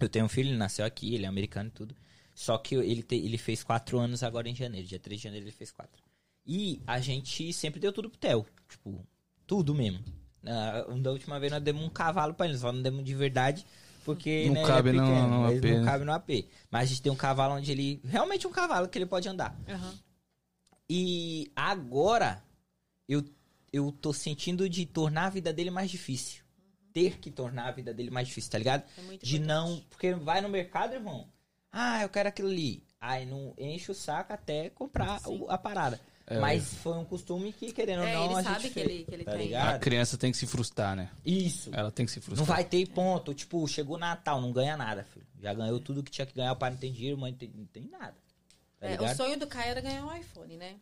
[0.00, 1.94] Eu tenho um filho, ele nasceu aqui, ele é americano e tudo.
[2.34, 4.86] Só que ele, te- ele fez quatro anos agora em janeiro.
[4.86, 6.02] Dia 3 de janeiro ele fez quatro.
[6.44, 8.44] E a gente sempre deu tudo pro Theo.
[8.68, 9.06] Tipo,
[9.46, 10.00] tudo mesmo.
[10.42, 13.64] Na, da última vez nós demos um cavalo pra ele, só não demos de verdade.
[14.04, 15.84] Porque Não né, cabe ele é no- pequeno, no mas AP, não né?
[15.84, 16.48] cabe no AP.
[16.70, 18.00] Mas a gente tem um cavalo onde ele.
[18.04, 19.56] Realmente um cavalo que ele pode andar.
[19.68, 19.94] Aham.
[20.90, 22.42] E agora
[23.08, 23.24] eu,
[23.76, 26.42] eu tô sentindo de tornar a vida dele mais difícil.
[26.92, 28.84] Ter que tornar a vida dele mais difícil, tá ligado?
[28.98, 29.80] É muito De não.
[29.90, 31.28] Porque vai no mercado, irmão.
[31.70, 32.82] Ah, eu quero aquilo ali.
[33.00, 36.00] Aí não enche o saco até comprar o- a parada.
[36.26, 36.40] É.
[36.40, 38.86] Mas foi um costume que, querendo ou É, não, ele a sabe gente que fez,
[38.90, 39.40] ele- que ele tá tem.
[39.40, 39.80] A ligado?
[39.80, 41.10] criança tem que se frustrar, né?
[41.24, 41.70] Isso.
[41.72, 42.48] Ela tem que se frustrar.
[42.48, 43.32] Não vai ter ponto.
[43.34, 45.26] Tipo, chegou Natal, não ganha nada, filho.
[45.40, 47.50] Já ganhou tudo que tinha que ganhar, o pai não tem dinheiro, mãe não tem,
[47.54, 48.16] não tem nada.
[48.80, 50.76] Tá É, o sonho do Caio era ganhar um iPhone, né?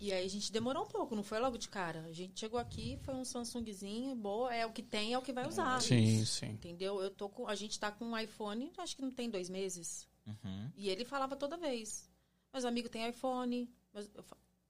[0.00, 2.02] E aí a gente demorou um pouco, não foi logo de cara.
[2.06, 5.32] A gente chegou aqui, foi um Samsungzinho, boa, é o que tem, é o que
[5.32, 5.80] vai usar.
[5.80, 6.46] Sim, sim.
[6.46, 7.00] Entendeu?
[7.00, 10.08] Eu tô com, a gente tá com um iPhone, acho que não tem dois meses.
[10.26, 10.70] Uhum.
[10.76, 12.10] E ele falava toda vez.
[12.52, 13.68] Meus amigos têm iPhone.
[13.92, 14.24] Mas eu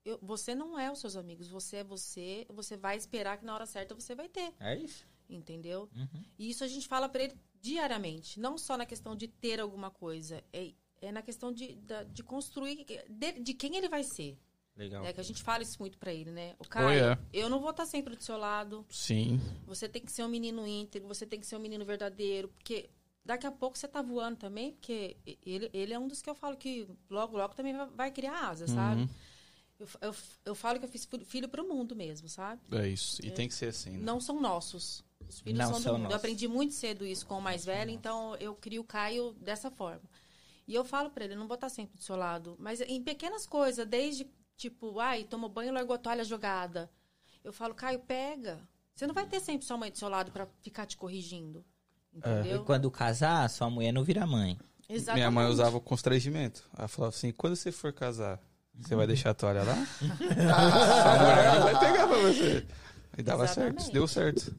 [0.04, 2.44] eu- você não é os seus amigos, você é você.
[2.50, 4.52] Você vai esperar que na hora certa você vai ter.
[4.58, 5.06] É isso.
[5.30, 5.88] Entendeu?
[5.94, 6.24] Uhum.
[6.38, 8.40] E isso a gente fala pra ele diariamente.
[8.40, 10.42] Não só na questão de ter alguma coisa.
[10.52, 14.36] É, é na questão de, da- de construir de, de quem ele vai ser.
[14.76, 15.04] Legal.
[15.04, 16.52] É que a gente fala isso muito pra ele, né?
[16.58, 17.20] O Oh, Caio, yeah.
[17.32, 18.86] eu não vou estar sempre do seu lado.
[18.88, 19.38] Sim.
[19.66, 22.88] Você tem que ser um menino íntegro, você tem que ser um menino verdadeiro, porque
[23.24, 26.34] daqui a pouco você tá voando também, porque ele, ele é um dos que eu
[26.34, 29.02] falo que logo, logo também vai, criar asa, sabe?
[29.02, 29.08] Uhum.
[29.78, 30.14] Eu, eu,
[30.46, 32.60] eu falo que eu fiz filho- pro mundo mesmo, sabe?
[32.72, 33.20] É isso.
[33.24, 33.98] E tem que ser assim, né?
[34.02, 35.04] Não são nossos.
[35.28, 36.00] Os filhos Não são do são mundo.
[36.02, 36.16] Eu nossos.
[36.16, 40.02] aprendi muito cedo isso com o mais velho, então eu crio o Caio dessa forma.
[40.66, 42.56] E eu falo pra ele, eu não vou estar sempre do seu lado.
[42.58, 44.24] Mas em pequenas coisas, desde
[44.56, 46.90] tipo, ai, tomou banho e largou a toalha jogada.
[47.42, 48.60] Eu falo, Caio, pega.
[48.94, 51.64] Você não vai ter sempre sua mãe do seu lado pra ficar te corrigindo.
[52.12, 52.64] E Entendeu?
[52.64, 54.58] quando casar, sua mulher não vira mãe.
[54.88, 55.14] Exatamente.
[55.14, 56.62] Minha mãe usava o constrangimento.
[56.76, 58.38] Ela falava assim: quando você for casar,
[58.74, 59.74] você vai deixar a toalha lá?
[59.98, 62.66] Sua mulher não vai pegar pra você.
[63.16, 63.82] E dava Exatamente.
[63.82, 64.54] certo, deu certo.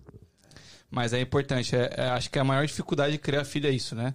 [0.89, 3.95] Mas é importante, é, é- acho que a maior dificuldade de criar filho é isso,
[3.95, 4.11] né?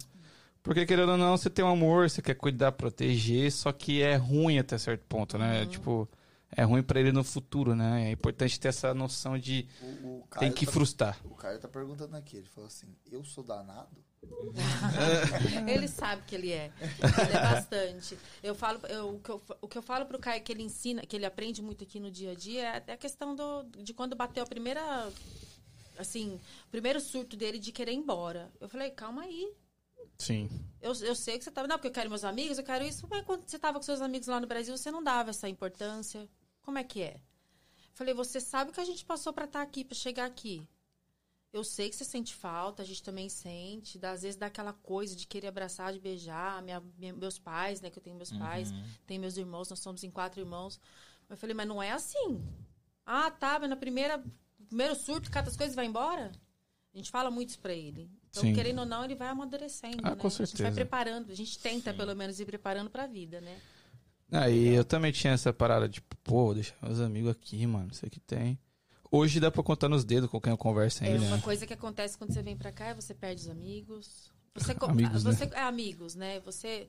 [0.69, 4.15] Porque querendo ou não, você tem um amor, você quer cuidar, proteger, só que é
[4.15, 5.61] ruim até certo ponto, né?
[5.63, 5.67] Uhum.
[5.67, 6.09] Tipo,
[6.55, 8.09] é ruim pra ele no futuro, né?
[8.09, 9.85] É importante ter essa noção de O,
[10.19, 11.19] o tem que tá, frustrar.
[11.25, 13.97] O Caio tá perguntando aqui, ele falou assim, eu sou danado?
[15.67, 16.71] Ele sabe que ele é.
[16.79, 18.15] Ele é bastante.
[18.43, 21.01] Eu falo, eu- o, que eu, o que eu falo pro Caio que ele ensina,
[21.01, 23.91] que ele aprende muito aqui no dia a dia, é até a questão do, de
[23.91, 25.09] quando bateu a primeira.
[25.97, 28.51] Assim, o primeiro surto dele de querer ir embora.
[28.61, 29.51] Eu falei, calma aí.
[30.19, 30.49] Sim.
[30.81, 31.67] Eu, eu sei que você tava.
[31.67, 33.07] Não, porque eu quero meus amigos, eu quero isso.
[33.09, 36.29] Mas quando você tava com seus amigos lá no Brasil, você não dava essa importância.
[36.61, 37.19] Como é que é?
[37.93, 40.67] Falei, você sabe o que a gente passou pra estar aqui, pra chegar aqui.
[41.51, 43.97] Eu sei que você sente falta, a gente também sente.
[43.97, 46.61] Dá, às vezes dá aquela coisa de querer abraçar, de beijar.
[46.61, 47.89] Minha, minha- meus pais, né?
[47.89, 48.83] Que eu tenho meus pais, Uhum.
[49.07, 50.79] tem meus irmãos, nós somos em quatro irmãos.
[51.29, 52.43] Eu falei, mas não é assim.
[53.05, 54.17] Ah, tá, mas na primeira,
[54.59, 56.31] no primeiro surto, cata as coisas e vai embora?
[56.93, 58.09] A gente fala muito isso pra ele.
[58.29, 58.53] Então, Sim.
[58.53, 59.97] querendo ou não, ele vai amadurecendo.
[60.03, 60.15] Ah, né?
[60.15, 60.71] com A gente vai certeza.
[60.71, 63.59] preparando, a gente tenta pelo menos ir preparando pra vida, né?
[64.31, 68.05] Aí eu também tinha essa parada, tipo, pô, vou deixar meus amigos aqui, mano, isso
[68.05, 68.59] aqui tem.
[69.11, 71.41] Hoje dá pra contar nos dedos com quem eu converso É ainda, uma né?
[71.41, 74.31] coisa que acontece quando você vem pra cá, é você perde os amigos.
[74.53, 75.31] Você, Amigos, né?
[75.33, 76.39] você é amigos, né?
[76.41, 76.87] Você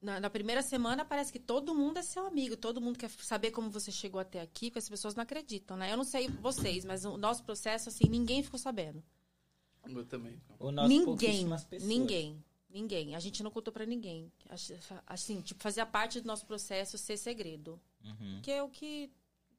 [0.00, 3.50] na, na primeira semana parece que todo mundo é seu amigo, todo mundo quer saber
[3.50, 5.92] como você chegou até aqui, porque as pessoas não acreditam, né?
[5.92, 9.02] Eu não sei vocês, mas o nosso processo assim, ninguém ficou sabendo.
[9.86, 10.40] Eu também.
[10.58, 11.88] O nosso ninguém, pouquíssimas pessoas.
[11.88, 13.14] ninguém, ninguém.
[13.14, 14.30] A gente não contou pra ninguém.
[15.06, 18.40] Assim, tipo, fazia parte do nosso processo ser segredo, Uhum.
[18.42, 19.10] que é o que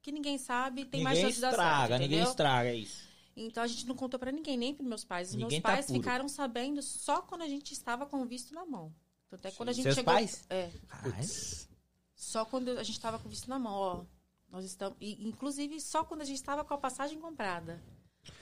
[0.02, 2.30] que ninguém sabe, tem mais Ninguém chance de dar estraga, certo, ninguém entendeu?
[2.30, 3.08] estraga, é isso.
[3.36, 5.30] Então a gente não contou pra ninguém, nem pros meus pais.
[5.30, 5.98] Os Ninguém meus tá pais puro.
[5.98, 8.94] ficaram sabendo só quando a gente estava com o visto na mão.
[9.26, 10.14] Então, até quando a gente Seus chegou.
[10.14, 10.44] pais?
[10.48, 10.70] É,
[12.14, 14.04] só quando a gente estava com o visto na mão, ó.
[14.48, 14.96] Nós estamos.
[15.00, 17.82] e, inclusive, só quando a gente estava com a passagem comprada.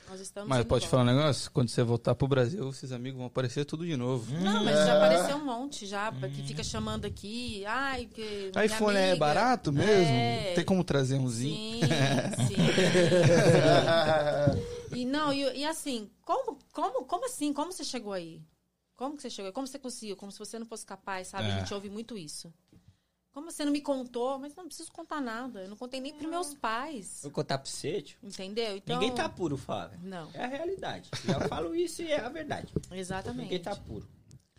[0.08, 1.50] Nós estamos Mas pode falar um negócio?
[1.50, 4.32] Quando você voltar pro Brasil, esses amigos vão aparecer tudo de novo.
[4.38, 7.64] Não, mas já apareceu um monte já, que fica chamando aqui.
[7.66, 8.52] Ai, que.
[8.64, 10.14] iPhone é barato mesmo?
[10.14, 10.52] É.
[10.54, 11.80] Tem como trazer umzinho?
[11.80, 11.80] Sim,
[14.92, 14.98] sim.
[15.00, 17.52] e não, e, e assim, como, como, como assim?
[17.52, 18.42] Como você chegou aí?
[18.96, 19.52] Como que você chegou aí?
[19.52, 20.16] Como você conseguiu?
[20.16, 21.48] Como se você não fosse capaz, sabe?
[21.48, 21.52] É.
[21.52, 22.52] A gente ouve muito isso.
[23.34, 24.38] Como você não me contou?
[24.38, 25.62] Mas não preciso contar nada.
[25.62, 27.18] Eu não contei nem pros meus pais.
[27.22, 28.16] Vou contar pra você, tio.
[28.22, 28.76] Entendeu?
[28.76, 29.98] Então, Ninguém tá puro, Flávia.
[30.04, 31.10] Não, É a realidade.
[31.24, 32.72] Já falo isso e é a verdade.
[32.92, 33.42] exatamente.
[33.42, 34.08] Ninguém tá puro.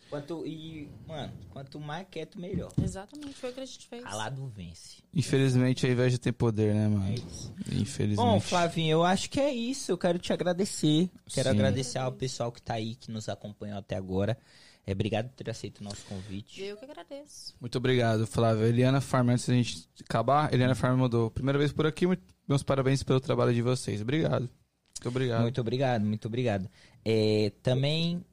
[0.09, 2.71] Quanto, e, mano, quanto mais quieto, melhor.
[2.81, 4.03] Exatamente, foi o que a gente fez.
[4.03, 4.97] Calado vence.
[5.13, 7.13] Infelizmente a inveja tem poder, né, É mano?
[7.13, 7.53] isso.
[7.71, 8.17] Infelizmente.
[8.17, 9.91] Bom, Flavinho, eu acho que é isso.
[9.91, 11.09] Eu quero te agradecer.
[11.33, 11.55] Quero Sim.
[11.55, 14.37] agradecer ao pessoal que tá aí, que nos acompanhou até agora.
[14.87, 16.61] É, obrigado por ter aceito o nosso convite.
[16.61, 17.55] Eu que agradeço.
[17.59, 18.65] Muito obrigado, Flávio.
[18.65, 21.31] Eliana Farmer, antes da gente acabar, Eliana Farmer mandou.
[21.31, 22.05] Primeira vez por aqui,
[22.47, 24.01] meus parabéns pelo trabalho de vocês.
[24.01, 24.41] Obrigado.
[24.41, 25.41] Muito obrigado.
[25.41, 26.69] Muito obrigado, muito obrigado.
[27.03, 28.23] É, também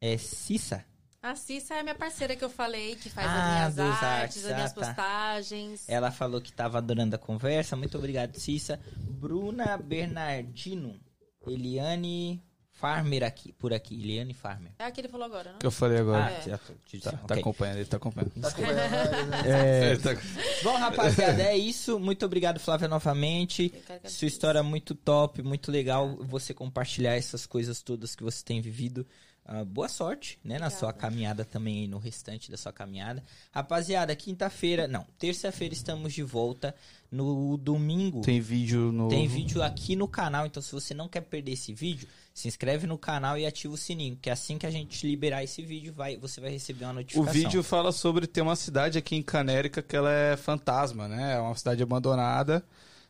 [0.00, 0.84] é Cissa.
[1.22, 4.02] A Cissa é a minha parceira que eu falei, que faz Ah, as minhas artes,
[4.02, 4.86] artes, as minhas ah, tá.
[4.86, 5.88] postagens.
[5.88, 7.76] Ela falou que tava adorando a conversa.
[7.76, 8.80] Muito obrigado, Cissa.
[8.96, 10.98] Bruna Bernardino.
[11.46, 12.42] Eliane
[12.80, 13.94] Farmer aqui, por aqui.
[13.94, 14.72] Eliane Farmer.
[14.78, 15.58] É a que ele falou agora, não?
[15.58, 16.26] que eu falei agora.
[16.26, 17.38] Ah, já tô- Tá, tá ok.
[17.40, 18.32] acompanhando, ele tá acompanhando.
[18.40, 19.42] Tá acompanhando, né?
[19.46, 20.16] É, Ele tá-
[20.62, 21.98] Bom, rapaziada, é isso.
[22.00, 23.72] Muito obrigado, Flávia, novamente.
[24.04, 28.60] Sua história é muito top, muito legal você compartilhar essas coisas todas que você tem
[28.60, 29.06] vivido.
[29.44, 30.78] Ah, boa sorte, né, na Obrigada.
[30.78, 33.24] sua caminhada também, no restante da sua caminhada.
[33.50, 36.74] Rapaziada, quinta-feira, não, terça-feira estamos de volta.
[37.10, 39.08] No domingo Tem vídeo no.
[39.08, 42.86] tem vídeo aqui no canal, então se você não quer perder esse vídeo, se inscreve
[42.86, 46.16] no canal e ativa o sininho, que assim que a gente liberar esse vídeo, vai,
[46.16, 47.32] você vai receber uma O notificação.
[47.32, 51.34] vídeo fala sobre ter uma cidade aqui em Canérica que ela é fantasma, né?
[51.36, 52.64] É uma cidade abandonada.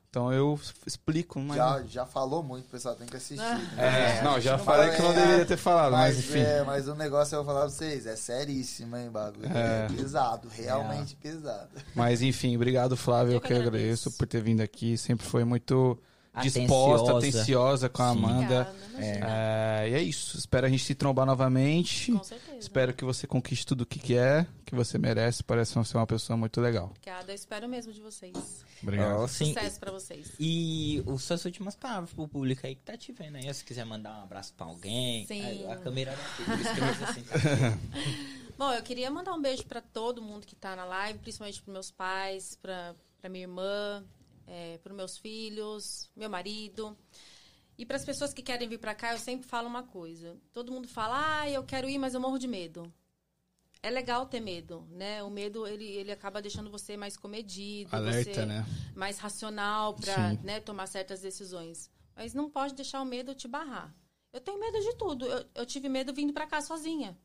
[0.08, 1.56] Então eu explico, mas.
[1.56, 3.38] Já, já falou muito, pessoal, tem que assistir.
[3.78, 6.40] É, não, já Não falei que não é, deveria ter falado, mas, Mas, enfim.
[6.40, 9.46] é, mas o negócio eu vou falar pra vocês, é seríssimo, hein, bagulho.
[9.46, 9.86] É, É.
[9.94, 11.68] pesado, realmente pesado.
[11.94, 13.34] Mas enfim, obrigado, Flávio.
[13.34, 14.10] Eu, que agradeço.
[14.10, 14.98] por ter vindo aqui.
[14.98, 15.96] Sempre foi muito.
[16.42, 18.18] Disposta, atenciosa com a Sim.
[18.18, 18.60] Amanda.
[18.62, 19.26] Obrigada, imagina.
[19.26, 20.38] É, e é isso.
[20.38, 22.12] Espero a gente se trombar novamente.
[22.12, 22.58] Com certeza.
[22.58, 25.42] Espero que você conquiste tudo o que quer, que você merece.
[25.42, 26.92] Parece ser uma pessoa muito legal.
[26.96, 28.64] Obrigada, eu espero mesmo de vocês.
[28.82, 29.26] Obrigado.
[29.28, 29.54] Sim.
[29.54, 30.32] Sucesso pra vocês.
[30.38, 33.52] E os suas últimas palavras pro público aí que tá te vendo aí.
[33.52, 35.26] Se quiser mandar um abraço pra alguém.
[35.26, 35.66] Sim.
[35.66, 36.14] A, a câmera
[36.46, 37.24] não assim.
[38.56, 41.72] Bom, eu queria mandar um beijo pra todo mundo que tá na live, principalmente pros
[41.72, 44.04] meus pais, pra, pra minha irmã,
[44.50, 46.96] é, pros meus filhos, meu marido.
[47.78, 50.36] E para as pessoas que querem vir pra cá, eu sempre falo uma coisa.
[50.52, 52.92] Todo mundo fala, ah, eu quero ir, mas eu morro de medo.
[53.82, 55.22] É legal ter medo, né?
[55.22, 58.66] O medo, ele, ele acaba deixando você mais comedido, Alerta, você né?
[58.94, 61.90] mais racional para né, tomar certas decisões.
[62.14, 63.94] Mas não pode deixar o medo te barrar.
[64.30, 65.24] Eu tenho medo de tudo.
[65.24, 67.16] Eu, eu tive medo vindo pra cá sozinha.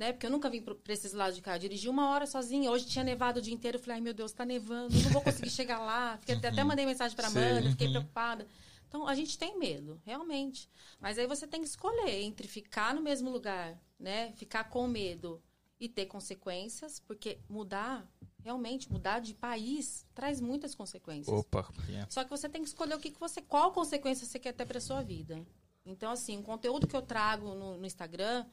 [0.00, 0.14] Né?
[0.14, 1.56] Porque eu nunca vim pra esses lados de cá.
[1.56, 2.70] Eu dirigi uma hora sozinha.
[2.70, 3.76] Hoje tinha nevado o dia inteiro.
[3.76, 4.96] Eu falei, ai meu Deus, tá nevando.
[4.96, 6.16] Eu não vou conseguir chegar lá.
[6.24, 7.38] Fiquei, Até mandei mensagem pra Sim.
[7.38, 8.46] Amanda, fiquei preocupada.
[8.88, 10.70] Então a gente tem medo, realmente.
[10.98, 14.32] Mas aí você tem que escolher entre ficar no mesmo lugar, né?
[14.36, 15.38] Ficar com medo
[15.78, 18.10] e ter consequências, porque mudar,
[18.42, 21.28] realmente, mudar de país traz muitas consequências.
[21.28, 21.68] Opa.
[22.08, 24.64] Só que você tem que escolher o que, que você, qual consequência você quer ter
[24.64, 25.44] para sua vida.
[25.84, 28.46] Então, assim, o conteúdo que eu trago no, no Instagram,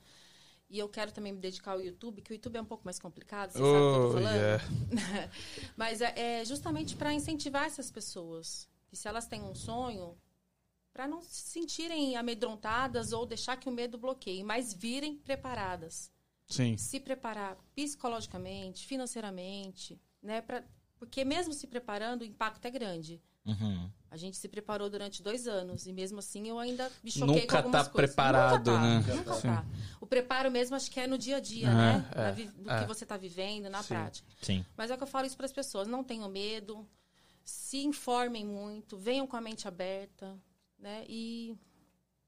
[0.70, 3.00] e eu quero também me dedicar ao YouTube, que o YouTube é um pouco mais
[3.00, 4.36] complicado, você sabe o que eu tô Oh, falando?
[4.36, 4.64] yeah.
[5.78, 8.68] Mas é, é justamente para incentivar essas pessoas.
[8.88, 10.18] Que se elas têm um sonho,
[10.94, 16.12] para não se sentirem amedrontadas ou deixar que o medo bloqueie, mas virem preparadas
[16.48, 16.78] Sim.
[16.78, 20.42] se preparar psicologicamente, financeiramente, né?
[20.42, 20.64] Pra,
[20.98, 23.22] porque mesmo se preparando, o impacto é grande.
[23.48, 23.90] Uhum.
[24.12, 27.42] A gente se preparou durante dois anos e mesmo assim eu ainda me choquei com
[27.42, 28.16] Nunca algumas tá coisas.
[28.16, 29.16] preparado, nunca tá, né?
[29.16, 29.48] Nunca Sim.
[29.48, 29.66] tá.
[30.02, 32.10] O preparo mesmo acho que é no dia a dia, né?
[32.14, 32.82] é, do é.
[32.82, 33.88] que você tá vivendo, na Sim.
[33.90, 34.28] prática.
[34.42, 34.66] Sim.
[34.76, 36.88] Mas é o que eu falo isso para as pessoas, não tenham medo,
[37.44, 40.38] se informem muito, venham com a mente aberta,
[40.78, 41.06] né?
[41.08, 41.56] E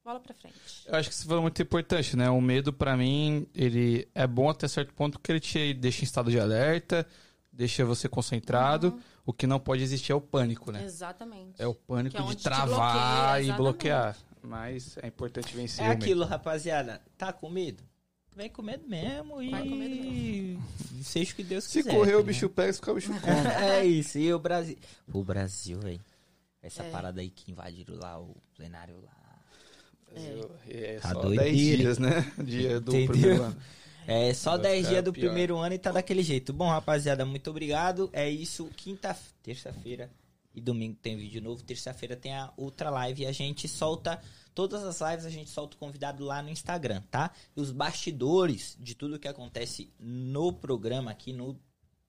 [0.04, 0.56] bola para frente.
[0.86, 2.30] Eu acho que isso foi muito importante, né?
[2.30, 6.04] O medo, pra mim, ele é bom até certo ponto porque ele te deixa em
[6.04, 7.06] estado de alerta,
[7.52, 9.00] deixa você concentrado.
[9.24, 10.84] O que não pode existir é o pânico, né?
[10.84, 11.60] Exatamente.
[11.60, 14.16] É o pânico é de travar bloqueia, e bloquear.
[14.42, 17.00] Mas é importante vencer É o aquilo, rapaziada.
[17.18, 17.82] Tá com medo?
[18.34, 19.50] Vem com medo mesmo e.
[19.50, 20.62] Vai com medo
[21.02, 21.94] Seja o que Deus Se quiser.
[21.94, 23.48] correr, o tá bicho pega, se ficar o bicho come.
[23.68, 24.18] É isso.
[24.18, 24.78] E o Brasil.
[25.12, 26.00] O Brasil, velho.
[26.62, 26.90] Essa É.
[26.90, 29.10] parada aí que invadiram lá o plenário lá.
[30.68, 31.76] É Tá só doideira, 10 hein?
[31.76, 32.32] dias, né?
[32.42, 33.08] Dia do Entendeu?
[33.12, 33.56] primeiro ano.
[34.06, 35.26] É só Vai 10 ficar dias do pior.
[35.26, 36.52] primeiro ano e tá daquele jeito.
[36.52, 38.10] Bom, rapaziada, muito obrigado.
[38.12, 38.66] É isso.
[38.76, 40.10] Quinta, terça-feira
[40.54, 41.62] E domingo tem vídeo novo.
[41.62, 43.22] Terça-feira tem a outra live.
[43.22, 44.20] E a gente solta.
[44.54, 47.30] Todas as lives a gente solta o convidado lá no Instagram, tá?
[47.56, 51.56] E os bastidores de tudo que acontece no programa aqui no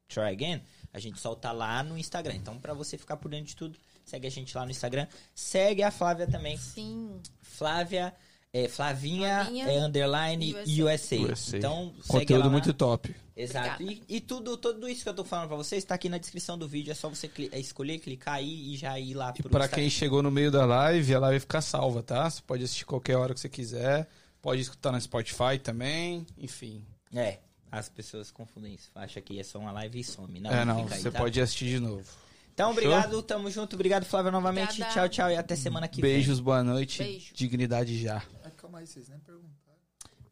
[0.07, 0.61] Try Again,
[0.91, 2.35] a gente solta lá no Instagram.
[2.35, 5.07] Então, pra você ficar por dentro de tudo, segue a gente lá no Instagram.
[5.34, 6.57] Segue a Flávia também.
[6.57, 7.22] Sim.
[7.41, 8.13] Flávia,
[8.53, 10.84] é, Flavinha, Flavinha, é, underline USA.
[10.84, 11.15] USA.
[11.32, 11.57] USA.
[11.57, 12.52] Então, Conteúdo ela lá.
[12.52, 13.15] muito top.
[13.36, 13.82] Exato.
[13.82, 14.06] E, Obrigada.
[14.10, 16.68] e tudo, tudo isso que eu tô falando pra vocês tá aqui na descrição do
[16.68, 16.91] vídeo.
[16.91, 19.61] É só você cli- é, escolher, clicar aí e já ir lá E pro pra
[19.65, 19.82] Instagram.
[19.84, 22.30] quem chegou no meio da live, a live fica salva, tá?
[22.30, 24.07] Você pode assistir qualquer hora que você quiser.
[24.41, 26.26] Pode escutar no Spotify também.
[26.38, 26.84] Enfim.
[27.14, 27.40] É,
[27.72, 28.90] as pessoas confundem isso.
[28.94, 30.40] Acha que é só uma live e some.
[30.40, 30.84] Não, é, não.
[30.84, 31.19] fica aí, Você tá?
[31.19, 32.03] pode assistir de novo.
[32.53, 32.91] Então, Fechou?
[32.91, 33.76] obrigado, tamo junto.
[33.76, 34.72] Obrigado, Flávia, novamente.
[34.72, 34.94] Obrigada.
[34.94, 36.11] Tchau, tchau e até semana que vem.
[36.15, 37.02] Beijos, boa noite.
[37.02, 37.34] Beijo.
[37.34, 38.22] Dignidade já.
[38.73, 39.52] Ah, aí, vocês nem perguntaram.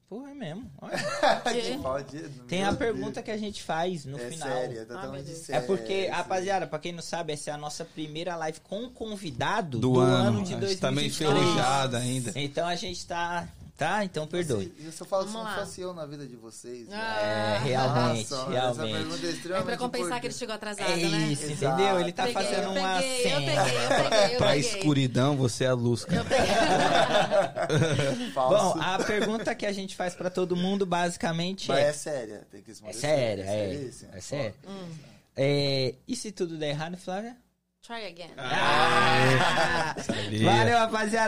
[0.08, 0.72] Pô, é mesmo.
[0.82, 0.98] Olha.
[1.54, 1.78] Que?
[1.78, 2.78] Pode, Tem a Deus.
[2.80, 4.48] pergunta que a gente faz no é final.
[4.48, 5.40] sério, é Ah, totalmente meu Deus.
[5.42, 5.68] É sério.
[5.68, 9.94] porque, rapaziada, pra quem não sabe, essa é a nossa primeira live com convidado do,
[9.94, 10.44] Do, ano, ano.
[10.44, 11.32] de a gente tá meio 2023.
[11.44, 12.32] enferrujado ainda.
[12.36, 13.48] Então a gente tá.
[13.80, 14.04] Tá?
[14.04, 14.74] Então perdoe.
[14.78, 15.66] Se, se eu falo se Vamos não lá.
[15.66, 16.86] fosse eu na vida de vocês.
[16.92, 17.22] Ah.
[17.22, 19.48] É, realmente, Nossa, realmente.
[19.48, 20.20] é É pra compensar importante.
[20.22, 21.18] que ele chegou atrasado, É né?
[21.32, 21.82] isso, Exato.
[21.82, 22.00] entendeu?
[22.02, 23.40] Ele tá Peguei, fazendo eu uma peguei, cena.
[23.40, 24.60] Eu peguei, eu peguei, eu Pra peguei.
[24.60, 26.04] escuridão, você é a luz.
[26.04, 26.20] cara.
[26.22, 28.30] Eu peguei.
[28.36, 31.88] Bom, a pergunta que a gente faz pra todo mundo basicamente Mas é.
[31.90, 33.90] é séria, tem que É responder sério, é.
[34.14, 34.54] É sério.
[34.68, 34.90] Hum.
[35.38, 37.38] É, e se tudo der errado, Flávia?
[37.82, 38.32] Try again.
[38.38, 39.96] Ah!
[40.06, 40.46] Sabia.
[40.46, 41.18] Valeu, rapaziada.